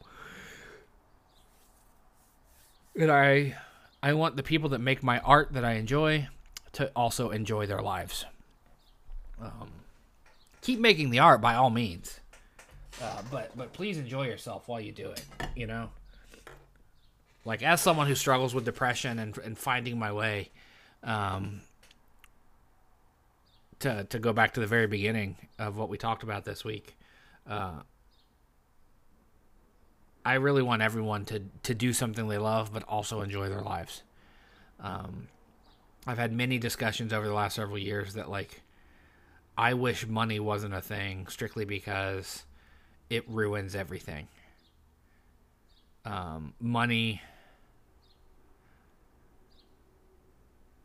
And 2.97 3.11
I 3.11 3.55
I 4.01 4.13
want 4.13 4.35
the 4.35 4.43
people 4.43 4.69
that 4.69 4.79
make 4.79 5.03
my 5.03 5.19
art 5.19 5.53
that 5.53 5.65
I 5.65 5.73
enjoy 5.73 6.27
to 6.73 6.91
also 6.95 7.31
enjoy 7.31 7.65
their 7.65 7.81
lives. 7.81 8.25
Um, 9.41 9.71
keep 10.61 10.79
making 10.79 11.09
the 11.09 11.19
art 11.19 11.41
by 11.41 11.55
all 11.55 11.69
means, 11.69 12.19
uh, 13.01 13.21
but 13.29 13.51
but 13.57 13.73
please 13.73 13.97
enjoy 13.97 14.27
yourself 14.27 14.67
while 14.67 14.79
you 14.79 14.93
do 14.93 15.09
it. 15.09 15.25
You 15.55 15.67
know, 15.67 15.89
like 17.43 17.63
as 17.63 17.81
someone 17.81 18.07
who 18.07 18.15
struggles 18.15 18.53
with 18.53 18.63
depression 18.63 19.19
and 19.19 19.37
and 19.39 19.57
finding 19.57 19.99
my 19.99 20.13
way, 20.13 20.51
um, 21.05 21.61
to 23.79 24.03
to 24.05 24.19
go 24.19 24.33
back 24.33 24.53
to 24.55 24.59
the 24.59 24.67
very 24.67 24.87
beginning 24.87 25.37
of 25.57 25.77
what 25.77 25.89
we 25.89 25.97
talked 25.97 26.23
about 26.23 26.43
this 26.43 26.65
week. 26.65 26.95
Uh, 27.47 27.81
I 30.25 30.35
really 30.35 30.63
want 30.63 30.81
everyone 30.81 31.25
to 31.25 31.43
to 31.63 31.75
do 31.75 31.93
something 31.93 32.27
they 32.27 32.39
love, 32.39 32.73
but 32.73 32.83
also 32.83 33.21
enjoy 33.21 33.47
their 33.47 33.61
lives. 33.61 34.01
Um, 34.79 35.27
I've 36.07 36.17
had 36.17 36.33
many 36.33 36.57
discussions 36.57 37.13
over 37.13 37.27
the 37.27 37.33
last 37.33 37.55
several 37.55 37.77
years 37.77 38.15
that 38.15 38.29
like 38.29 38.61
I 39.57 39.73
wish 39.73 40.05
money 40.05 40.39
wasn't 40.39 40.73
a 40.73 40.81
thing 40.81 41.27
strictly 41.27 41.65
because 41.65 42.43
it 43.09 43.23
ruins 43.29 43.75
everything. 43.75 44.27
Um, 46.03 46.53
money 46.59 47.21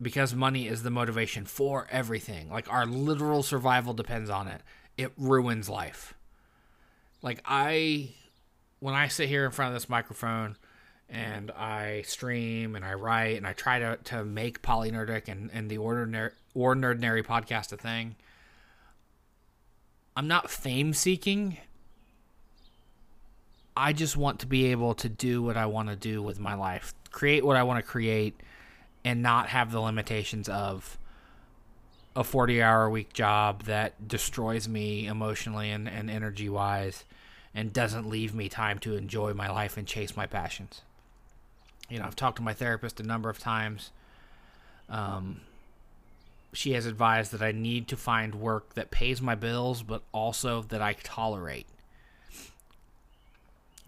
because 0.01 0.35
money 0.35 0.67
is 0.67 0.83
the 0.83 0.91
motivation 0.91 1.45
for 1.45 1.87
everything. 1.91 2.51
Like 2.51 2.73
our 2.73 2.87
literal 2.87 3.43
survival 3.43 3.93
depends 3.93 4.31
on 4.31 4.49
it. 4.49 4.63
It 4.97 5.13
ruins 5.17 5.69
life. 5.69 6.15
Like 7.23 7.43
I 7.45 8.11
when 8.81 8.95
I 8.95 9.09
sit 9.09 9.29
here 9.29 9.45
in 9.45 9.51
front 9.51 9.75
of 9.75 9.75
this 9.75 9.89
microphone 9.89 10.57
and 11.09 11.51
I 11.51 12.03
stream 12.07 12.77
and 12.77 12.85
I 12.85 12.95
write 12.95 13.37
and 13.37 13.47
I 13.47 13.53
try 13.53 13.79
to, 13.79 13.99
to 14.05 14.25
make 14.25 14.63
polynerdic 14.63 15.29
and, 15.29 15.51
and 15.53 15.71
the 15.71 15.79
OrNERDnary 15.79 16.33
OrNERDnary 16.57 17.25
podcast 17.25 17.73
a 17.73 17.77
thing. 17.77 18.17
I'm 20.17 20.29
not 20.29 20.51
fame 20.51 20.95
seeking. 20.95 21.59
I 23.77 23.93
just 23.93 24.17
want 24.17 24.41
to 24.41 24.47
be 24.47 24.67
able 24.67 24.95
to 24.97 25.09
do 25.09 25.43
what 25.43 25.57
I 25.57 25.67
want 25.67 25.89
to 25.89 25.97
do 25.97 26.23
with 26.23 26.41
my 26.41 26.55
life, 26.55 26.93
create 27.11 27.45
what 27.45 27.57
I 27.57 27.63
want 27.63 27.79
to 27.79 27.89
create, 27.89 28.39
and 29.05 29.23
not 29.23 29.49
have 29.49 29.73
the 29.73 29.81
limitations 29.81 30.49
of 30.49 30.99
a 32.15 32.25
40 32.25 32.63
hour 32.63 32.87
a 32.87 32.91
week 32.91 33.13
job 33.13 33.65
that 33.65 34.09
destroys 34.09 34.69
me 34.69 35.07
emotionally 35.07 35.71
and, 35.71 35.89
and 35.89 36.11
energy 36.11 36.49
wise 36.49 37.05
and 37.55 37.73
doesn't 37.73 38.09
leave 38.09 38.35
me 38.35 38.49
time 38.49 38.79
to 38.79 38.97
enjoy 38.97 39.33
my 39.33 39.51
life 39.51 39.77
and 39.77 39.87
chase 39.87 40.17
my 40.17 40.27
passions. 40.27 40.83
You 41.89 41.99
know, 41.99 42.05
I've 42.05 42.17
talked 42.17 42.37
to 42.37 42.43
my 42.43 42.55
therapist 42.55 43.01
a 43.01 43.03
number 43.03 43.29
of 43.29 43.39
times. 43.39 43.91
Um, 44.89 45.41
she 46.53 46.73
has 46.73 46.87
advised 46.87 47.33
that 47.33 47.43
I 47.43 47.53
need 47.53 47.89
to 47.89 47.97
find 47.97 48.35
work 48.35 48.75
that 48.75 48.91
pays 48.91 49.21
my 49.21 49.35
bills, 49.35 49.83
but 49.83 50.03
also 50.13 50.63
that 50.63 50.83
I 50.83 50.95
tolerate. 50.95 51.67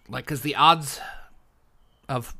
Like, 0.08 0.24
because 0.24 0.42
the 0.42 0.56
odds 0.56 1.00
of 2.08 2.34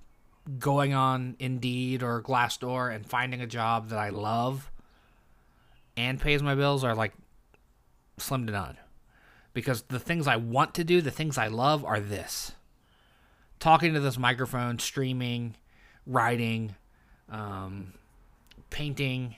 going 0.59 0.93
on 0.95 1.36
Indeed 1.38 2.03
or 2.03 2.22
Glassdoor 2.22 2.95
and 2.95 3.07
finding 3.07 3.40
a 3.40 3.47
job 3.47 3.88
that 3.90 3.99
I 3.99 4.09
love 4.09 4.70
and 5.97 6.20
pays 6.20 6.43
my 6.43 6.55
bills 6.55 6.84
are 6.84 6.95
like 6.95 7.12
slim 8.18 8.47
to 8.47 8.53
none. 8.53 8.76
Because 9.55 9.82
the 9.82 9.99
things 9.99 10.26
I 10.26 10.36
want 10.36 10.74
to 10.74 10.84
do, 10.84 11.01
the 11.01 11.11
things 11.11 11.36
I 11.36 11.49
love 11.49 11.84
are 11.84 12.01
this 12.01 12.53
talking 13.62 13.95
to 13.95 14.01
this 14.01 14.18
microphone, 14.18 14.80
streaming, 14.80 15.55
writing, 16.05 16.74
um, 17.30 17.93
painting. 18.70 19.36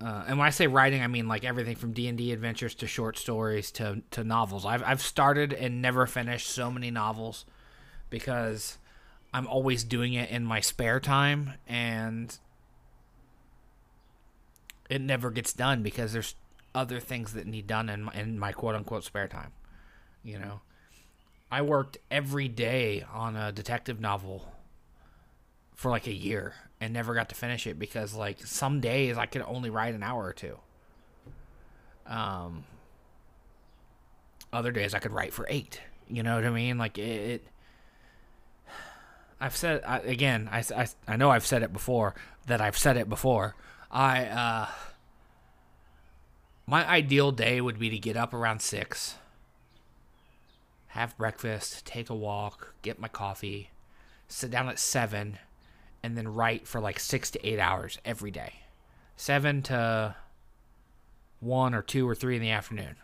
Uh, 0.00 0.24
and 0.26 0.38
when 0.38 0.46
I 0.46 0.50
say 0.50 0.66
writing, 0.66 1.02
I 1.02 1.06
mean 1.06 1.28
like 1.28 1.44
everything 1.44 1.76
from 1.76 1.92
D 1.92 2.08
and 2.08 2.18
D 2.18 2.32
adventures 2.32 2.74
to 2.76 2.86
short 2.86 3.16
stories 3.16 3.70
to 3.72 4.02
to 4.10 4.24
novels. 4.24 4.66
I've 4.66 4.82
I've 4.82 5.00
started 5.00 5.52
and 5.52 5.80
never 5.80 6.06
finished 6.06 6.48
so 6.48 6.70
many 6.70 6.90
novels 6.90 7.44
because 8.10 8.78
I'm 9.32 9.46
always 9.46 9.84
doing 9.84 10.14
it 10.14 10.30
in 10.30 10.44
my 10.44 10.60
spare 10.60 11.00
time 11.00 11.54
and 11.66 12.36
it 14.88 15.00
never 15.00 15.30
gets 15.30 15.52
done 15.52 15.82
because 15.82 16.12
there's 16.12 16.34
other 16.74 17.00
things 17.00 17.34
that 17.34 17.46
need 17.46 17.66
done 17.66 17.88
in 17.88 18.04
my, 18.04 18.12
in 18.14 18.38
my 18.38 18.52
quote 18.52 18.74
unquote 18.74 19.04
spare 19.04 19.28
time. 19.28 19.52
You 20.24 20.38
know, 20.38 20.60
I 21.50 21.62
worked 21.62 21.98
every 22.10 22.48
day 22.48 23.04
on 23.12 23.36
a 23.36 23.52
detective 23.52 24.00
novel 24.00 24.52
for 25.74 25.90
like 25.90 26.06
a 26.06 26.14
year 26.14 26.54
and 26.80 26.92
never 26.92 27.14
got 27.14 27.28
to 27.28 27.34
finish 27.34 27.66
it 27.66 27.78
because 27.78 28.14
like 28.14 28.44
some 28.44 28.80
days 28.80 29.18
I 29.18 29.26
could 29.26 29.42
only 29.42 29.70
write 29.70 29.94
an 29.94 30.02
hour 30.02 30.24
or 30.24 30.32
two. 30.32 30.58
Um, 32.06 32.64
other 34.52 34.72
days 34.72 34.94
I 34.94 34.98
could 34.98 35.12
write 35.12 35.34
for 35.34 35.46
eight. 35.50 35.80
You 36.08 36.22
know 36.22 36.36
what 36.36 36.46
I 36.46 36.50
mean? 36.50 36.78
Like 36.78 36.96
it. 36.96 37.30
it 37.30 37.44
I've 39.40 39.56
said 39.56 39.82
I, 39.86 39.98
again. 39.98 40.48
I, 40.50 40.64
I 40.74 40.88
I 41.06 41.16
know 41.16 41.30
I've 41.30 41.46
said 41.46 41.62
it 41.62 41.72
before 41.72 42.14
that 42.46 42.60
I've 42.60 42.78
said 42.78 42.96
it 42.96 43.08
before. 43.08 43.54
I 43.90 44.24
uh 44.24 44.68
my 46.66 46.86
ideal 46.86 47.32
day 47.32 47.60
would 47.60 47.78
be 47.78 47.88
to 47.90 47.98
get 47.98 48.16
up 48.16 48.34
around 48.34 48.60
six, 48.60 49.14
have 50.88 51.16
breakfast, 51.16 51.86
take 51.86 52.10
a 52.10 52.14
walk, 52.14 52.74
get 52.82 52.98
my 52.98 53.08
coffee, 53.08 53.70
sit 54.26 54.50
down 54.50 54.68
at 54.68 54.78
seven, 54.78 55.38
and 56.02 56.16
then 56.16 56.28
write 56.28 56.66
for 56.66 56.80
like 56.80 57.00
six 57.00 57.30
to 57.30 57.46
eight 57.46 57.58
hours 57.58 57.98
every 58.04 58.30
day. 58.30 58.54
Seven 59.16 59.62
to 59.62 60.14
one 61.40 61.74
or 61.74 61.82
two 61.82 62.08
or 62.08 62.14
three 62.14 62.36
in 62.36 62.42
the 62.42 62.50
afternoon. 62.50 62.96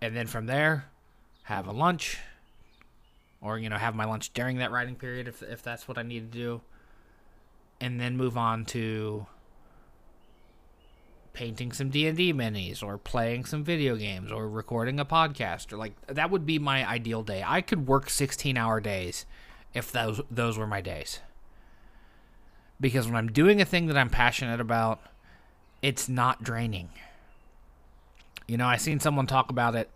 And 0.00 0.16
then 0.16 0.26
from 0.26 0.46
there, 0.46 0.86
have 1.46 1.68
a 1.68 1.72
lunch, 1.72 2.18
or 3.40 3.56
you 3.58 3.68
know, 3.68 3.76
have 3.76 3.94
my 3.94 4.04
lunch 4.04 4.32
during 4.34 4.58
that 4.58 4.72
writing 4.72 4.96
period 4.96 5.28
if 5.28 5.42
if 5.42 5.62
that's 5.62 5.86
what 5.86 5.96
I 5.96 6.02
need 6.02 6.32
to 6.32 6.38
do, 6.38 6.60
and 7.80 8.00
then 8.00 8.16
move 8.16 8.36
on 8.36 8.64
to 8.66 9.26
painting 11.32 11.70
some 11.70 11.90
D&D 11.90 12.32
minis 12.32 12.82
or 12.82 12.96
playing 12.96 13.44
some 13.44 13.62
video 13.62 13.94
games 13.94 14.32
or 14.32 14.48
recording 14.48 14.98
a 14.98 15.04
podcast 15.04 15.70
or 15.70 15.76
like 15.76 15.92
that 16.06 16.30
would 16.30 16.46
be 16.46 16.58
my 16.58 16.88
ideal 16.88 17.22
day. 17.22 17.44
I 17.46 17.60
could 17.60 17.86
work 17.86 18.08
16-hour 18.08 18.80
days 18.80 19.26
if 19.74 19.92
those 19.92 20.20
those 20.30 20.58
were 20.58 20.66
my 20.66 20.80
days. 20.80 21.20
Because 22.80 23.06
when 23.06 23.16
I'm 23.16 23.30
doing 23.30 23.60
a 23.60 23.64
thing 23.64 23.86
that 23.86 23.96
I'm 23.96 24.10
passionate 24.10 24.60
about, 24.60 25.00
it's 25.80 26.08
not 26.08 26.42
draining. 26.42 26.88
You 28.48 28.56
know, 28.56 28.66
I 28.66 28.76
seen 28.78 28.98
someone 28.98 29.26
talk 29.26 29.50
about 29.50 29.76
it 29.76 29.90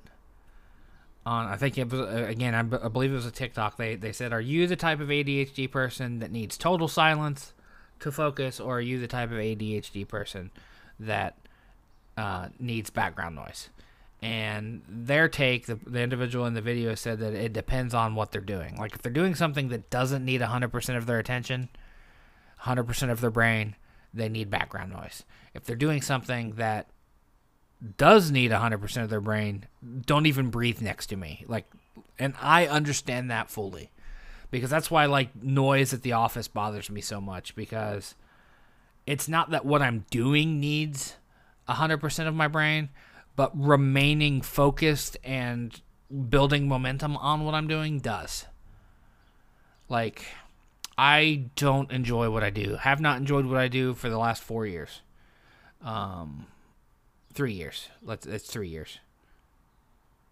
on 1.31 1.47
I 1.47 1.57
think 1.57 1.78
it 1.78 1.91
was 1.91 2.01
again 2.28 2.55
I, 2.55 2.62
b- 2.62 2.78
I 2.83 2.89
believe 2.89 3.12
it 3.12 3.14
was 3.14 3.26
a 3.26 3.31
TikTok. 3.31 3.76
They 3.76 3.95
they 3.95 4.12
said, 4.12 4.33
"Are 4.33 4.41
you 4.41 4.66
the 4.66 4.76
type 4.76 5.01
of 5.01 5.09
ADHD 5.09 5.70
person 5.70 6.18
that 6.18 6.31
needs 6.31 6.59
total 6.59 6.89
silence 6.89 7.55
to 8.01 8.11
focus 8.11 8.59
or 8.59 8.78
are 8.78 8.81
you 8.81 8.99
the 8.99 9.07
type 9.07 9.31
of 9.31 9.37
ADHD 9.37 10.09
person 10.09 10.51
that 10.99 11.37
uh, 12.16 12.49
needs 12.59 12.91
background 12.91 13.35
noise. 13.35 13.70
And 14.22 14.83
their 14.87 15.28
take, 15.28 15.66
the, 15.66 15.76
the 15.87 16.01
individual 16.01 16.45
in 16.45 16.53
the 16.53 16.61
video 16.61 16.95
said 16.95 17.18
that 17.20 17.33
it 17.33 17.55
depends 17.55 17.95
on 17.95 18.14
what 18.14 18.31
they're 18.31 18.43
doing. 18.43 18.76
Like 18.76 18.95
if 18.95 19.01
they're 19.01 19.11
doing 19.11 19.35
something 19.35 19.68
that 19.68 19.89
doesn't 19.89 20.24
need 20.24 20.43
100% 20.43 20.97
of 20.97 21.07
their 21.07 21.18
attention, 21.18 21.70
100% 22.64 23.11
of 23.11 23.22
their 23.22 23.31
brain, 23.31 23.76
they 24.12 24.28
need 24.28 24.51
background 24.51 24.93
noise. 24.93 25.24
If 25.55 25.64
they're 25.64 25.76
doing 25.76 26.03
something 26.03 26.53
that 26.57 26.89
does 27.97 28.31
need 28.31 28.51
100% 28.51 29.03
of 29.03 29.11
their 29.11 29.20
brain, 29.20 29.66
don't 30.07 30.26
even 30.26 30.51
breathe 30.51 30.81
next 30.81 31.07
to 31.07 31.16
me. 31.16 31.45
Like 31.49 31.66
and 32.20 32.35
I 32.41 32.66
understand 32.66 33.31
that 33.31 33.51
fully. 33.51 33.91
Because 34.51 34.70
that's 34.70 34.91
why 34.91 35.07
like 35.07 35.35
noise 35.43 35.95
at 35.95 36.03
the 36.03 36.12
office 36.12 36.49
bothers 36.49 36.91
me 36.91 37.01
so 37.01 37.20
much 37.20 37.55
because 37.55 38.14
it's 39.07 39.28
not 39.28 39.51
that 39.51 39.64
what 39.64 39.81
I'm 39.81 40.05
doing 40.11 40.61
needs 40.61 41.16
100% 41.68 42.26
of 42.28 42.35
my 42.35 42.49
brain, 42.49 42.91
but 43.37 43.53
remaining 43.59 44.43
focused 44.43 45.16
and 45.24 45.81
building 46.28 46.68
momentum 46.68 47.16
on 47.16 47.45
what 47.45 47.55
I'm 47.55 47.68
doing 47.68 48.01
does. 48.01 48.47
Like, 49.89 50.24
I 50.99 51.47
don't 51.57 51.91
enjoy 51.91 52.31
what 52.31 52.43
I 52.43 52.51
do. 52.51 52.76
Have 52.76 53.01
not 53.01 53.18
enjoyed 53.18 53.47
what 53.47 53.57
I 53.57 53.68
do 53.68 53.95
for 53.95 54.09
the 54.09 54.18
last 54.18 54.43
four 54.43 54.66
years. 54.66 55.01
Um, 55.83 56.47
three 57.33 57.53
years. 57.53 57.89
Let's. 58.03 58.26
It's 58.26 58.51
three 58.51 58.68
years. 58.68 58.99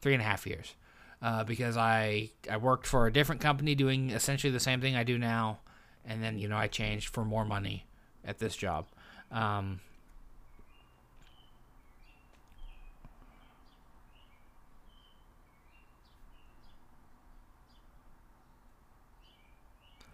Three 0.00 0.14
and 0.14 0.22
a 0.22 0.26
half 0.26 0.46
years. 0.46 0.74
Uh, 1.20 1.42
because 1.44 1.76
I 1.76 2.30
I 2.50 2.56
worked 2.56 2.86
for 2.86 3.06
a 3.06 3.12
different 3.12 3.40
company 3.40 3.74
doing 3.74 4.10
essentially 4.10 4.52
the 4.52 4.60
same 4.60 4.80
thing 4.80 4.94
I 4.94 5.02
do 5.02 5.18
now, 5.18 5.58
and 6.04 6.22
then 6.22 6.38
you 6.38 6.48
know 6.48 6.56
I 6.56 6.68
changed 6.68 7.08
for 7.08 7.24
more 7.24 7.44
money, 7.44 7.86
at 8.24 8.38
this 8.38 8.56
job. 8.56 8.86
Um, 9.32 9.80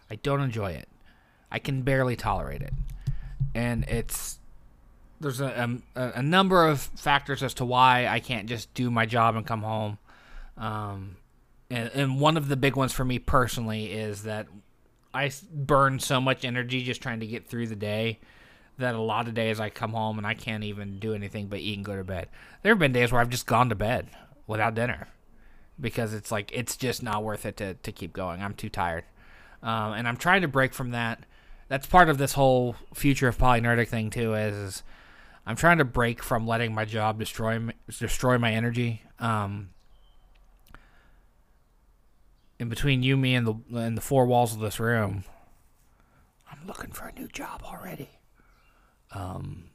I 0.09 0.15
don't 0.15 0.41
enjoy 0.41 0.71
it. 0.71 0.87
I 1.51 1.59
can 1.59 1.81
barely 1.81 2.15
tolerate 2.15 2.61
it, 2.61 2.73
and 3.53 3.83
it's 3.85 4.39
there's 5.19 5.41
a, 5.41 5.79
a, 5.95 6.01
a 6.15 6.21
number 6.21 6.67
of 6.67 6.81
factors 6.81 7.43
as 7.43 7.53
to 7.55 7.65
why 7.65 8.07
I 8.07 8.19
can't 8.19 8.47
just 8.47 8.73
do 8.73 8.91
my 8.91 9.05
job 9.05 9.35
and 9.35 9.45
come 9.45 9.61
home. 9.61 9.97
Um, 10.57 11.17
and, 11.69 11.89
and 11.93 12.19
one 12.19 12.37
of 12.37 12.47
the 12.47 12.55
big 12.55 12.75
ones 12.75 12.93
for 12.93 13.05
me 13.05 13.19
personally 13.19 13.91
is 13.91 14.23
that 14.23 14.47
I 15.13 15.31
burn 15.51 15.99
so 15.99 16.19
much 16.19 16.45
energy 16.45 16.83
just 16.83 17.01
trying 17.01 17.21
to 17.21 17.27
get 17.27 17.47
through 17.47 17.67
the 17.67 17.75
day 17.75 18.19
that 18.77 18.95
a 18.95 19.01
lot 19.01 19.27
of 19.27 19.33
days 19.33 19.59
I 19.59 19.69
come 19.69 19.91
home 19.91 20.17
and 20.17 20.27
I 20.27 20.33
can't 20.33 20.63
even 20.63 20.99
do 20.99 21.13
anything 21.13 21.47
but 21.47 21.59
eat 21.59 21.77
and 21.77 21.85
go 21.85 21.95
to 21.95 22.03
bed. 22.03 22.27
There 22.61 22.73
have 22.73 22.79
been 22.79 22.91
days 22.91 23.11
where 23.11 23.21
I've 23.21 23.29
just 23.29 23.47
gone 23.47 23.69
to 23.69 23.75
bed. 23.75 24.09
without 24.47 24.75
dinner 24.75 25.07
because 25.79 26.13
it's 26.13 26.31
like 26.31 26.51
it's 26.53 26.77
just 26.77 27.03
not 27.03 27.23
worth 27.23 27.45
it 27.45 27.57
to 27.57 27.73
to 27.75 27.91
keep 27.91 28.13
going. 28.13 28.41
I'm 28.41 28.53
too 28.53 28.69
tired, 28.69 29.03
um, 29.63 29.93
and 29.93 30.07
I'm 30.07 30.17
trying 30.17 30.41
to 30.41 30.47
break 30.47 30.73
from 30.73 30.91
that. 30.91 31.25
That's 31.67 31.87
part 31.87 32.09
of 32.09 32.17
this 32.17 32.33
whole 32.33 32.75
future 32.93 33.27
of 33.27 33.37
polynerdic 33.37 33.87
thing 33.87 34.09
too. 34.09 34.33
Is, 34.35 34.55
is 34.55 34.83
I'm 35.45 35.55
trying 35.55 35.77
to 35.77 35.85
break 35.85 36.23
from 36.23 36.47
letting 36.47 36.73
my 36.73 36.85
job 36.85 37.19
destroy 37.19 37.59
destroy 37.87 38.37
my 38.37 38.51
energy. 38.51 39.03
Um, 39.19 39.69
in 42.57 42.69
between 42.69 43.03
you, 43.03 43.15
me, 43.17 43.35
and 43.35 43.45
the 43.45 43.77
and 43.77 43.97
the 43.97 44.01
four 44.01 44.25
walls 44.25 44.53
of 44.53 44.59
this 44.59 44.79
room, 44.79 45.23
I'm 46.51 46.65
looking 46.65 46.91
for 46.91 47.07
a 47.07 47.13
new 47.13 47.27
job 47.27 47.61
already. 47.63 48.09
Um, 49.11 49.65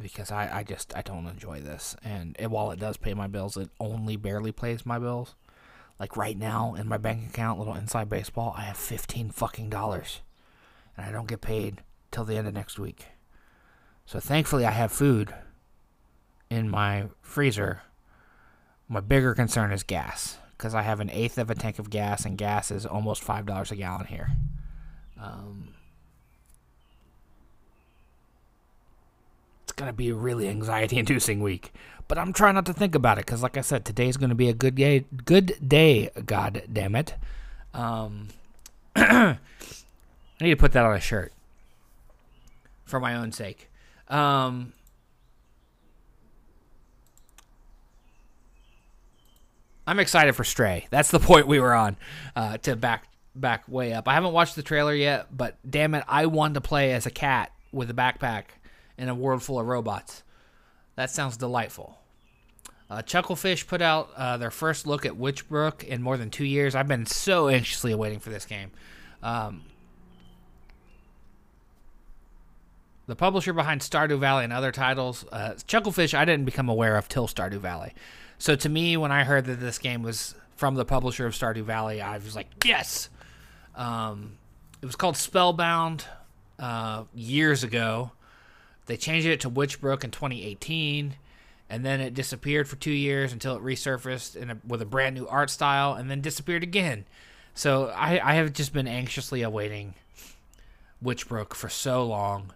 because 0.00 0.30
I, 0.30 0.58
I 0.58 0.62
just 0.62 0.96
I 0.96 1.02
don't 1.02 1.26
enjoy 1.26 1.60
this, 1.60 1.94
and 2.02 2.36
it, 2.38 2.50
while 2.50 2.70
it 2.70 2.80
does 2.80 2.96
pay 2.96 3.12
my 3.12 3.26
bills, 3.26 3.56
it 3.56 3.68
only 3.78 4.16
barely 4.16 4.52
pays 4.52 4.86
my 4.86 4.98
bills. 4.98 5.34
Like 5.98 6.16
right 6.16 6.38
now 6.38 6.74
in 6.74 6.88
my 6.88 6.96
bank 6.96 7.28
account, 7.28 7.58
little 7.58 7.74
inside 7.74 8.08
baseball, 8.08 8.54
I 8.56 8.62
have 8.62 8.78
fifteen 8.78 9.30
fucking 9.30 9.68
dollars, 9.68 10.22
and 11.00 11.08
I 11.08 11.12
don't 11.12 11.28
get 11.28 11.40
paid 11.40 11.82
till 12.10 12.24
the 12.24 12.36
end 12.36 12.46
of 12.46 12.54
next 12.54 12.78
week. 12.78 13.06
So 14.04 14.20
thankfully, 14.20 14.66
I 14.66 14.70
have 14.70 14.92
food 14.92 15.34
in 16.50 16.68
my 16.68 17.06
freezer. 17.22 17.82
My 18.88 19.00
bigger 19.00 19.34
concern 19.34 19.72
is 19.72 19.82
gas 19.82 20.38
because 20.56 20.74
I 20.74 20.82
have 20.82 21.00
an 21.00 21.08
eighth 21.10 21.38
of 21.38 21.50
a 21.50 21.54
tank 21.54 21.78
of 21.78 21.88
gas, 21.88 22.24
and 22.24 22.36
gas 22.36 22.70
is 22.70 22.84
almost 22.84 23.22
five 23.22 23.46
dollars 23.46 23.70
a 23.70 23.76
gallon 23.76 24.06
here. 24.06 24.30
Um, 25.18 25.74
it's 29.62 29.72
gonna 29.72 29.92
be 29.92 30.10
a 30.10 30.14
really 30.14 30.48
anxiety-inducing 30.48 31.40
week, 31.40 31.72
but 32.08 32.18
I'm 32.18 32.32
trying 32.32 32.56
not 32.56 32.66
to 32.66 32.72
think 32.74 32.94
about 32.94 33.18
it 33.18 33.26
because, 33.26 33.42
like 33.42 33.56
I 33.56 33.62
said, 33.62 33.84
today's 33.84 34.16
gonna 34.16 34.34
be 34.34 34.48
a 34.48 34.54
good 34.54 34.74
day. 34.74 35.06
Good 35.24 35.56
day, 35.66 36.10
God 36.26 36.62
damn 36.70 36.94
it! 36.94 37.14
Um, 37.72 38.28
I 40.40 40.44
need 40.44 40.50
to 40.50 40.56
put 40.56 40.72
that 40.72 40.84
on 40.84 40.96
a 40.96 41.00
shirt 41.00 41.32
for 42.84 42.98
my 42.98 43.14
own 43.14 43.32
sake. 43.32 43.70
Um, 44.08 44.72
I'm 49.86 49.98
excited 49.98 50.34
for 50.34 50.44
Stray. 50.44 50.86
That's 50.90 51.10
the 51.10 51.20
point 51.20 51.46
we 51.46 51.60
were 51.60 51.74
on. 51.74 51.96
Uh, 52.34 52.56
to 52.58 52.76
back 52.76 53.06
back 53.34 53.68
way 53.68 53.92
up. 53.92 54.08
I 54.08 54.14
haven't 54.14 54.32
watched 54.32 54.56
the 54.56 54.62
trailer 54.62 54.94
yet, 54.94 55.26
but 55.36 55.56
damn 55.68 55.94
it, 55.94 56.04
I 56.08 56.26
want 56.26 56.54
to 56.54 56.60
play 56.60 56.92
as 56.92 57.06
a 57.06 57.10
cat 57.10 57.52
with 57.72 57.90
a 57.90 57.94
backpack 57.94 58.44
in 58.98 59.08
a 59.08 59.14
world 59.14 59.42
full 59.42 59.60
of 59.60 59.66
robots. 59.66 60.22
That 60.96 61.10
sounds 61.10 61.36
delightful. 61.36 61.96
Uh, 62.90 63.02
Chucklefish 63.02 63.68
put 63.68 63.80
out 63.80 64.10
uh, 64.16 64.36
their 64.36 64.50
first 64.50 64.86
look 64.86 65.06
at 65.06 65.12
Witchbrook 65.12 65.84
in 65.84 66.02
more 66.02 66.16
than 66.16 66.28
two 66.28 66.44
years. 66.44 66.74
I've 66.74 66.88
been 66.88 67.06
so 67.06 67.48
anxiously 67.48 67.92
awaiting 67.92 68.18
for 68.18 68.30
this 68.30 68.44
game. 68.44 68.72
Um, 69.22 69.62
the 73.10 73.16
publisher 73.16 73.52
behind 73.52 73.80
Stardew 73.80 74.18
Valley 74.20 74.44
and 74.44 74.52
other 74.52 74.70
titles, 74.70 75.24
uh, 75.32 75.50
Chucklefish, 75.66 76.14
I 76.14 76.24
didn't 76.24 76.44
become 76.44 76.68
aware 76.68 76.96
of 76.96 77.08
till 77.08 77.26
Stardew 77.26 77.58
Valley. 77.58 77.92
So 78.38 78.54
to 78.54 78.68
me, 78.68 78.96
when 78.96 79.10
I 79.10 79.24
heard 79.24 79.46
that 79.46 79.58
this 79.60 79.78
game 79.78 80.02
was 80.02 80.34
from 80.56 80.76
the 80.76 80.84
publisher 80.84 81.26
of 81.26 81.34
Stardew 81.34 81.64
Valley, 81.64 82.00
I 82.00 82.18
was 82.18 82.36
like, 82.36 82.46
yes. 82.64 83.10
Um, 83.74 84.38
it 84.80 84.86
was 84.86 84.96
called 84.96 85.16
Spellbound 85.16 86.04
uh, 86.58 87.04
years 87.14 87.64
ago. 87.64 88.12
They 88.86 88.96
changed 88.96 89.26
it 89.26 89.40
to 89.40 89.50
Witchbrook 89.50 90.04
in 90.04 90.10
2018, 90.10 91.16
and 91.68 91.84
then 91.84 92.00
it 92.00 92.14
disappeared 92.14 92.68
for 92.68 92.76
two 92.76 92.92
years 92.92 93.32
until 93.32 93.56
it 93.56 93.62
resurfaced 93.62 94.36
a, 94.36 94.56
with 94.66 94.80
a 94.82 94.86
brand 94.86 95.16
new 95.16 95.26
art 95.26 95.50
style, 95.50 95.94
and 95.94 96.10
then 96.10 96.20
disappeared 96.20 96.62
again. 96.62 97.06
So 97.54 97.88
I, 97.88 98.20
I 98.22 98.34
have 98.34 98.52
just 98.52 98.72
been 98.72 98.86
anxiously 98.86 99.42
awaiting 99.42 99.94
Witchbrook 101.04 101.54
for 101.54 101.68
so 101.68 102.04
long. 102.06 102.52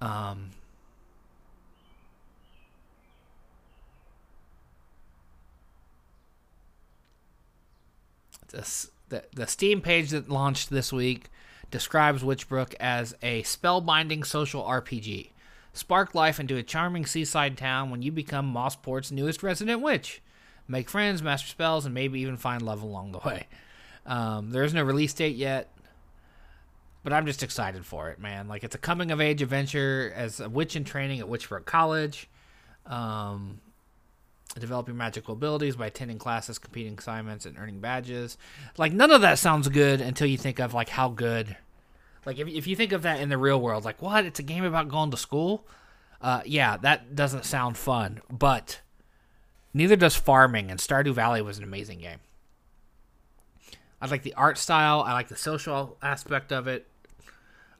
Um, 0.00 0.50
the, 8.48 8.88
the, 9.08 9.24
the 9.34 9.46
Steam 9.46 9.80
page 9.80 10.10
that 10.10 10.28
launched 10.28 10.70
this 10.70 10.92
week 10.92 11.30
describes 11.70 12.22
Witchbrook 12.22 12.74
as 12.80 13.14
a 13.22 13.42
spellbinding 13.42 14.24
social 14.24 14.62
RPG. 14.62 15.30
Spark 15.72 16.14
life 16.14 16.40
into 16.40 16.56
a 16.56 16.62
charming 16.62 17.06
seaside 17.06 17.56
town 17.56 17.90
when 17.90 18.02
you 18.02 18.10
become 18.10 18.52
Mossport's 18.52 19.12
newest 19.12 19.42
resident 19.42 19.80
witch. 19.82 20.22
Make 20.66 20.90
friends, 20.90 21.22
master 21.22 21.48
spells, 21.48 21.84
and 21.84 21.94
maybe 21.94 22.20
even 22.20 22.36
find 22.36 22.62
love 22.62 22.82
along 22.82 23.12
the 23.12 23.18
way. 23.18 23.46
Um, 24.04 24.50
there 24.50 24.64
is 24.64 24.74
no 24.74 24.82
release 24.82 25.12
date 25.12 25.36
yet, 25.36 25.70
but 27.08 27.16
I'm 27.16 27.24
just 27.24 27.42
excited 27.42 27.86
for 27.86 28.10
it, 28.10 28.18
man. 28.18 28.48
Like, 28.48 28.64
it's 28.64 28.74
a 28.74 28.78
coming 28.78 29.10
of 29.10 29.18
age 29.18 29.40
adventure 29.40 30.12
as 30.14 30.40
a 30.40 30.48
witch 30.50 30.76
in 30.76 30.84
training 30.84 31.20
at 31.20 31.26
Witchbrook 31.26 31.64
College. 31.64 32.28
Um, 32.84 33.62
developing 34.58 34.94
magical 34.94 35.32
abilities 35.32 35.76
by 35.76 35.86
attending 35.86 36.18
classes, 36.18 36.58
competing 36.58 36.98
assignments, 36.98 37.46
and 37.46 37.56
earning 37.56 37.80
badges. 37.80 38.36
Like 38.76 38.92
none 38.92 39.10
of 39.10 39.22
that 39.22 39.38
sounds 39.38 39.68
good 39.68 40.02
until 40.02 40.26
you 40.26 40.36
think 40.36 40.58
of 40.58 40.74
like 40.74 40.90
how 40.90 41.08
good. 41.08 41.56
Like 42.26 42.38
if 42.38 42.46
if 42.46 42.66
you 42.66 42.76
think 42.76 42.92
of 42.92 43.00
that 43.02 43.20
in 43.20 43.30
the 43.30 43.38
real 43.38 43.58
world, 43.58 43.86
like 43.86 44.02
what? 44.02 44.26
It's 44.26 44.40
a 44.40 44.42
game 44.42 44.64
about 44.64 44.90
going 44.90 45.10
to 45.10 45.16
school. 45.16 45.66
Uh, 46.20 46.42
yeah, 46.44 46.76
that 46.76 47.16
doesn't 47.16 47.46
sound 47.46 47.78
fun, 47.78 48.20
but 48.30 48.80
neither 49.72 49.96
does 49.96 50.14
farming. 50.14 50.70
And 50.70 50.78
Stardew 50.78 51.14
Valley 51.14 51.40
was 51.40 51.56
an 51.56 51.64
amazing 51.64 52.00
game. 52.00 52.18
I 54.00 54.06
like 54.06 54.22
the 54.24 54.34
art 54.34 54.58
style. 54.58 55.00
I 55.00 55.12
like 55.12 55.28
the 55.28 55.36
social 55.36 55.96
aspect 56.02 56.52
of 56.52 56.68
it. 56.68 56.87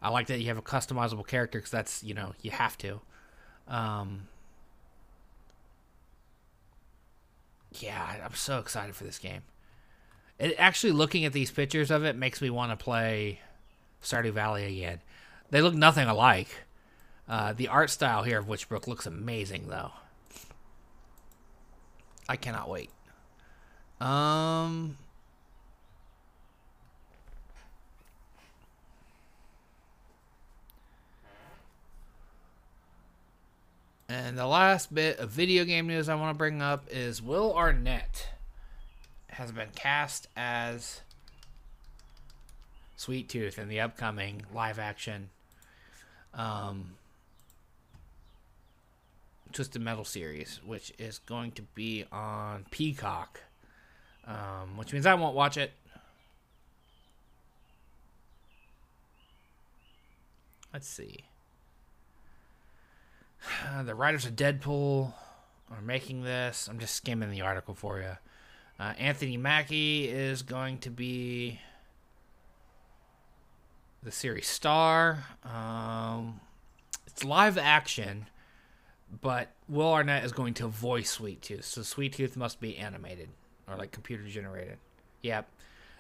I 0.01 0.11
like 0.11 0.29
that 0.29 0.41
you 0.41 0.47
have 0.47 0.59
a 0.59 0.63
customizable 0.63 1.27
character 1.27 1.59
because 1.59 1.71
that's 1.71 2.05
you 2.05 2.15
know 2.15 2.33
you 2.41 2.51
have 2.51 2.79
to. 2.79 3.01
Um, 3.67 4.29
yeah, 7.73 8.17
I'm 8.25 8.35
so 8.35 8.59
excited 8.59 8.95
for 8.95 9.05
this 9.05 9.19
game. 9.19 9.43
It 10.39 10.55
actually 10.59 10.93
looking 10.93 11.25
at 11.25 11.33
these 11.33 11.51
pictures 11.51 11.91
of 11.91 12.05
it 12.05 12.17
makes 12.17 12.41
me 12.41 12.49
want 12.49 12.71
to 12.71 12.83
play 12.83 13.41
Stardew 14.03 14.33
Valley 14.33 14.65
again. 14.65 15.01
They 15.51 15.61
look 15.61 15.75
nothing 15.75 16.07
alike. 16.07 16.49
Uh, 17.29 17.53
the 17.53 17.69
art 17.69 17.91
style 17.91 18.23
here 18.23 18.39
of 18.39 18.47
Witchbrook 18.47 18.87
looks 18.87 19.05
amazing, 19.05 19.69
though. 19.69 19.91
I 22.29 22.37
cannot 22.37 22.69
wait. 22.69 22.91
Um. 24.01 24.97
And 34.11 34.39
the 34.39 34.47
last 34.47 34.95
bit 34.95 35.19
of 35.19 35.29
video 35.29 35.67
game 35.67 35.87
news 35.87 36.09
I 36.09 36.15
want 36.15 36.35
to 36.35 36.39
bring 36.39 36.63
up 36.63 36.87
is 36.91 37.21
Will 37.21 37.55
Arnett 37.55 38.31
has 39.29 39.53
been 39.53 39.69
cast 39.75 40.29
as 40.35 41.03
Sweet 42.97 43.29
Tooth 43.29 43.59
in 43.59 43.69
the 43.69 43.81
upcoming 43.81 44.47
live 44.55 44.79
action 44.79 45.29
um, 46.33 46.95
Twisted 49.53 49.83
Metal 49.83 50.07
series, 50.07 50.59
which 50.65 50.91
is 50.99 51.19
going 51.19 51.53
to 51.53 51.63
be 51.75 52.07
on 52.11 52.65
Peacock, 52.71 53.41
um, 54.27 54.79
which 54.79 54.91
means 54.95 55.05
I 55.05 55.13
won't 55.15 55.37
watch 55.37 55.59
it. 55.59 55.73
Let's 60.73 60.89
see. 60.89 61.28
the 63.85 63.95
writers 63.95 64.25
of 64.25 64.37
Deadpool 64.37 65.13
are 65.71 65.83
making 65.83 66.23
this. 66.23 66.69
I'm 66.69 66.79
just 66.79 66.95
skimming 66.95 67.31
the 67.31 67.43
article 67.43 67.75
for 67.75 68.01
you. 68.01 68.17
Uh, 68.81 68.95
Anthony 68.99 69.37
Mackie 69.37 70.09
is 70.09 70.43
going 70.43 70.79
to 70.79 70.91
be 70.91 71.61
the 74.03 74.13
series 74.13 74.47
star. 74.47 75.25
Um, 75.45 76.41
it's 77.07 77.25
live 77.25 77.59
action, 77.59 78.27
but 79.21 79.51
Will 79.69 79.93
Arnett 79.93 80.25
is 80.25 80.33
going 80.33 80.55
to 80.55 80.69
voice 80.69 81.11
Sweet 81.11 81.43
Tooth. 81.43 81.65
So 81.65 81.83
Sweet 81.83 82.13
Tooth 82.13 82.37
must 82.37 82.61
be 82.61 82.77
animated 82.77 83.29
or 83.69 83.77
like 83.77 83.91
computer 83.91 84.23
generated. 84.29 84.79
Yep. 85.23 85.49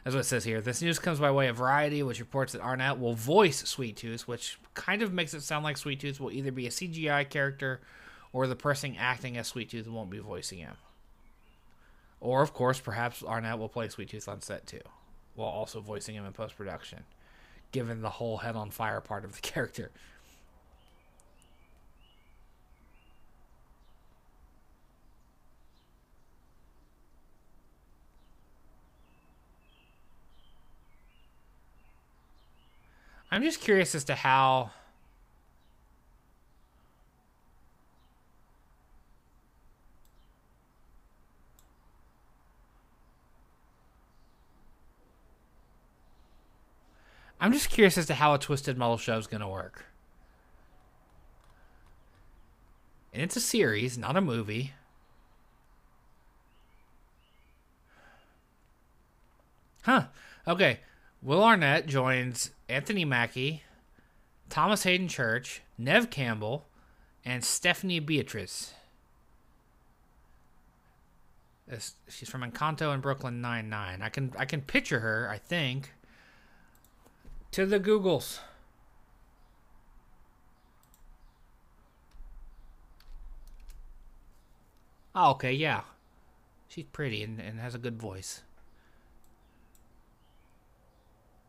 That's 0.04 0.14
what 0.14 0.20
it 0.20 0.24
says 0.24 0.44
here. 0.44 0.60
This 0.60 0.80
news 0.80 0.98
comes 0.98 1.18
by 1.18 1.30
way 1.30 1.48
of 1.48 1.56
Variety, 1.56 2.02
which 2.02 2.20
reports 2.20 2.52
that 2.52 2.62
Arnett 2.62 3.00
will 3.00 3.14
voice 3.14 3.68
Sweet 3.68 3.96
Tooth, 3.96 4.28
which 4.28 4.58
kind 4.78 5.02
of 5.02 5.12
makes 5.12 5.34
it 5.34 5.42
sound 5.42 5.64
like 5.64 5.76
Sweet 5.76 6.00
Tooth 6.00 6.20
will 6.20 6.30
either 6.30 6.52
be 6.52 6.66
a 6.66 6.70
CGI 6.70 7.28
character 7.28 7.80
or 8.32 8.46
the 8.46 8.56
person 8.56 8.96
acting 8.96 9.36
as 9.36 9.48
Sweet 9.48 9.70
Tooth 9.70 9.88
won't 9.88 10.08
be 10.08 10.20
voicing 10.20 10.58
him. 10.58 10.76
Or, 12.20 12.42
of 12.42 12.54
course, 12.54 12.78
perhaps 12.78 13.22
Arnett 13.22 13.58
will 13.58 13.68
play 13.68 13.88
Sweet 13.88 14.08
Tooth 14.08 14.28
on 14.28 14.40
set 14.40 14.66
too, 14.66 14.80
while 15.34 15.48
also 15.48 15.80
voicing 15.80 16.14
him 16.14 16.24
in 16.24 16.32
post 16.32 16.56
production, 16.56 17.00
given 17.72 18.02
the 18.02 18.08
whole 18.08 18.38
head 18.38 18.54
on 18.54 18.70
fire 18.70 19.00
part 19.00 19.24
of 19.24 19.34
the 19.34 19.40
character. 19.42 19.90
I'm 33.30 33.42
just 33.42 33.60
curious 33.60 33.94
as 33.94 34.04
to 34.04 34.14
how. 34.14 34.70
I'm 47.40 47.52
just 47.52 47.70
curious 47.70 47.96
as 47.96 48.06
to 48.06 48.14
how 48.14 48.34
a 48.34 48.38
Twisted 48.38 48.76
Metal 48.76 48.96
show 48.96 49.16
is 49.16 49.26
going 49.28 49.40
to 49.40 49.48
work. 49.48 49.84
And 53.12 53.22
it's 53.22 53.36
a 53.36 53.40
series, 53.40 53.96
not 53.96 54.16
a 54.16 54.20
movie. 54.20 54.72
Huh. 59.82 60.06
Okay. 60.46 60.80
Will 61.20 61.42
Arnett 61.42 61.86
joins 61.86 62.50
Anthony 62.68 63.04
Mackie, 63.04 63.62
Thomas 64.48 64.84
Haden 64.84 65.08
Church, 65.08 65.62
Neve 65.76 66.10
Campbell, 66.10 66.66
and 67.24 67.44
Stephanie 67.44 68.00
Beatrice. 68.00 68.72
She's 72.08 72.30
from 72.30 72.42
Encanto 72.42 72.94
and 72.94 73.02
Brooklyn 73.02 73.40
Nine 73.42 73.68
Nine. 73.68 74.00
I 74.00 74.08
can 74.08 74.32
I 74.38 74.46
can 74.46 74.62
picture 74.62 75.00
her. 75.00 75.28
I 75.30 75.38
think. 75.38 75.92
To 77.52 77.66
the 77.66 77.80
Googles. 77.80 78.38
Oh, 85.14 85.32
okay, 85.32 85.52
yeah. 85.52 85.82
She's 86.68 86.84
pretty 86.84 87.22
and, 87.22 87.40
and 87.40 87.58
has 87.58 87.74
a 87.74 87.78
good 87.78 88.00
voice. 88.00 88.42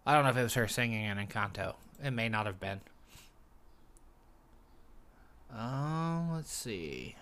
I 0.09 0.13
don't 0.13 0.23
know 0.23 0.31
if 0.31 0.37
it 0.37 0.41
was 0.41 0.55
her 0.55 0.67
singing 0.67 1.03
in 1.03 1.19
Encanto. 1.19 1.75
It 2.03 2.09
may 2.09 2.29
not 2.29 2.47
have 2.47 2.59
been. 2.59 2.81
Um, 5.55 6.31
let's 6.33 6.51
see. 6.51 7.15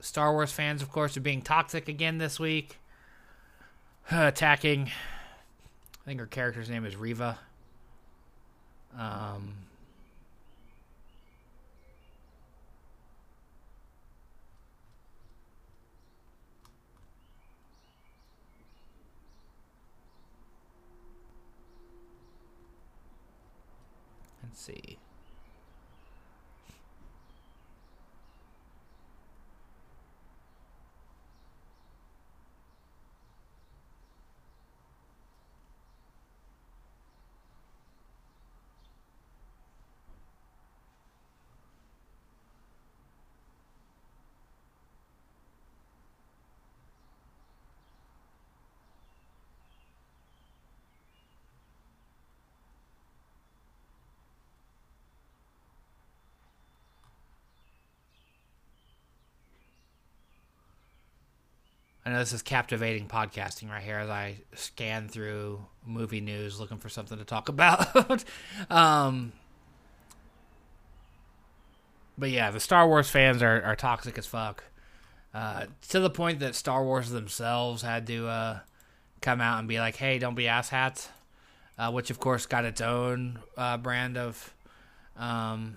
Star 0.00 0.32
Wars 0.32 0.50
fans, 0.50 0.82
of 0.82 0.90
course, 0.90 1.16
are 1.16 1.20
being 1.20 1.40
toxic 1.40 1.86
again 1.86 2.18
this 2.18 2.40
week. 2.40 2.80
attacking. 4.10 4.88
I 4.88 6.04
think 6.04 6.18
her 6.18 6.26
character's 6.26 6.68
name 6.68 6.84
is 6.84 6.96
Reva. 6.96 7.38
Um, 8.98 9.54
see. 24.56 24.98
I 62.06 62.10
know 62.10 62.20
this 62.20 62.32
is 62.32 62.42
captivating 62.42 63.08
podcasting 63.08 63.68
right 63.68 63.82
here 63.82 63.98
as 63.98 64.08
I 64.08 64.36
scan 64.54 65.08
through 65.08 65.66
movie 65.84 66.20
news 66.20 66.60
looking 66.60 66.78
for 66.78 66.88
something 66.88 67.18
to 67.18 67.24
talk 67.24 67.48
about. 67.50 68.22
um, 68.70 69.32
but 72.16 72.30
yeah, 72.30 72.52
the 72.52 72.60
Star 72.60 72.86
Wars 72.86 73.10
fans 73.10 73.42
are, 73.42 73.60
are 73.60 73.74
toxic 73.74 74.16
as 74.18 74.24
fuck. 74.24 74.62
Uh, 75.34 75.66
to 75.88 75.98
the 75.98 76.08
point 76.08 76.38
that 76.38 76.54
Star 76.54 76.84
Wars 76.84 77.10
themselves 77.10 77.82
had 77.82 78.06
to 78.06 78.28
uh, 78.28 78.60
come 79.20 79.40
out 79.40 79.58
and 79.58 79.66
be 79.66 79.80
like, 79.80 79.96
hey, 79.96 80.20
don't 80.20 80.36
be 80.36 80.44
asshats. 80.44 81.08
Uh, 81.76 81.90
which, 81.90 82.10
of 82.10 82.20
course, 82.20 82.46
got 82.46 82.64
its 82.64 82.80
own 82.80 83.40
uh, 83.56 83.76
brand 83.78 84.16
of 84.16 84.54
um, 85.18 85.76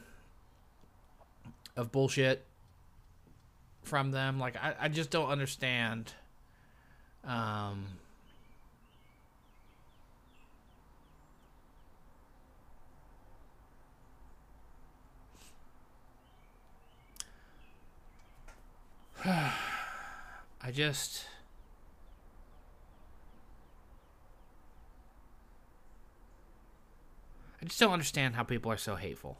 of 1.75 1.91
bullshit 1.91 2.45
from 3.89 4.11
them. 4.11 4.39
Like 4.39 4.55
I, 4.55 4.75
I 4.81 4.87
just 4.87 5.09
don't 5.09 5.29
understand. 5.29 6.13
Um, 7.25 7.85
I 19.25 19.51
just. 20.71 21.25
I 27.61 27.65
just 27.65 27.77
don't 27.77 27.91
understand 27.91 28.35
how 28.35 28.43
people 28.43 28.71
are 28.71 28.77
so 28.77 28.95
hateful. 28.95 29.37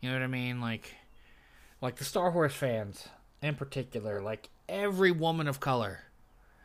You 0.00 0.10
know 0.10 0.14
what 0.14 0.22
I 0.22 0.28
mean? 0.28 0.60
Like, 0.60 0.94
like 1.80 1.96
the 1.96 2.04
Star 2.04 2.30
Wars 2.30 2.54
fans 2.54 3.08
in 3.42 3.54
particular, 3.54 4.20
like 4.20 4.48
every 4.68 5.10
woman 5.10 5.48
of 5.48 5.60
color 5.60 6.00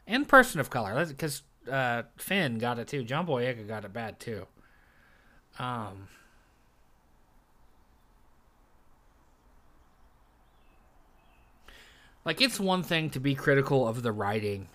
and 0.08 0.28
person 0.28 0.60
of 0.60 0.70
color, 0.70 1.06
because 1.06 1.42
uh, 1.72 2.04
Finn 2.18 2.58
got 2.58 2.80
it 2.80 2.88
too. 2.88 3.04
John 3.04 3.26
Boyega 3.26 3.68
got 3.68 3.86
it 3.86 3.94
bad 3.94 4.20
too. 4.20 4.46
Um, 5.58 6.10
like 12.26 12.42
it's 12.42 12.60
one 12.60 12.84
thing 12.84 13.10
to 13.12 13.20
be 13.20 13.36
critical 13.36 13.88
of 13.88 14.04
the 14.04 14.12
writing. 14.12 14.68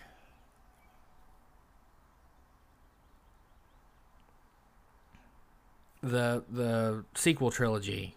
The 6.03 6.43
the 6.51 7.05
sequel 7.15 7.51
trilogy 7.51 8.15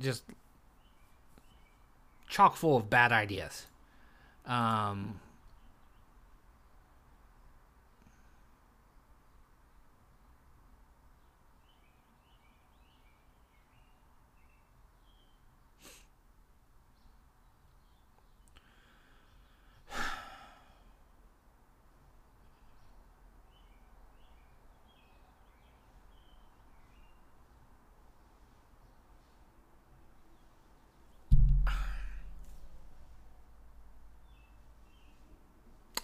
just 0.00 0.24
chock 2.32 2.56
full 2.56 2.76
of 2.76 2.88
bad 2.90 3.12
ideas. 3.12 3.66
Um, 4.46 5.20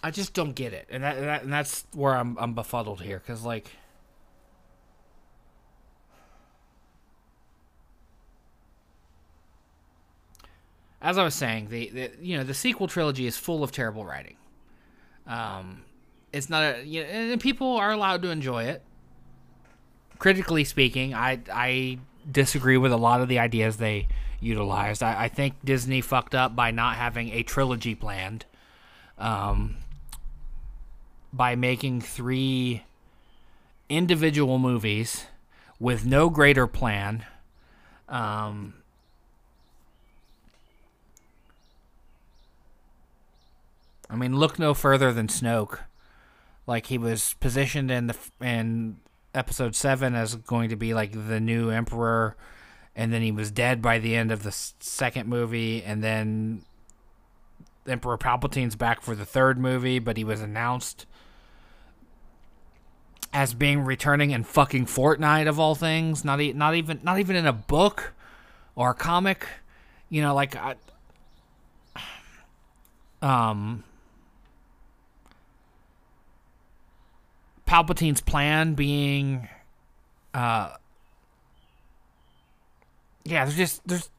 I 0.01 0.11
just 0.11 0.33
don't 0.33 0.53
get 0.53 0.73
it, 0.73 0.87
and 0.89 1.03
that, 1.03 1.17
and, 1.17 1.25
that, 1.25 1.43
and 1.43 1.51
that's 1.51 1.85
where 1.93 2.15
I'm 2.15 2.37
I'm 2.39 2.53
befuddled 2.53 3.01
here 3.01 3.19
because 3.19 3.43
like. 3.43 3.69
As 11.01 11.17
I 11.17 11.23
was 11.23 11.33
saying, 11.33 11.69
the, 11.69 11.89
the 11.89 12.11
you 12.21 12.37
know 12.37 12.43
the 12.43 12.53
sequel 12.53 12.87
trilogy 12.87 13.25
is 13.25 13.37
full 13.37 13.63
of 13.63 13.71
terrible 13.71 14.03
writing. 14.03 14.35
Um, 15.27 15.83
it's 16.33 16.49
not 16.49 16.63
a 16.63 16.83
you 16.85 17.03
know, 17.03 17.09
and 17.09 17.41
people 17.41 17.77
are 17.77 17.91
allowed 17.91 18.21
to 18.23 18.29
enjoy 18.29 18.65
it. 18.65 18.81
Critically 20.17 20.63
speaking, 20.63 21.13
I 21.13 21.39
I 21.51 21.99
disagree 22.29 22.77
with 22.77 22.91
a 22.91 22.97
lot 22.97 23.21
of 23.21 23.27
the 23.27 23.39
ideas 23.39 23.77
they 23.77 24.07
utilized. 24.39 25.03
I, 25.03 25.23
I 25.23 25.27
think 25.29 25.55
Disney 25.63 26.01
fucked 26.01 26.35
up 26.35 26.55
by 26.55 26.71
not 26.71 26.95
having 26.95 27.29
a 27.29 27.43
trilogy 27.43 27.95
planned. 27.95 28.45
Um, 29.17 29.77
by 31.31 31.55
making 31.55 32.01
three 32.01 32.83
individual 33.87 34.59
movies 34.59 35.25
with 35.79 36.05
no 36.05 36.29
greater 36.29 36.67
plan. 36.67 37.25
Um, 38.07 38.75
I 44.09 44.15
mean, 44.15 44.37
look 44.37 44.57
no 44.57 44.73
further 44.73 45.13
than 45.13 45.27
Snoke. 45.27 45.79
Like 46.65 46.87
he 46.87 46.97
was 46.97 47.35
positioned 47.39 47.89
in 47.91 48.07
the 48.07 48.17
in 48.41 48.97
episode 49.33 49.75
seven 49.75 50.15
as 50.15 50.35
going 50.35 50.69
to 50.69 50.75
be 50.75 50.93
like 50.93 51.11
the 51.11 51.39
new 51.39 51.69
emperor, 51.69 52.35
and 52.95 53.13
then 53.13 53.21
he 53.21 53.31
was 53.31 53.51
dead 53.51 53.81
by 53.81 53.99
the 53.99 54.15
end 54.15 54.31
of 54.31 54.43
the 54.43 54.51
second 54.51 55.27
movie, 55.27 55.83
and 55.83 56.03
then 56.03 56.63
Emperor 57.87 58.17
Palpatine's 58.17 58.75
back 58.75 59.01
for 59.01 59.15
the 59.15 59.25
third 59.25 59.57
movie, 59.57 59.99
but 59.99 60.17
he 60.17 60.23
was 60.23 60.41
announced 60.41 61.05
as 63.31 63.53
being 63.53 63.81
returning 63.81 64.31
in 64.31 64.43
fucking 64.43 64.85
Fortnite 64.85 65.47
of 65.47 65.59
all 65.59 65.75
things. 65.75 66.25
Not 66.25 66.41
e- 66.41 66.53
not 66.53 66.75
even 66.75 66.99
not 67.03 67.19
even 67.19 67.35
in 67.35 67.45
a 67.45 67.53
book 67.53 68.13
or 68.75 68.91
a 68.91 68.93
comic. 68.93 69.47
You 70.09 70.21
know, 70.21 70.33
like 70.33 70.55
I, 70.55 70.75
um 73.21 73.83
Palpatine's 77.67 78.21
plan 78.21 78.73
being 78.73 79.47
uh 80.33 80.71
yeah, 83.23 83.45
there's 83.45 83.57
just 83.57 83.87
there's 83.87 84.09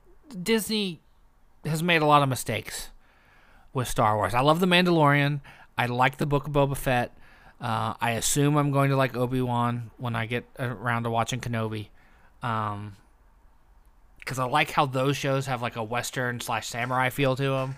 Disney 0.40 1.00
has 1.64 1.82
made 1.82 2.02
a 2.02 2.06
lot 2.06 2.22
of 2.22 2.28
mistakes 2.28 2.90
with 3.72 3.88
Star 3.88 4.16
Wars. 4.16 4.34
I 4.34 4.40
love 4.40 4.61
The 4.61 4.66
Mandalorian. 4.66 5.40
I 5.76 5.86
like 5.86 6.18
the 6.18 6.26
Book 6.26 6.46
of 6.46 6.52
Boba 6.52 6.76
Fett. 6.76 7.16
Uh, 7.61 7.94
I 8.00 8.12
assume 8.12 8.56
I'm 8.56 8.70
going 8.70 8.90
to 8.90 8.96
like 8.96 9.16
Obi 9.16 9.42
Wan 9.42 9.90
when 9.98 10.16
I 10.16 10.26
get 10.26 10.44
around 10.58 11.02
to 11.02 11.11
watching 11.11 11.40
Kenobi, 11.40 11.88
um, 12.42 12.96
because 14.18 14.38
I 14.38 14.44
like 14.44 14.70
how 14.70 14.86
those 14.86 15.16
shows 15.16 15.46
have 15.46 15.61
like 15.61 15.76
a 15.76 15.82
Western 15.82 16.40
slash 16.40 16.66
samurai 16.68 17.11
feel 17.11 17.36
to 17.36 17.42
them. 17.42 17.74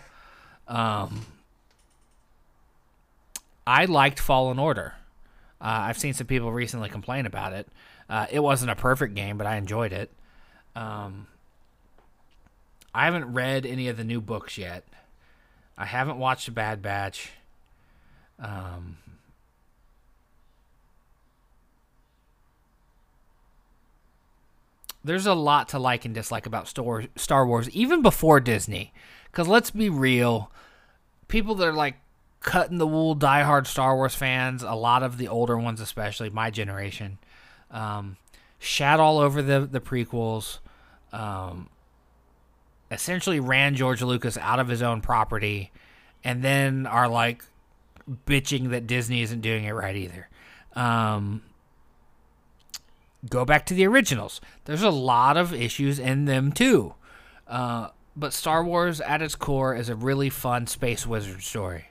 Um, 0.68 1.26
I 3.66 3.86
liked 3.86 4.20
Fallen 4.20 4.58
Order. 4.58 4.94
Uh, 5.60 5.86
I've 5.88 5.98
seen 5.98 6.14
some 6.14 6.26
people 6.26 6.52
recently 6.52 6.88
complain 6.88 7.26
about 7.26 7.52
it. 7.52 7.68
Uh, 8.08 8.26
it 8.30 8.40
wasn't 8.40 8.70
a 8.70 8.76
perfect 8.76 9.14
game, 9.14 9.36
but 9.38 9.46
I 9.46 9.56
enjoyed 9.56 9.92
it. 9.92 10.10
Um, 10.76 11.26
I 12.94 13.04
haven't 13.04 13.32
read 13.32 13.64
any 13.64 13.88
of 13.88 13.96
the 13.96 14.04
new 14.04 14.20
books 14.20 14.58
yet. 14.58 14.84
I 15.78 15.86
haven't 15.86 16.18
watched 16.18 16.52
Bad 16.54 16.82
Batch. 16.82 17.30
Um, 18.38 18.96
there's 25.05 25.26
a 25.26 25.34
lot 25.34 25.68
to 25.70 25.78
like 25.78 26.05
and 26.05 26.14
dislike 26.14 26.46
about 26.46 26.68
Star 26.68 27.46
Wars, 27.46 27.70
even 27.70 28.03
before 28.03 28.40
Disney. 28.40 28.92
Because 29.30 29.48
let's 29.48 29.70
be 29.70 29.88
real, 29.88 30.50
people 31.28 31.55
that 31.57 31.68
are 31.68 31.72
like 31.72 31.96
cutting 32.40 32.78
the 32.78 32.86
wool, 32.86 33.16
diehard 33.16 33.66
Star 33.66 33.96
Wars 33.96 34.14
fans, 34.14 34.62
a 34.62 34.74
lot 34.74 35.03
of 35.03 35.18
the 35.18 35.28
older 35.28 35.57
ones, 35.57 35.80
especially 35.80 36.30
my 36.30 36.50
generation, 36.50 37.18
um, 37.70 38.16
shat 38.59 39.00
all 39.00 39.18
over 39.18 39.42
the 39.42 39.61
the 39.61 39.80
prequels. 39.80 40.59
Um, 41.12 41.68
essentially 42.90 43.40
ran 43.40 43.74
George 43.74 44.03
Lucas 44.03 44.36
out 44.36 44.61
of 44.61 44.68
his 44.68 44.82
own 44.82 45.00
property, 45.00 45.72
and 46.22 46.44
then 46.44 46.86
are 46.86 47.09
like 47.09 47.44
bitching 48.26 48.70
that 48.70 48.86
Disney 48.86 49.22
isn't 49.22 49.40
doing 49.40 49.64
it 49.64 49.72
right 49.72 49.96
either. 49.96 50.28
Um, 50.74 51.42
go 53.28 53.44
back 53.44 53.66
to 53.66 53.74
the 53.74 53.86
originals. 53.86 54.40
There's 54.64 54.82
a 54.82 54.90
lot 54.90 55.36
of 55.36 55.52
issues 55.52 55.98
in 55.98 56.24
them 56.24 56.52
too. 56.52 56.94
Uh, 57.46 57.88
but 58.16 58.32
Star 58.32 58.64
Wars 58.64 59.00
at 59.00 59.22
its 59.22 59.34
core 59.34 59.74
is 59.74 59.88
a 59.88 59.96
really 59.96 60.30
fun 60.30 60.66
space 60.66 61.06
wizard 61.06 61.42
story. 61.42 61.86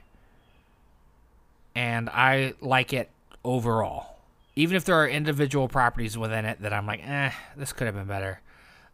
And 1.74 2.08
I 2.10 2.54
like 2.60 2.92
it 2.92 3.10
overall. 3.44 4.16
Even 4.54 4.76
if 4.76 4.84
there 4.84 4.96
are 4.96 5.08
individual 5.08 5.68
properties 5.68 6.18
within 6.18 6.44
it 6.44 6.60
that 6.60 6.72
I'm 6.72 6.86
like, 6.86 7.00
eh, 7.06 7.30
this 7.56 7.72
could 7.72 7.86
have 7.86 7.94
been 7.94 8.06
better. 8.06 8.40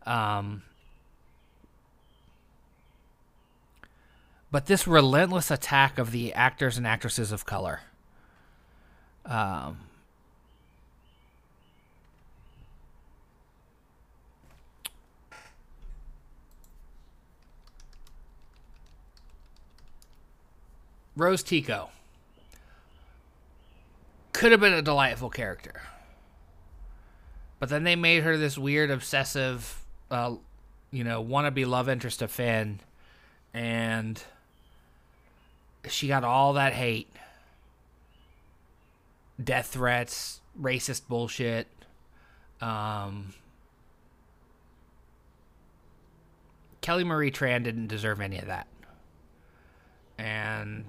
Um, 0.07 0.62
but 4.51 4.66
this 4.66 4.86
relentless 4.86 5.51
attack 5.51 5.99
of 5.99 6.12
the 6.12 6.32
actors 6.32 6.78
and 6.78 6.86
actresses 6.86 7.32
of 7.32 7.45
color. 7.45 7.80
Um, 9.26 9.78
Rose 21.19 21.43
Tico 21.43 21.91
could 24.33 24.53
have 24.53 24.61
been 24.61 24.73
a 24.73 24.83
delightful 24.83 25.31
character. 25.31 25.83
But 27.59 27.71
then 27.71 27.83
they 27.83 27.97
made 27.97 28.23
her 28.23 28.37
this 28.37 28.57
weird, 28.57 28.89
obsessive, 28.89 29.83
uh, 30.12 30.37
you 30.93 31.03
know, 31.03 31.23
wannabe 31.23 31.66
love 31.66 31.89
interest 31.89 32.23
of 32.23 32.31
Finn. 32.31 32.79
And 33.53 34.23
she 35.89 36.07
got 36.07 36.23
all 36.23 36.53
that 36.53 36.73
hate 36.73 37.09
death 39.43 39.66
threats, 39.66 40.41
racist 40.61 41.09
bullshit. 41.09 41.66
Um, 42.61 43.35
Kelly 46.81 47.03
Marie 47.03 47.33
Tran 47.33 47.64
didn't 47.64 47.89
deserve 47.89 48.21
any 48.21 48.39
of 48.39 48.47
that. 48.47 48.69
And 50.16 50.85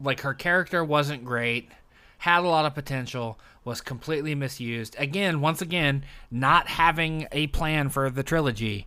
like 0.00 0.20
her 0.20 0.34
character 0.34 0.84
wasn't 0.84 1.24
great, 1.24 1.70
had 2.18 2.44
a 2.44 2.48
lot 2.48 2.66
of 2.66 2.74
potential, 2.74 3.38
was 3.64 3.80
completely 3.80 4.34
misused. 4.34 4.94
Again, 4.98 5.40
once 5.40 5.60
again, 5.60 6.04
not 6.30 6.68
having 6.68 7.26
a 7.32 7.48
plan 7.48 7.88
for 7.88 8.10
the 8.10 8.22
trilogy 8.22 8.86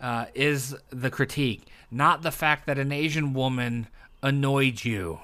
uh, 0.00 0.26
is 0.34 0.74
the 0.90 1.10
critique, 1.10 1.66
not 1.90 2.22
the 2.22 2.30
fact 2.30 2.66
that 2.66 2.78
an 2.78 2.92
Asian 2.92 3.34
woman 3.34 3.88
annoyed 4.22 4.84
you. 4.84 5.20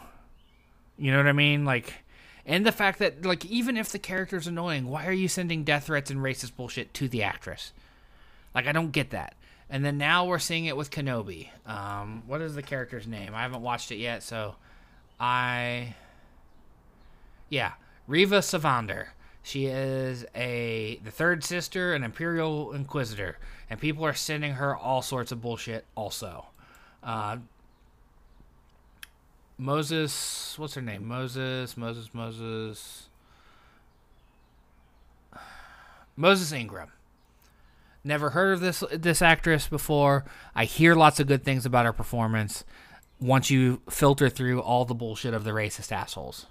You 0.99 1.11
know 1.11 1.17
what 1.17 1.27
I 1.27 1.33
mean? 1.33 1.65
Like, 1.65 1.95
and 2.45 2.67
the 2.67 2.73
fact 2.73 2.99
that, 2.99 3.25
like, 3.25 3.45
even 3.47 3.77
if 3.77 3.91
the 3.91 3.99
character's 3.99 4.47
annoying, 4.47 4.89
why 4.89 5.07
are 5.07 5.13
you 5.13 5.29
sending 5.29 5.65
death 5.65 5.87
threats 5.87 6.11
and 6.11 6.21
racist 6.21 6.57
bullshit 6.57 6.93
to 6.95 7.09
the 7.09 7.23
actress? 7.23 7.73
Like, 8.55 8.67
I 8.67 8.73
don't 8.73 8.93
get 8.93 9.11
that. 9.11 9.35
And 9.71 9.85
then 9.85 9.97
now 9.97 10.27
we're 10.27 10.39
seeing 10.39 10.67
it 10.67 10.77
with 10.77 10.91
Kenobi. 10.91 11.49
Um, 11.65 12.25
what 12.27 12.43
is 12.43 12.55
the 12.55 12.63
character's 12.63 13.07
name? 13.07 13.35
I 13.35 13.41
haven't 13.43 13.63
watched 13.63 13.91
it 13.91 13.97
yet, 13.97 14.23
so 14.23 14.57
I 15.23 15.95
yeah, 17.49 17.75
Reva 18.09 18.39
Sevander. 18.39 19.09
She 19.45 19.67
is 19.67 20.27
a 20.35 21.01
the 21.05 21.13
third 21.13 21.45
sister, 21.45 21.95
an 21.95 22.03
Imperial 22.03 22.73
Inquisitor, 22.73 23.39
and 23.71 23.81
people 23.81 24.05
are 24.05 24.15
sending 24.15 24.55
her 24.55 24.77
all 24.77 25.01
sorts 25.01 25.31
of 25.31 25.41
bullshit. 25.41 25.85
Also, 25.95 26.47
uh, 27.05 27.37
Moses, 29.57 30.59
what's 30.59 30.75
her 30.75 30.83
name? 30.83 31.07
Moses, 31.07 31.77
Moses, 31.77 32.13
Moses, 32.13 33.09
Moses 36.17 36.53
Ingram. 36.53 36.91
Never 38.03 38.31
heard 38.31 38.55
of 38.55 38.61
this 38.61 38.83
this 38.93 39.23
actress 39.23 39.69
before. 39.69 40.25
I 40.53 40.65
hear 40.65 40.97
lots 40.97 41.21
of 41.21 41.29
good 41.29 41.45
things 41.45 41.65
about 41.65 41.85
her 41.87 41.93
performance 41.93 42.65
once 43.23 43.51
you 43.51 43.81
filter 43.89 44.29
through 44.29 44.61
all 44.61 44.85
the 44.85 44.95
bullshit 44.95 45.33
of 45.33 45.45
the 45.45 45.53
racist 45.53 45.93
assholes. 45.93 46.47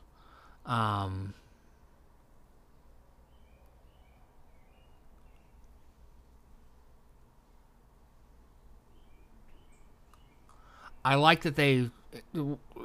Um, 0.66 1.34
I 11.04 11.16
like 11.16 11.42
that 11.42 11.56
they 11.56 11.90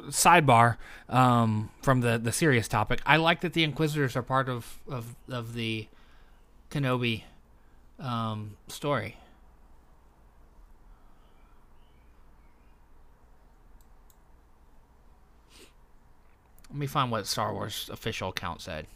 sidebar 0.09 0.77
um, 1.09 1.71
from 1.83 2.01
the 2.01 2.19
the 2.19 2.33
serious 2.33 2.69
topic. 2.69 3.01
I 3.07 3.17
like 3.17 3.41
that 3.43 3.53
the 3.53 3.63
Inquisitors 3.63 4.17
are 4.17 4.23
part 4.23 4.49
of 4.49 4.79
of 4.89 5.15
of 5.31 5.55
the 5.55 5.87
Kenobi 6.71 7.23
um, 7.99 8.57
story. 8.69 9.17
Let 16.77 16.81
me 16.81 16.87
find 16.89 17.11
what 17.11 17.27
Star 17.27 17.55
Wars 17.55 17.89
official 17.91 18.29
account 18.29 18.61
said. 18.61 18.87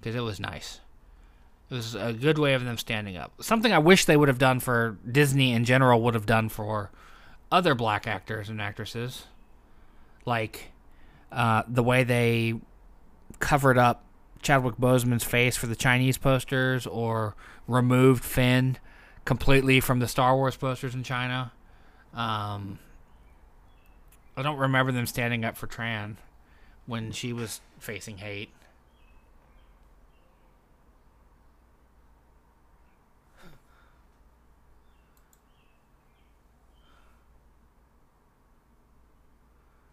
Because 0.00 0.14
it 0.14 0.22
was 0.22 0.40
nice. 0.40 0.80
It 1.68 1.74
was 1.74 1.94
a 1.94 2.14
good 2.14 2.38
way 2.38 2.54
of 2.54 2.64
them 2.64 2.78
standing 2.78 3.18
up. 3.18 3.32
Something 3.38 3.70
I 3.70 3.78
wish 3.78 4.06
they 4.06 4.16
would 4.16 4.28
have 4.28 4.38
done 4.38 4.60
for 4.60 4.96
Disney 5.06 5.52
in 5.52 5.66
general 5.66 6.00
would 6.00 6.14
have 6.14 6.24
done 6.24 6.48
for 6.48 6.90
other 7.52 7.74
black 7.74 8.06
actors 8.06 8.48
and 8.48 8.62
actresses. 8.62 9.24
Like 10.24 10.70
uh, 11.30 11.64
the 11.68 11.82
way 11.82 12.02
they 12.02 12.54
covered 13.40 13.76
up 13.76 14.02
Chadwick 14.40 14.76
Boseman's 14.76 15.22
face 15.22 15.54
for 15.54 15.66
the 15.66 15.76
Chinese 15.76 16.16
posters 16.16 16.86
or 16.86 17.34
removed 17.68 18.24
Finn 18.24 18.78
completely 19.26 19.80
from 19.80 19.98
the 19.98 20.08
Star 20.08 20.34
Wars 20.34 20.56
posters 20.56 20.94
in 20.94 21.02
China. 21.02 21.52
Um, 22.14 22.78
I 24.34 24.40
don't 24.40 24.56
remember 24.56 24.92
them 24.92 25.06
standing 25.06 25.44
up 25.44 25.58
for 25.58 25.66
Tran 25.66 26.16
when 26.86 27.12
she 27.12 27.32
was 27.32 27.60
facing 27.78 28.18
hate. 28.18 28.50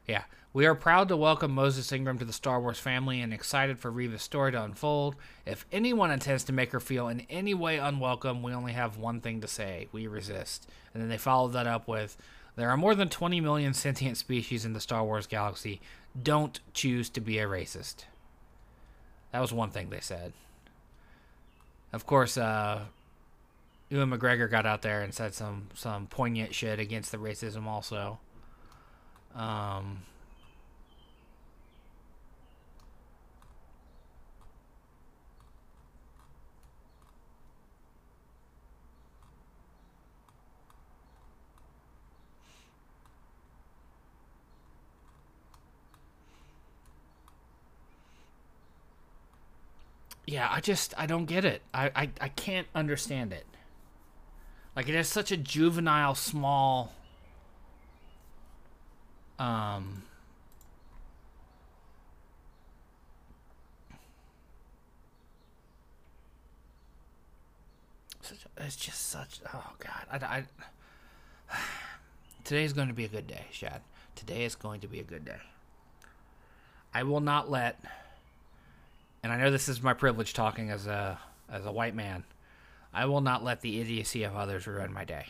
Yeah. 0.08 0.24
We 0.54 0.66
are 0.68 0.76
proud 0.76 1.08
to 1.08 1.18
welcome 1.18 1.52
Moses 1.52 1.92
Ingram 1.92 2.20
to 2.20 2.26
the 2.26 2.34
Star 2.34 2.60
Wars 2.62 2.78
family 2.78 3.22
and 3.22 3.34
excited 3.34 3.80
for 3.80 3.90
Reva's 3.90 4.22
story 4.22 4.52
to 4.52 4.64
unfold. 4.64 5.16
If 5.46 5.66
anyone 5.72 6.12
intends 6.12 6.44
to 6.44 6.54
make 6.54 6.72
her 6.74 6.80
feel 6.80 7.08
in 7.08 7.22
any 7.30 7.54
way 7.54 7.78
unwelcome, 7.78 8.44
we 8.44 8.54
only 8.54 8.74
have 8.74 8.98
one 8.98 9.20
thing 9.22 9.42
to 9.42 9.48
say 9.48 9.88
we 9.92 10.06
resist. 10.06 10.70
And 10.94 11.02
then 11.02 11.10
they 11.10 11.18
followed 11.18 11.54
that 11.54 11.66
up 11.66 11.88
with 11.88 12.18
There 12.56 12.70
are 12.70 12.78
more 12.78 12.94
than 12.94 13.10
20 13.10 13.42
million 13.42 13.74
sentient 13.74 14.18
species 14.18 14.64
in 14.64 14.74
the 14.74 14.80
Star 14.80 15.04
Wars 15.04 15.26
galaxy. 15.26 15.82
Don't 16.22 16.60
choose 16.74 17.10
to 17.10 17.22
be 17.22 17.40
a 17.40 17.48
racist. 17.48 18.06
That 19.32 19.40
was 19.40 19.52
one 19.52 19.72
thing 19.72 19.90
they 19.90 20.00
said. 20.00 20.34
Of 21.92 22.06
course, 22.06 22.38
uh, 22.38 22.82
Ewan 23.90 24.12
McGregor 24.12 24.50
got 24.50 24.66
out 24.66 24.82
there 24.82 25.02
and 25.02 25.14
said 25.14 25.34
some, 25.34 25.70
some 25.74 26.08
poignant 26.08 26.54
shit 26.54 26.80
against 26.80 27.12
the 27.12 27.18
racism 27.18 27.66
also. 27.66 28.20
Um, 29.36 30.04
yeah, 50.26 50.48
I 50.52 50.62
just 50.62 50.94
I 50.98 51.06
don't 51.06 51.26
get 51.26 51.46
it. 51.46 51.62
I, 51.74 51.92
I 51.96 52.10
I 52.22 52.28
can't 52.30 52.68
understand 52.74 53.34
it. 53.34 53.46
Like 54.76 54.90
it 54.90 54.96
is 54.96 55.08
such 55.08 55.32
a 55.32 55.38
juvenile, 55.38 56.16
small 56.16 56.94
um, 59.40 60.04
such, 68.22 68.38
it's 68.58 68.76
just 68.76 69.10
such. 69.10 69.42
Oh 69.54 69.74
God, 69.80 70.24
I, 70.24 70.44
I 71.50 71.58
today's 72.44 72.74
going 72.74 72.88
to 72.88 72.94
be 72.94 73.06
a 73.06 73.10
good 73.10 73.28
day, 73.28 73.46
Shad. 73.52 73.82
Today 74.16 74.46
is 74.46 74.56
going 74.56 74.82
to 74.82 74.88
be 74.88 75.00
a 75.00 75.04
good 75.04 75.26
day. 75.26 75.40
I 76.94 77.04
will 77.04 77.22
not 77.22 77.50
let, 77.50 77.84
and 79.24 79.32
I 79.32 79.38
know 79.38 79.50
this 79.50 79.70
is 79.70 79.82
my 79.82 79.94
privilege 79.94 80.34
talking 80.34 80.70
as 80.70 80.86
a 80.86 81.20
as 81.50 81.66
a 81.66 81.72
white 81.72 81.96
man. 81.96 82.24
I 82.94 83.06
will 83.06 83.22
not 83.22 83.44
let 83.44 83.62
the 83.62 83.82
idiocy 83.82 84.24
of 84.24 84.36
others 84.36 84.68
ruin 84.68 84.94
my 84.94 85.06
day. 85.06 85.26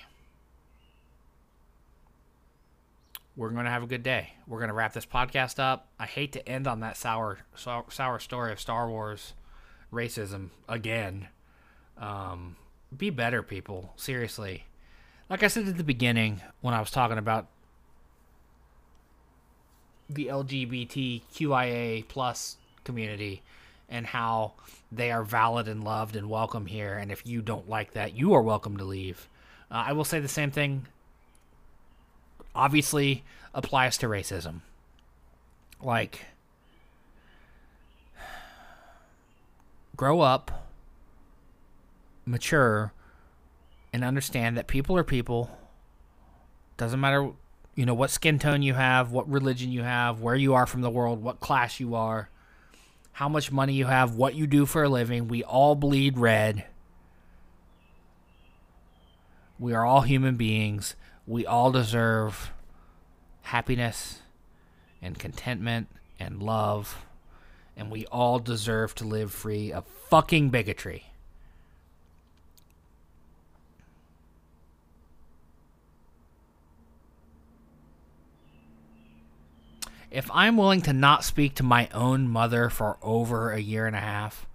we're 3.35 3.49
going 3.49 3.65
to 3.65 3.71
have 3.71 3.83
a 3.83 3.87
good 3.87 4.03
day. 4.03 4.33
We're 4.47 4.59
going 4.59 4.69
to 4.69 4.75
wrap 4.75 4.93
this 4.93 5.05
podcast 5.05 5.59
up. 5.59 5.87
I 5.99 6.05
hate 6.05 6.33
to 6.33 6.47
end 6.47 6.67
on 6.67 6.81
that 6.81 6.97
sour, 6.97 7.39
sour, 7.55 8.19
story 8.19 8.51
of 8.51 8.59
Star 8.59 8.87
Wars 8.87 9.33
racism 9.91 10.49
again. 10.69 11.27
Um, 11.97 12.57
be 12.95 13.09
better, 13.09 13.41
people. 13.41 13.93
Seriously. 13.95 14.65
Like 15.29 15.41
I 15.41 15.47
said 15.47 15.67
at 15.67 15.77
the 15.77 15.83
beginning 15.83 16.41
when 16.61 16.73
I 16.73 16.79
was 16.79 16.91
talking 16.91 17.17
about 17.17 17.47
the 20.09 20.27
LGBTQIA 20.27 22.07
plus 22.07 22.57
community 22.83 23.41
and 23.89 24.07
how 24.07 24.53
they 24.91 25.11
are 25.11 25.23
valid 25.23 25.67
and 25.67 25.83
loved 25.83 26.15
and 26.15 26.29
welcome 26.29 26.65
here. 26.65 26.97
And 26.97 27.11
if 27.11 27.25
you 27.25 27.41
don't 27.41 27.69
like 27.69 27.93
that, 27.93 28.15
you 28.15 28.33
are 28.33 28.41
welcome 28.41 28.77
to 28.77 28.83
leave. 28.83 29.27
Uh, 29.69 29.85
I 29.87 29.93
will 29.93 30.05
say 30.05 30.19
the 30.19 30.27
same 30.27 30.51
thing 30.51 30.87
obviously 32.55 33.23
applies 33.53 33.97
to 33.99 34.07
racism. 34.07 34.61
Like, 35.81 36.25
grow 39.95 40.21
up, 40.21 40.69
mature, 42.25 42.93
and 43.91 44.03
understand 44.03 44.57
that 44.57 44.67
people 44.67 44.97
are 44.97 45.03
people. 45.03 45.51
Doesn't 46.77 46.99
matter, 46.99 47.31
you 47.75 47.85
know, 47.85 47.93
what 47.93 48.09
skin 48.09 48.39
tone 48.39 48.61
you 48.61 48.73
have, 48.73 49.11
what 49.11 49.29
religion 49.29 49.71
you 49.71 49.83
have, 49.83 50.21
where 50.21 50.35
you 50.35 50.53
are 50.53 50.65
from 50.65 50.81
the 50.81 50.89
world, 50.89 51.21
what 51.21 51.39
class 51.39 51.79
you 51.79 51.95
are, 51.95 52.29
how 53.13 53.29
much 53.29 53.51
money 53.51 53.73
you 53.73 53.85
have, 53.85 54.15
what 54.15 54.35
you 54.35 54.47
do 54.47 54.65
for 54.65 54.83
a 54.83 54.89
living. 54.89 55.27
We 55.27 55.43
all 55.43 55.75
bleed 55.75 56.17
red. 56.17 56.65
We 59.57 59.73
are 59.73 59.85
all 59.85 60.01
human 60.01 60.35
beings 60.35 60.95
we 61.25 61.45
all 61.45 61.71
deserve 61.71 62.51
happiness 63.43 64.19
and 65.01 65.17
contentment 65.17 65.87
and 66.19 66.41
love, 66.41 67.05
and 67.77 67.89
we 67.89 68.05
all 68.07 68.39
deserve 68.39 68.93
to 68.95 69.05
live 69.05 69.31
free 69.31 69.71
of 69.71 69.85
fucking 70.09 70.49
bigotry. 70.49 71.12
If 80.13 80.29
I'm 80.31 80.57
willing 80.57 80.81
to 80.83 80.93
not 80.93 81.23
speak 81.23 81.55
to 81.55 81.63
my 81.63 81.89
own 81.91 82.27
mother 82.27 82.69
for 82.69 82.97
over 83.01 83.51
a 83.51 83.59
year 83.59 83.87
and 83.87 83.95
a 83.95 83.99
half 83.99 84.45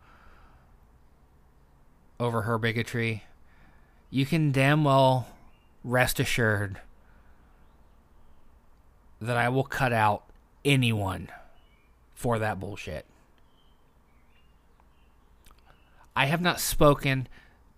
over 2.20 2.42
her 2.42 2.58
bigotry, 2.58 3.24
you 4.08 4.24
can 4.24 4.52
damn 4.52 4.84
well 4.84 5.26
rest 5.82 6.20
assured 6.20 6.80
that 9.20 9.36
I 9.36 9.48
will 9.48 9.64
cut 9.64 9.92
out 9.92 10.30
anyone 10.64 11.28
for 12.14 12.38
that 12.38 12.60
bullshit. 12.60 13.04
I 16.14 16.26
have 16.26 16.40
not 16.40 16.60
spoken 16.60 17.26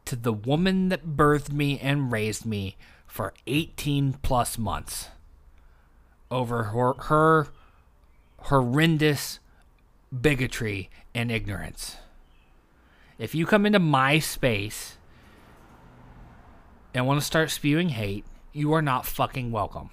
to 0.04 0.16
the 0.16 0.34
woman 0.34 0.90
that 0.90 1.16
birthed 1.16 1.50
me 1.50 1.78
and 1.78 2.12
raised 2.12 2.44
me 2.44 2.76
for 3.06 3.32
18 3.46 4.18
plus 4.20 4.58
months 4.58 5.08
over 6.30 6.64
her, 6.64 6.92
her 7.04 7.48
horrendous 8.43 9.38
bigotry 10.18 10.91
and 11.14 11.30
ignorance. 11.30 11.97
If 13.18 13.34
you 13.34 13.47
come 13.47 13.66
into 13.66 13.78
my 13.78 14.18
space 14.18 14.97
and 16.95 17.07
want 17.07 17.20
to 17.20 17.26
start 17.26 17.51
spewing 17.51 17.91
hate, 17.91 18.24
you 18.53 18.72
are 18.72 18.82
not 18.82 19.07
fucking 19.07 19.53
welcome. 19.53 19.91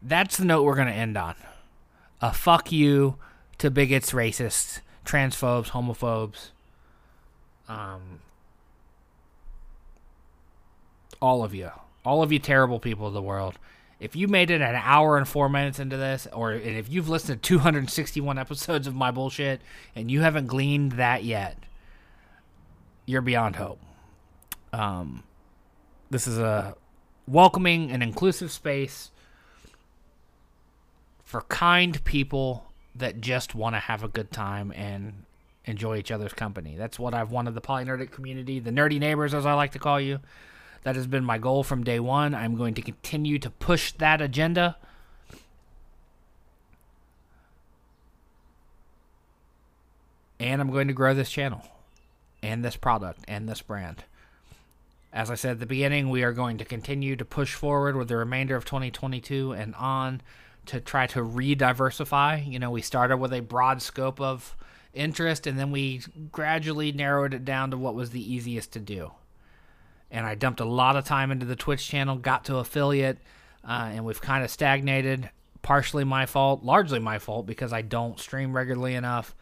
That's 0.00 0.36
the 0.36 0.44
note 0.44 0.62
we're 0.62 0.76
going 0.76 0.86
to 0.88 0.94
end 0.94 1.16
on. 1.16 1.34
A 2.20 2.32
fuck 2.32 2.70
you 2.72 3.16
to 3.58 3.70
bigots, 3.70 4.12
racists, 4.12 4.80
transphobes, 5.04 5.70
homophobes, 5.70 6.50
um, 7.68 8.20
all 11.20 11.42
of 11.42 11.54
you. 11.54 11.70
All 12.04 12.22
of 12.22 12.32
you 12.32 12.38
terrible 12.38 12.80
people 12.80 13.06
of 13.06 13.14
the 13.14 13.22
world. 13.22 13.58
If 14.00 14.14
you 14.14 14.28
made 14.28 14.50
it 14.50 14.60
an 14.60 14.76
hour 14.76 15.16
and 15.16 15.26
four 15.26 15.48
minutes 15.48 15.80
into 15.80 15.96
this, 15.96 16.28
or 16.32 16.52
if 16.52 16.88
you've 16.88 17.08
listened 17.08 17.42
to 17.42 17.48
261 17.48 18.38
episodes 18.38 18.86
of 18.86 18.94
my 18.94 19.10
bullshit 19.10 19.60
and 19.96 20.10
you 20.10 20.20
haven't 20.20 20.46
gleaned 20.46 20.92
that 20.92 21.24
yet, 21.24 21.58
you're 23.06 23.22
beyond 23.22 23.56
hope. 23.56 23.80
Um, 24.72 25.24
this 26.10 26.26
is 26.26 26.38
a 26.38 26.76
welcoming 27.26 27.90
and 27.90 28.02
inclusive 28.02 28.52
space 28.52 29.10
for 31.24 31.42
kind 31.42 32.02
people 32.04 32.64
that 32.94 33.20
just 33.20 33.54
want 33.54 33.74
to 33.74 33.80
have 33.80 34.02
a 34.02 34.08
good 34.08 34.30
time 34.30 34.72
and 34.74 35.24
enjoy 35.64 35.96
each 35.96 36.10
other's 36.10 36.32
company. 36.32 36.74
That's 36.76 36.98
what 36.98 37.14
I've 37.14 37.30
wanted 37.30 37.54
the 37.54 37.60
polynerdic 37.60 38.10
community, 38.10 38.60
the 38.60 38.70
nerdy 38.70 38.98
neighbors, 38.98 39.34
as 39.34 39.44
I 39.44 39.54
like 39.54 39.72
to 39.72 39.78
call 39.78 40.00
you. 40.00 40.20
That 40.82 40.96
has 40.96 41.06
been 41.06 41.24
my 41.24 41.38
goal 41.38 41.62
from 41.62 41.84
day 41.84 42.00
one. 42.00 42.34
I'm 42.34 42.56
going 42.56 42.74
to 42.74 42.82
continue 42.82 43.38
to 43.40 43.50
push 43.50 43.92
that 43.92 44.20
agenda. 44.20 44.76
And 50.40 50.60
I'm 50.60 50.70
going 50.70 50.88
to 50.88 50.94
grow 50.94 51.14
this 51.14 51.30
channel 51.30 51.62
and 52.42 52.64
this 52.64 52.76
product 52.76 53.24
and 53.26 53.48
this 53.48 53.62
brand. 53.62 54.04
As 55.12 55.30
I 55.30 55.34
said 55.34 55.52
at 55.52 55.60
the 55.60 55.66
beginning, 55.66 56.10
we 56.10 56.22
are 56.22 56.32
going 56.32 56.58
to 56.58 56.64
continue 56.64 57.16
to 57.16 57.24
push 57.24 57.54
forward 57.54 57.96
with 57.96 58.08
the 58.08 58.16
remainder 58.16 58.54
of 58.54 58.64
2022 58.64 59.52
and 59.52 59.74
on 59.74 60.20
to 60.66 60.80
try 60.80 61.06
to 61.08 61.22
re 61.22 61.54
diversify. 61.54 62.42
You 62.46 62.58
know, 62.58 62.70
we 62.70 62.82
started 62.82 63.16
with 63.16 63.32
a 63.32 63.40
broad 63.40 63.82
scope 63.82 64.20
of 64.20 64.54
interest, 64.92 65.46
and 65.46 65.58
then 65.58 65.70
we 65.70 66.02
gradually 66.30 66.92
narrowed 66.92 67.34
it 67.34 67.44
down 67.44 67.70
to 67.70 67.78
what 67.78 67.94
was 67.94 68.10
the 68.10 68.32
easiest 68.32 68.72
to 68.72 68.80
do. 68.80 69.12
And 70.10 70.26
I 70.26 70.34
dumped 70.34 70.60
a 70.60 70.64
lot 70.64 70.96
of 70.96 71.04
time 71.04 71.30
into 71.30 71.46
the 71.46 71.56
Twitch 71.56 71.86
channel, 71.86 72.16
got 72.16 72.44
to 72.46 72.56
affiliate, 72.56 73.18
uh, 73.66 73.90
and 73.92 74.04
we've 74.04 74.20
kind 74.20 74.44
of 74.44 74.50
stagnated. 74.50 75.30
Partially 75.60 76.04
my 76.04 76.24
fault, 76.24 76.62
largely 76.62 76.98
my 76.98 77.18
fault 77.18 77.46
because 77.46 77.72
I 77.72 77.82
don't 77.82 78.18
stream 78.18 78.54
regularly 78.54 78.94
enough. 78.94 79.34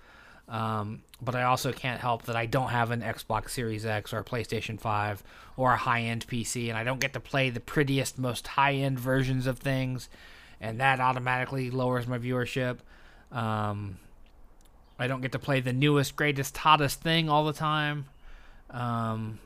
Um, 0.49 1.03
but 1.21 1.35
I 1.35 1.45
also 1.45 1.73
can't 1.73 2.01
help 2.01 2.25
that 2.25 2.37
I 2.37 2.47
don't 2.47 2.69
have 2.69 2.91
an 2.91 3.01
Xbox 3.01 3.51
Series 3.51 3.85
X 3.85 4.13
or 4.13 4.19
a 4.19 4.25
PlayStation 4.25 4.79
5 4.79 5.23
or 5.57 5.73
a 5.73 5.77
high 5.77 6.03
end 6.03 6.27
PC, 6.27 6.69
and 6.69 6.79
I 6.79 6.85
don't 6.85 7.01
get 7.01 7.13
to 7.15 7.21
play 7.21 7.51
the 7.51 7.61
prettiest, 7.61 8.19
most 8.19 8.47
high 8.47 8.75
end 8.75 9.01
versions 9.01 9.47
of 9.47 9.59
things, 9.59 10.09
and 10.61 10.81
that 10.81 11.01
automatically 11.01 11.71
lowers 11.71 12.07
my 12.07 12.19
viewership. 12.19 12.79
Um, 13.33 13.99
I 14.99 15.09
don't 15.09 15.21
get 15.21 15.33
to 15.33 15.39
play 15.39 15.61
the 15.61 15.73
newest, 15.73 16.17
greatest, 16.17 16.57
hottest 16.57 17.01
thing 17.01 17.29
all 17.29 17.45
the 17.45 17.53
time. 17.53 18.07
Um, 18.71 19.39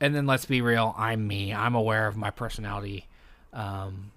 and 0.00 0.14
then 0.14 0.26
let's 0.26 0.46
be 0.46 0.60
real, 0.60 0.94
I'm 0.96 1.26
me. 1.26 1.52
I'm 1.52 1.74
aware 1.74 2.06
of 2.06 2.16
my 2.16 2.30
personality, 2.30 3.06
um, 3.52 4.12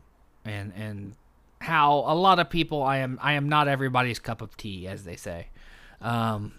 and 0.45 0.71
and 0.75 1.15
how 1.59 2.03
a 2.07 2.15
lot 2.15 2.39
of 2.39 2.49
people 2.49 2.83
I 2.83 2.97
am 2.97 3.19
I 3.21 3.33
am 3.33 3.47
not 3.49 3.67
everybody's 3.67 4.19
cup 4.19 4.41
of 4.41 4.57
tea, 4.57 4.87
as 4.87 5.03
they 5.03 5.15
say. 5.15 5.47
Um, 6.01 6.53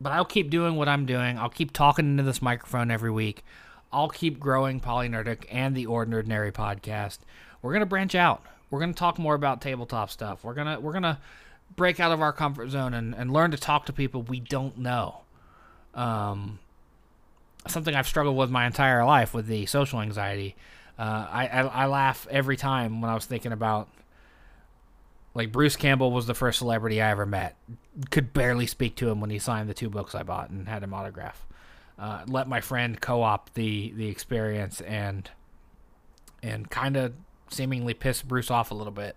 but 0.00 0.12
I'll 0.12 0.24
keep 0.24 0.50
doing 0.50 0.76
what 0.76 0.88
I'm 0.88 1.04
doing. 1.06 1.38
I'll 1.38 1.50
keep 1.50 1.72
talking 1.72 2.06
into 2.06 2.22
this 2.22 2.40
microphone 2.40 2.90
every 2.90 3.10
week. 3.10 3.44
I'll 3.92 4.08
keep 4.08 4.38
growing 4.38 4.80
Polynerdic 4.80 5.44
and 5.50 5.76
the 5.76 5.86
OrNERDnary 5.86 6.52
podcast. 6.52 7.18
We're 7.60 7.72
gonna 7.72 7.86
branch 7.86 8.14
out. 8.14 8.42
We're 8.70 8.80
gonna 8.80 8.94
talk 8.94 9.18
more 9.18 9.34
about 9.34 9.60
tabletop 9.60 10.10
stuff. 10.10 10.44
We're 10.44 10.54
gonna 10.54 10.80
we're 10.80 10.92
gonna 10.92 11.20
break 11.76 12.00
out 12.00 12.12
of 12.12 12.20
our 12.20 12.32
comfort 12.32 12.70
zone 12.70 12.94
and, 12.94 13.14
and 13.14 13.32
learn 13.32 13.50
to 13.50 13.56
talk 13.56 13.86
to 13.86 13.92
people 13.92 14.22
we 14.22 14.40
don't 14.40 14.78
know. 14.78 15.22
Um, 15.94 16.58
something 17.68 17.94
I've 17.94 18.06
struggled 18.06 18.36
with 18.36 18.50
my 18.50 18.66
entire 18.66 19.04
life 19.04 19.34
with 19.34 19.46
the 19.46 19.66
social 19.66 20.00
anxiety. 20.00 20.56
Uh, 20.98 21.26
I, 21.30 21.46
I, 21.46 21.60
I 21.60 21.86
laugh 21.86 22.26
every 22.30 22.56
time 22.56 23.00
when 23.00 23.10
I 23.10 23.14
was 23.14 23.26
thinking 23.26 23.52
about 23.52 23.88
like 25.34 25.52
Bruce 25.52 25.76
Campbell 25.76 26.10
was 26.10 26.26
the 26.26 26.34
first 26.34 26.58
celebrity 26.58 27.00
I 27.00 27.10
ever 27.10 27.26
met. 27.26 27.56
Could 28.10 28.32
barely 28.32 28.66
speak 28.66 28.96
to 28.96 29.08
him 29.08 29.20
when 29.20 29.30
he 29.30 29.38
signed 29.38 29.68
the 29.68 29.74
two 29.74 29.88
books 29.88 30.14
I 30.14 30.22
bought 30.22 30.50
and 30.50 30.68
had 30.68 30.82
him 30.82 30.92
autograph. 30.92 31.46
Uh, 31.98 32.24
let 32.26 32.48
my 32.48 32.60
friend 32.60 33.00
co-op 33.00 33.52
the 33.54 33.92
the 33.94 34.08
experience 34.08 34.80
and 34.80 35.30
and 36.42 36.70
kind 36.70 36.96
of 36.96 37.12
seemingly 37.50 37.94
piss 37.94 38.22
Bruce 38.22 38.50
off 38.50 38.70
a 38.70 38.74
little 38.74 38.92
bit 38.92 39.16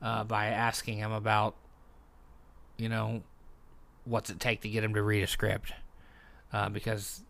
uh, 0.00 0.24
by 0.24 0.46
asking 0.46 0.98
him 0.98 1.12
about 1.12 1.54
you 2.78 2.88
know 2.88 3.22
what's 4.04 4.30
it 4.30 4.40
take 4.40 4.62
to 4.62 4.68
get 4.68 4.82
him 4.82 4.94
to 4.94 5.02
read 5.02 5.22
a 5.22 5.26
script 5.26 5.72
uh, 6.52 6.68
because 6.68 7.22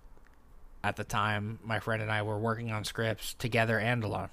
at 0.83 0.97
the 0.97 1.05
time, 1.05 1.59
my 1.65 1.81
friend 1.81 2.03
and 2.03 2.11
I 2.11 2.23
were 2.23 2.39
working 2.39 2.71
on 2.71 2.85
scripts 2.85 3.35
together 3.35 3.79
and 3.79 4.05
alone. 4.05 4.31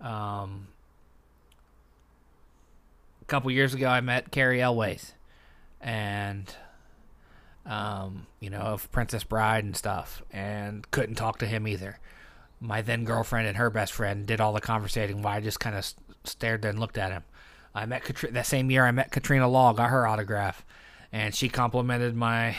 Um, 0.00 0.68
a 3.22 3.24
couple 3.26 3.50
years 3.50 3.74
ago, 3.74 3.88
I 3.88 4.00
met 4.00 4.30
Cary 4.30 4.60
Elwes, 4.60 5.14
and 5.80 6.52
um, 7.66 8.26
you 8.40 8.50
know 8.50 8.60
of 8.60 8.90
Princess 8.90 9.24
Bride 9.24 9.64
and 9.64 9.76
stuff, 9.76 10.22
and 10.32 10.88
couldn't 10.90 11.16
talk 11.16 11.38
to 11.38 11.46
him 11.46 11.68
either. 11.68 11.98
My 12.60 12.82
then 12.82 13.04
girlfriend 13.04 13.46
and 13.46 13.56
her 13.56 13.70
best 13.70 13.92
friend 13.92 14.26
did 14.26 14.40
all 14.40 14.52
the 14.52 14.60
conversating 14.60 15.22
while 15.22 15.36
I 15.36 15.40
just 15.40 15.60
kind 15.60 15.76
of 15.76 15.86
stared 16.24 16.64
and 16.64 16.78
looked 16.78 16.98
at 16.98 17.12
him. 17.12 17.22
I 17.74 17.86
met 17.86 18.02
Katri- 18.02 18.32
that 18.32 18.46
same 18.46 18.70
year. 18.70 18.84
I 18.84 18.90
met 18.90 19.12
Katrina 19.12 19.46
Law, 19.46 19.72
got 19.72 19.90
her 19.90 20.06
autograph, 20.06 20.64
and 21.12 21.34
she 21.34 21.48
complimented 21.48 22.14
my 22.14 22.56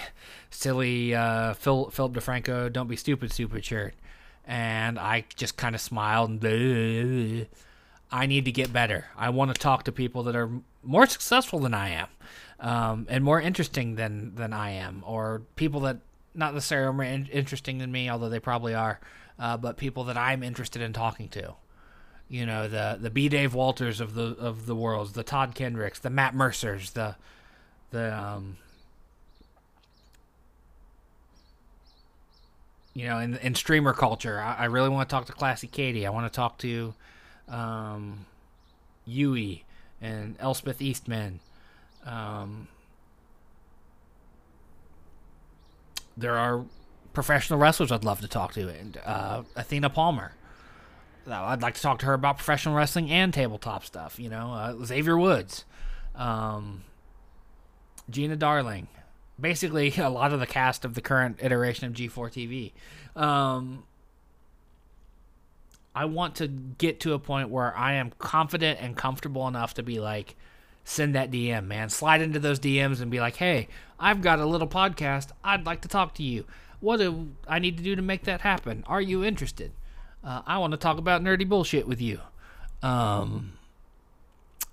silly 0.49 1.13
uh, 1.15 1.53
Phil, 1.53 1.89
Philip 1.89 2.13
DeFranco 2.13 2.71
"Don't 2.71 2.87
Be 2.87 2.95
Stupid" 2.95 3.31
stupid 3.31 3.65
shirt, 3.65 3.93
and 4.45 4.97
I 4.99 5.25
just 5.35 5.57
kind 5.57 5.75
of 5.75 5.81
smiled 5.81 6.43
and. 6.43 7.47
I 8.11 8.25
need 8.25 8.45
to 8.45 8.51
get 8.51 8.73
better. 8.73 9.05
I 9.15 9.29
want 9.29 9.53
to 9.53 9.59
talk 9.59 9.83
to 9.83 9.91
people 9.91 10.23
that 10.23 10.35
are 10.35 10.49
more 10.83 11.05
successful 11.05 11.59
than 11.59 11.73
I 11.75 11.89
am, 11.89 12.07
um, 12.59 13.07
and 13.07 13.23
more 13.23 13.39
interesting 13.39 13.95
than 13.95 14.33
than 14.35 14.51
I 14.51 14.71
am, 14.71 15.03
or 15.05 15.43
people 15.55 15.81
that 15.81 15.97
not 16.33 16.53
necessarily 16.53 16.93
more 16.93 17.05
in- 17.05 17.27
interesting 17.27 17.77
than 17.77 17.91
me, 17.91 18.09
although 18.09 18.29
they 18.29 18.39
probably 18.39 18.73
are, 18.73 18.99
uh, 19.37 19.57
but 19.57 19.77
people 19.77 20.05
that 20.05 20.17
I'm 20.17 20.41
interested 20.41 20.81
in 20.81 20.93
talking 20.93 21.29
to. 21.29 21.53
You 22.27 22.45
know, 22.45 22.67
the 22.67 22.97
the 22.99 23.09
B. 23.09 23.29
Dave 23.29 23.53
Walters 23.53 23.99
of 23.99 24.13
the 24.13 24.35
of 24.39 24.65
the 24.65 24.75
worlds, 24.75 25.13
the 25.13 25.23
Todd 25.23 25.53
Kenrecks, 25.55 25.99
the 25.99 26.09
Matt 26.09 26.33
Mercers, 26.33 26.91
the 26.91 27.15
the 27.91 28.17
um, 28.17 28.57
you 32.93 33.07
know, 33.07 33.19
in 33.19 33.37
in 33.37 33.55
streamer 33.55 33.93
culture, 33.93 34.39
I, 34.39 34.55
I 34.55 34.65
really 34.65 34.89
want 34.89 35.07
to 35.09 35.13
talk 35.13 35.25
to 35.27 35.31
Classy 35.31 35.67
Katie. 35.67 36.05
I 36.05 36.09
want 36.09 36.31
to 36.31 36.35
talk 36.35 36.57
to 36.59 36.93
um, 37.47 38.25
Yui 39.05 39.63
and 40.01 40.35
Elspeth 40.39 40.81
Eastman. 40.81 41.39
Um, 42.05 42.67
there 46.17 46.37
are 46.37 46.65
professional 47.13 47.59
wrestlers 47.59 47.91
I'd 47.91 48.03
love 48.03 48.21
to 48.21 48.27
talk 48.27 48.53
to, 48.53 48.67
and 48.69 48.99
uh, 49.05 49.43
Athena 49.55 49.89
Palmer. 49.89 50.33
I'd 51.27 51.61
like 51.61 51.75
to 51.75 51.81
talk 51.81 51.99
to 51.99 52.07
her 52.07 52.13
about 52.13 52.37
professional 52.37 52.75
wrestling 52.75 53.11
and 53.11 53.33
tabletop 53.33 53.85
stuff. 53.85 54.19
You 54.19 54.29
know, 54.29 54.51
uh, 54.51 54.85
Xavier 54.85 55.17
Woods, 55.17 55.63
um, 56.15 56.83
Gina 58.09 58.35
Darling, 58.35 58.87
basically 59.39 59.93
a 59.97 60.09
lot 60.09 60.33
of 60.33 60.39
the 60.39 60.47
cast 60.47 60.85
of 60.85 60.93
the 60.93 61.01
current 61.01 61.39
iteration 61.41 61.87
of 61.87 61.93
G4 61.93 62.73
TV. 63.15 63.21
Um, 63.21 63.83
I 65.95 66.05
want 66.05 66.35
to 66.35 66.47
get 66.47 66.99
to 67.01 67.13
a 67.13 67.19
point 67.19 67.49
where 67.49 67.75
I 67.75 67.93
am 67.93 68.11
confident 68.19 68.79
and 68.81 68.95
comfortable 68.95 69.47
enough 69.47 69.73
to 69.75 69.83
be 69.83 69.99
like, 69.99 70.35
send 70.83 71.15
that 71.15 71.31
DM, 71.31 71.65
man. 71.65 71.89
Slide 71.89 72.21
into 72.21 72.39
those 72.39 72.59
DMs 72.59 73.01
and 73.01 73.11
be 73.11 73.19
like, 73.19 73.35
hey, 73.35 73.67
I've 73.99 74.21
got 74.21 74.39
a 74.39 74.45
little 74.45 74.67
podcast. 74.67 75.29
I'd 75.43 75.65
like 75.65 75.81
to 75.81 75.87
talk 75.87 76.13
to 76.15 76.23
you. 76.23 76.45
What 76.79 76.97
do 76.97 77.29
I 77.47 77.59
need 77.59 77.77
to 77.77 77.83
do 77.83 77.95
to 77.95 78.01
make 78.01 78.23
that 78.23 78.41
happen? 78.41 78.83
Are 78.87 79.01
you 79.01 79.23
interested? 79.23 79.71
Uh, 80.23 80.41
I 80.45 80.57
want 80.57 80.71
to 80.71 80.77
talk 80.77 80.97
about 80.97 81.21
nerdy 81.21 81.47
bullshit 81.47 81.87
with 81.87 82.01
you. 82.01 82.19
Um, 82.81 83.53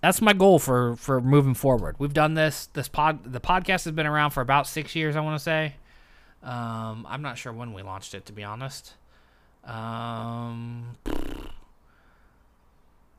that's 0.01 0.21
my 0.21 0.33
goal 0.33 0.59
for 0.59 0.97
for 0.97 1.21
moving 1.21 1.55
forward. 1.55 1.97
We've 1.99 2.13
done 2.13 2.35
this. 2.35 2.67
This 2.73 2.89
pod, 2.89 3.33
the 3.33 3.41
podcast 3.41 3.85
has 3.85 3.93
been 3.93 4.07
around 4.07 4.31
for 4.31 4.41
about 4.41 4.67
six 4.67 4.95
years. 4.95 5.17
I 5.17 5.21
want 5.21 5.39
to 5.39 5.43
say. 5.43 5.75
Um, 6.43 7.07
I'm 7.09 7.23
not 7.23 7.39
sure 7.39 7.53
when 7.53 7.73
we 7.73 7.83
launched 7.83 8.15
it, 8.15 8.27
to 8.27 8.33
be 8.33 8.45
honest. 8.45 8.95
Um, 9.65 10.97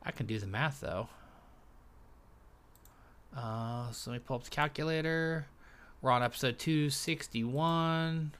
I 0.02 0.10
can 0.12 0.26
do 0.26 0.38
the 0.38 0.46
math 0.46 0.80
though. 0.80 1.08
Uh, 3.36 3.90
so 3.92 4.10
let 4.10 4.16
me 4.16 4.24
pull 4.26 4.36
up 4.36 4.44
the 4.44 4.50
calculator. 4.50 5.46
We're 6.00 6.10
on 6.10 6.22
episode 6.22 6.58
261. 6.58 8.32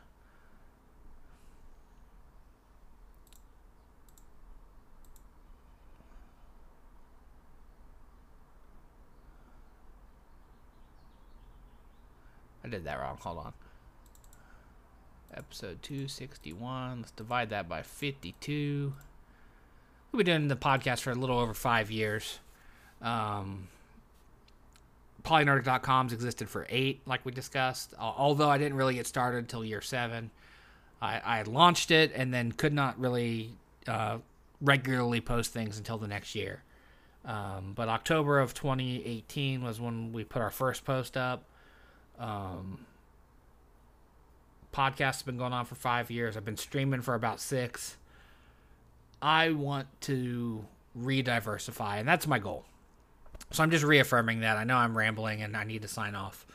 I 12.69 12.71
did 12.71 12.85
that 12.85 13.01
wrong. 13.01 13.17
Hold 13.23 13.39
on. 13.39 13.53
Episode 15.35 15.83
261. 15.83 16.99
Let's 16.99 17.13
divide 17.13 17.49
that 17.49 17.67
by 17.67 17.81
52. 17.81 18.93
We've 20.13 20.25
been 20.25 20.27
doing 20.27 20.49
the 20.49 20.57
podcast 20.57 21.01
for 21.01 21.11
a 21.11 21.15
little 21.15 21.39
over 21.39 21.55
five 21.55 21.91
years. 21.91 22.41
Um, 23.01 23.69
Polynerdic.com's 25.23 26.13
existed 26.13 26.51
for 26.51 26.67
eight, 26.69 27.01
like 27.07 27.25
we 27.25 27.33
discussed. 27.33 27.95
Although 27.99 28.51
I 28.51 28.59
didn't 28.59 28.77
really 28.77 28.95
get 28.95 29.07
started 29.07 29.39
until 29.39 29.65
year 29.65 29.81
seven. 29.81 30.31
I, 31.01 31.21
I 31.25 31.43
launched 31.43 31.91
it 31.91 32.13
and 32.15 32.35
then 32.35 32.53
could 32.53 32.75
not 32.75 33.01
really 33.01 33.55
uh, 33.87 34.19
regularly 34.61 35.23
post 35.23 35.55
things 35.55 35.79
until 35.79 35.97
the 35.97 36.09
next 36.09 36.35
year. 36.35 36.65
Um, 37.25 37.73
but 37.75 37.89
October 37.89 38.41
of 38.41 38.53
2018 38.53 39.63
was 39.63 39.81
when 39.81 40.13
we 40.13 40.25
put 40.25 40.43
our 40.43 40.51
first 40.51 40.85
post 40.85 41.17
up. 41.17 41.45
Um, 42.19 42.87
podcast 44.73 44.99
has 44.99 45.23
been 45.23 45.39
going 45.39 45.53
on 45.53 45.65
for 45.65 45.75
five 45.75 46.11
years. 46.11 46.37
I've 46.37 46.45
been 46.45 46.57
streaming 46.57 47.03
for 47.03 47.15
about 47.15 47.41
six. 47.41 47.97
I 49.21 49.51
want 49.51 49.89
to 50.03 50.65
re-diversify, 50.95 51.99
and 51.99 52.09
that's 52.09 52.27
my 52.27 52.39
goal. 52.39 52.65
So 53.51 53.63
I'm 53.63 53.71
just 53.71 53.85
reaffirming 53.85 54.41
that. 54.41 54.57
I 54.57 54.65
know 54.65 54.77
I'm 54.77 54.97
rambling, 54.97 55.43
and 55.43 55.57
I 55.57 55.65
need 55.65 55.83
to 55.83 55.89
sign 55.89 56.15
off. 56.15 56.47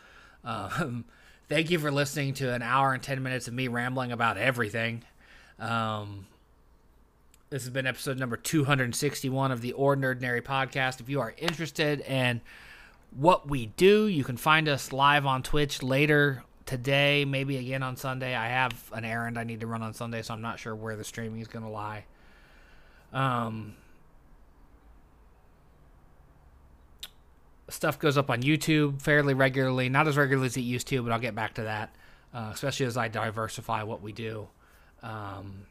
Um, 0.43 1.05
thank 1.49 1.69
you 1.71 1.79
for 1.79 1.91
listening 1.91 2.33
to 2.35 2.53
an 2.53 2.61
hour 2.61 2.93
and 2.93 3.01
ten 3.01 3.23
minutes 3.23 3.47
of 3.47 3.53
me 3.53 3.67
rambling 3.67 4.11
about 4.11 4.37
everything. 4.37 5.03
Um, 5.59 6.27
this 7.49 7.63
has 7.63 7.69
been 7.69 7.85
episode 7.85 8.17
number 8.17 8.35
261 8.35 9.51
of 9.51 9.61
the 9.61 9.73
OrNERDnary 9.73 10.41
Podcast. 10.41 10.99
If 10.99 11.07
you 11.07 11.19
are 11.19 11.35
interested 11.37 11.99
in 12.01 12.41
what 13.15 13.47
we 13.49 13.67
do. 13.67 14.07
You 14.07 14.23
can 14.23 14.37
find 14.37 14.67
us 14.67 14.91
live 14.91 15.25
on 15.25 15.43
Twitch 15.43 15.83
later 15.83 16.43
today, 16.65 17.25
maybe 17.25 17.57
again 17.57 17.83
on 17.83 17.95
Sunday. 17.95 18.35
I 18.35 18.47
have 18.47 18.73
an 18.93 19.05
errand 19.05 19.37
I 19.37 19.43
need 19.43 19.59
to 19.61 19.67
run 19.67 19.81
on 19.81 19.93
Sunday, 19.93 20.21
so 20.21 20.33
I'm 20.33 20.41
not 20.41 20.59
sure 20.59 20.75
where 20.75 20.95
the 20.95 21.03
streaming 21.03 21.41
is 21.41 21.47
going 21.47 21.65
to 21.65 21.71
lie. 21.71 22.05
Um, 23.11 23.75
stuff 27.69 27.99
goes 27.99 28.17
up 28.17 28.29
on 28.29 28.41
YouTube 28.41 29.01
fairly 29.01 29.33
regularly, 29.33 29.89
not 29.89 30.07
as 30.07 30.17
regularly 30.17 30.47
as 30.47 30.57
it 30.57 30.61
used 30.61 30.87
to, 30.87 31.01
but 31.03 31.11
I'll 31.11 31.19
get 31.19 31.35
back 31.35 31.55
to 31.55 31.63
that, 31.63 31.95
uh, 32.33 32.49
especially 32.53 32.85
as 32.85 32.97
I 32.97 33.07
diversify 33.07 33.83
what 33.83 34.01
we 34.01 34.11
do. 34.11 34.47
Um, 35.01 35.65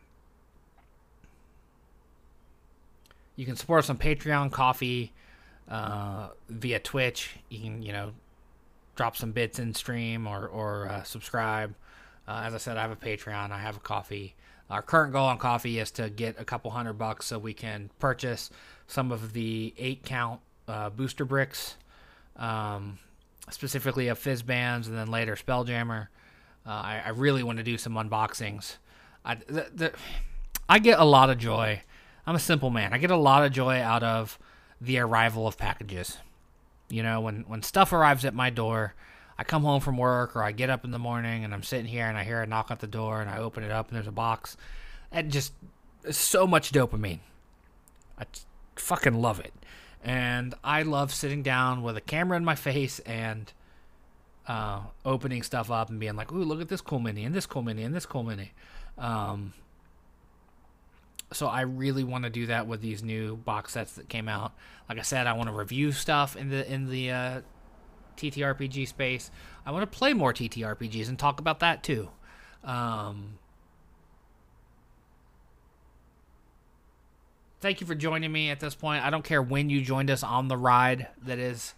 you 3.35 3.47
can 3.47 3.57
support 3.57 3.81
us 3.81 3.91
on 3.91 3.99
Patreon, 3.99 4.53
Ko-fi, 4.53 5.11
uh, 5.69 6.29
via 6.49 6.79
Twitch. 6.79 7.37
You 7.49 7.61
can, 7.61 7.83
you 7.83 7.93
know, 7.93 8.13
drop 8.97 9.17
some 9.17 9.33
bits 9.33 9.59
in 9.59 9.75
stream 9.75 10.27
or 10.27 10.47
or 10.47 10.89
uh, 10.89 11.03
subscribe. 11.03 11.75
Uh, 12.27 12.43
as 12.45 12.55
I 12.55 12.59
said, 12.59 12.77
I 12.77 12.83
have 12.83 12.93
a 12.93 12.97
Patreon. 12.97 13.51
I 13.51 13.59
have 13.59 13.77
a 13.77 13.81
Ko-fi. 13.81 14.35
Our 14.71 14.81
current 14.81 15.13
goal 15.13 15.27
on 15.27 15.39
Ko-fi 15.39 15.79
is 15.79 15.91
to 15.93 16.09
get 16.09 16.41
a 16.41 16.45
couple 16.45 16.71
hundred 16.71 16.95
bucks 16.95 17.27
so 17.27 17.39
we 17.39 17.53
can 17.53 17.91
purchase 17.99 18.51
some 18.87 19.11
of 19.13 19.33
the 19.33 19.75
eight 19.77 20.05
count 20.05 20.41
uh, 20.69 20.91
booster 20.91 21.25
bricks, 21.25 21.77
um, 22.37 22.99
specifically 23.51 24.09
of 24.09 24.19
Fizban's, 24.19 24.89
and 24.89 24.97
then 24.97 25.09
later 25.09 25.35
Spelljammer. 25.35 26.09
Uh, 26.65 26.71
I, 26.71 27.03
I, 27.07 27.09
really 27.09 27.43
want 27.43 27.59
to 27.59 27.65
do 27.65 27.77
some 27.77 27.95
unboxings. 27.95 28.77
I, 29.25 29.35
the, 29.35 29.67
the, 29.75 29.93
I 30.69 30.79
get 30.79 31.01
a 31.01 31.05
lot 31.05 31.29
of 31.29 31.39
joy. 31.39 31.83
I'm 32.25 32.37
a 32.37 32.41
simple 32.41 32.71
man. 32.71 32.93
I 32.93 32.99
get 32.99 33.11
a 33.11 33.17
lot 33.17 33.45
of 33.45 33.51
joy 33.51 33.81
out 33.81 34.05
of 34.05 34.39
the 34.83 34.99
arrival 34.99 35.47
of 35.47 35.57
packages. 35.57 36.19
You 36.89 37.03
know, 37.03 37.21
when 37.21 37.45
when 37.47 37.63
stuff 37.63 37.93
arrives 37.93 38.25
at 38.25 38.35
my 38.35 38.51
door, 38.51 38.95
I 39.39 39.45
come 39.45 39.63
home 39.63 39.81
from 39.81 39.97
work 39.97 40.37
or 40.37 40.43
I 40.43 40.53
get 40.53 40.71
up 40.71 40.85
in 40.85 40.91
the 40.91 40.99
morning 40.99 41.45
and 41.45 41.55
I'm 41.55 41.63
sitting 41.63 41.87
here 41.87 42.07
and 42.07 42.19
I 42.19 42.25
hear 42.25 42.43
a 42.43 42.47
knock 42.47 42.71
at 42.71 42.81
the 42.81 42.87
door 42.87 43.21
and 43.21 43.31
I 43.31 43.39
open 43.39 43.63
it 43.63 43.71
up 43.71 43.89
and 43.89 43.97
there's 43.97 44.09
a 44.09 44.13
box. 44.13 44.57
And 45.11 45.31
just 45.31 45.53
so 46.11 46.47
much 46.47 46.73
dopamine. 46.73 47.21
I 48.19 48.25
fucking 48.77 49.15
love 49.15 49.41
it. 49.41 49.53
And 50.03 50.55
I 50.65 50.83
love 50.83 51.15
sitting 51.15 51.43
down 51.43 51.83
with 51.83 51.97
a 51.97 52.01
camera 52.01 52.37
in 52.37 52.45
my 52.45 52.57
face 52.57 52.99
and 53.01 53.53
uh, 54.49 54.81
opening 55.05 55.43
stuff 55.43 55.71
up 55.71 55.91
and 55.91 56.01
being 56.01 56.17
like, 56.17 56.33
"Ooh, 56.33 56.43
look 56.43 56.61
at 56.61 56.69
this 56.69 56.81
cool 56.81 56.99
mini 56.99 57.25
and 57.25 57.33
this 57.35 57.47
cool 57.47 57.63
mini 57.63 57.85
and 57.85 57.95
this 57.95 58.05
cool 58.05 58.25
mini." 58.25 58.51
Um, 58.99 59.53
so 61.33 61.47
I 61.47 61.63
really 61.63 62.05
want 62.05 62.25
to 62.25 62.31
do 62.31 62.47
that 62.47 62.67
with 62.67 62.81
these 62.81 63.03
new 63.03 63.37
box 63.37 63.73
sets 63.73 63.93
that 63.95 64.09
came 64.09 64.29
out. 64.29 64.53
Like 64.89 64.99
I 64.99 65.03
said, 65.03 65.27
I 65.27 65.33
want 65.33 65.49
to 65.49 65.55
review 65.55 65.93
stuff 65.93 66.37
in 66.37 66.51
the 66.51 66.71
in 66.71 66.89
the 66.89 67.11
uh, 67.11 67.41
TTRPG 68.17 68.89
space. 68.89 69.31
I 69.65 69.71
want 69.71 69.91
to 69.91 69.99
play 69.99 70.13
more 70.13 70.33
TTRPGs 70.33 71.09
and 71.09 71.19
talk 71.19 71.41
about 71.41 71.61
that 71.61 71.83
too. 71.83 72.11
Um, 72.65 73.39
thank 77.61 77.81
you 77.81 77.87
for 77.87 77.95
joining 77.95 78.31
me 78.31 78.51
at 78.51 78.61
this 78.61 78.75
point. 78.75 79.05
I 79.05 79.11
don't 79.11 79.25
care 79.25 79.43
when 79.43 79.71
you 79.71 79.83
joined 79.83 80.11
us 80.11 80.23
on 80.23 80.49
the 80.49 80.57
ride 80.57 81.09
that 81.25 81.39
is 81.39 81.75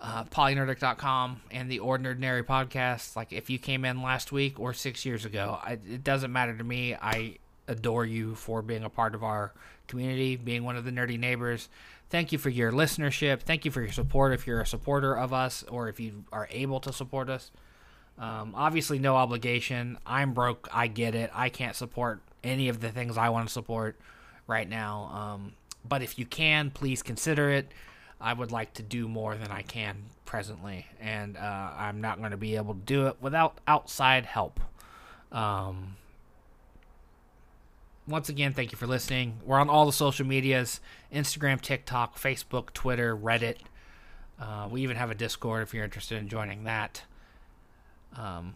uh, 0.00 0.24
polynerdic.com 0.24 1.42
and 1.50 1.70
the 1.70 1.80
OrNERDnary 1.80 2.44
podcast. 2.44 3.16
Like 3.16 3.32
if 3.32 3.50
you 3.50 3.58
came 3.58 3.84
in 3.84 4.02
last 4.02 4.32
week 4.32 4.58
or 4.58 4.72
six 4.72 5.04
years 5.04 5.24
ago, 5.24 5.58
I, 5.62 5.72
it 5.72 6.04
doesn't 6.04 6.32
matter 6.32 6.56
to 6.56 6.64
me. 6.64 6.94
I 6.94 7.38
adore 7.70 8.04
you 8.04 8.34
for 8.34 8.60
being 8.60 8.84
a 8.84 8.90
part 8.90 9.14
of 9.14 9.24
our 9.24 9.52
community, 9.86 10.36
being 10.36 10.64
one 10.64 10.76
of 10.76 10.84
the 10.84 10.90
nerdy 10.90 11.18
neighbors. 11.18 11.68
Thank 12.10 12.32
you 12.32 12.38
for 12.38 12.50
your 12.50 12.72
listenership. 12.72 13.40
Thank 13.42 13.64
you 13.64 13.70
for 13.70 13.80
your 13.80 13.92
support 13.92 14.32
if 14.32 14.46
you're 14.46 14.60
a 14.60 14.66
supporter 14.66 15.16
of 15.16 15.32
us 15.32 15.62
or 15.68 15.88
if 15.88 16.00
you 16.00 16.24
are 16.32 16.48
able 16.50 16.80
to 16.80 16.92
support 16.92 17.30
us. 17.30 17.50
Um, 18.18 18.52
obviously, 18.54 18.98
no 18.98 19.16
obligation. 19.16 19.96
I'm 20.04 20.34
broke. 20.34 20.68
I 20.72 20.88
get 20.88 21.14
it. 21.14 21.30
I 21.32 21.48
can't 21.48 21.76
support 21.76 22.20
any 22.42 22.68
of 22.68 22.80
the 22.80 22.90
things 22.90 23.16
I 23.16 23.28
want 23.28 23.46
to 23.46 23.52
support 23.52 23.96
right 24.46 24.68
now. 24.68 25.10
Um, 25.14 25.52
but 25.88 26.02
if 26.02 26.18
you 26.18 26.26
can, 26.26 26.70
please 26.70 27.02
consider 27.02 27.50
it. 27.50 27.70
I 28.20 28.34
would 28.34 28.52
like 28.52 28.74
to 28.74 28.82
do 28.82 29.08
more 29.08 29.36
than 29.36 29.50
I 29.50 29.62
can 29.62 29.96
presently, 30.26 30.86
and 31.00 31.38
uh, 31.38 31.70
I'm 31.74 32.02
not 32.02 32.18
going 32.18 32.32
to 32.32 32.36
be 32.36 32.56
able 32.56 32.74
to 32.74 32.80
do 32.80 33.06
it 33.06 33.16
without 33.20 33.58
outside 33.66 34.26
help. 34.26 34.60
Um, 35.32 35.96
once 38.06 38.28
again, 38.28 38.52
thank 38.52 38.72
you 38.72 38.78
for 38.78 38.86
listening. 38.86 39.38
We're 39.44 39.58
on 39.58 39.68
all 39.68 39.86
the 39.86 39.92
social 39.92 40.26
medias 40.26 40.80
Instagram, 41.12 41.60
TikTok, 41.60 42.18
Facebook, 42.18 42.72
Twitter, 42.72 43.16
Reddit. 43.16 43.58
Uh, 44.40 44.68
we 44.70 44.82
even 44.82 44.96
have 44.96 45.10
a 45.10 45.14
Discord 45.14 45.62
if 45.62 45.74
you're 45.74 45.84
interested 45.84 46.18
in 46.18 46.28
joining 46.28 46.64
that. 46.64 47.02
Um, 48.16 48.54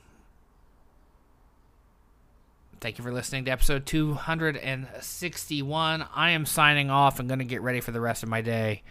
thank 2.81 2.99
you 2.99 3.05
for 3.05 3.13
listening 3.13 3.45
to 3.45 3.51
episode 3.51 3.87
261. 3.87 6.07
I 6.15 6.31
am 6.31 6.47
signing 6.47 6.91
off 6.91 7.21
and 7.21 7.29
going 7.29 7.39
to 7.39 7.45
get 7.45 7.61
ready 7.61 7.81
for 7.81 7.93
the 7.93 8.01
rest 8.01 8.23
of 8.23 8.29
my 8.29 8.41
day. 8.41 8.83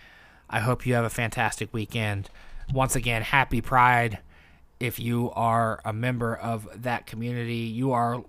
I 0.49 0.59
hope 0.59 0.85
you 0.85 0.93
have 0.93 1.05
a 1.05 1.09
fantastic 1.09 1.73
weekend. 1.73 2.29
Once 2.71 2.95
again, 2.95 3.23
happy 3.23 3.59
Pride. 3.59 4.19
If 4.79 4.99
you 4.99 5.31
are 5.31 5.81
a 5.83 5.93
member 5.93 6.35
of 6.35 6.83
that 6.83 7.07
community, 7.07 7.55
you 7.55 7.91
are 7.91 8.23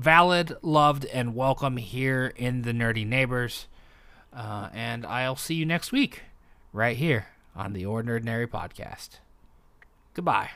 valid, 0.00 0.56
loved, 0.62 1.04
and 1.06 1.34
welcome 1.34 1.76
here 1.76 2.32
in 2.36 2.62
the 2.62 2.72
Nerdy 2.72 3.06
Neighbors. 3.06 3.66
Uh, 4.32 4.70
and 4.72 5.04
I'll 5.04 5.36
see 5.36 5.54
you 5.54 5.66
next 5.66 5.92
week, 5.92 6.22
right 6.72 6.96
here 6.96 7.26
on 7.54 7.74
the 7.74 7.82
OrNERDnary 7.84 8.46
Podcast. 8.46 9.18
Goodbye. 10.14 10.50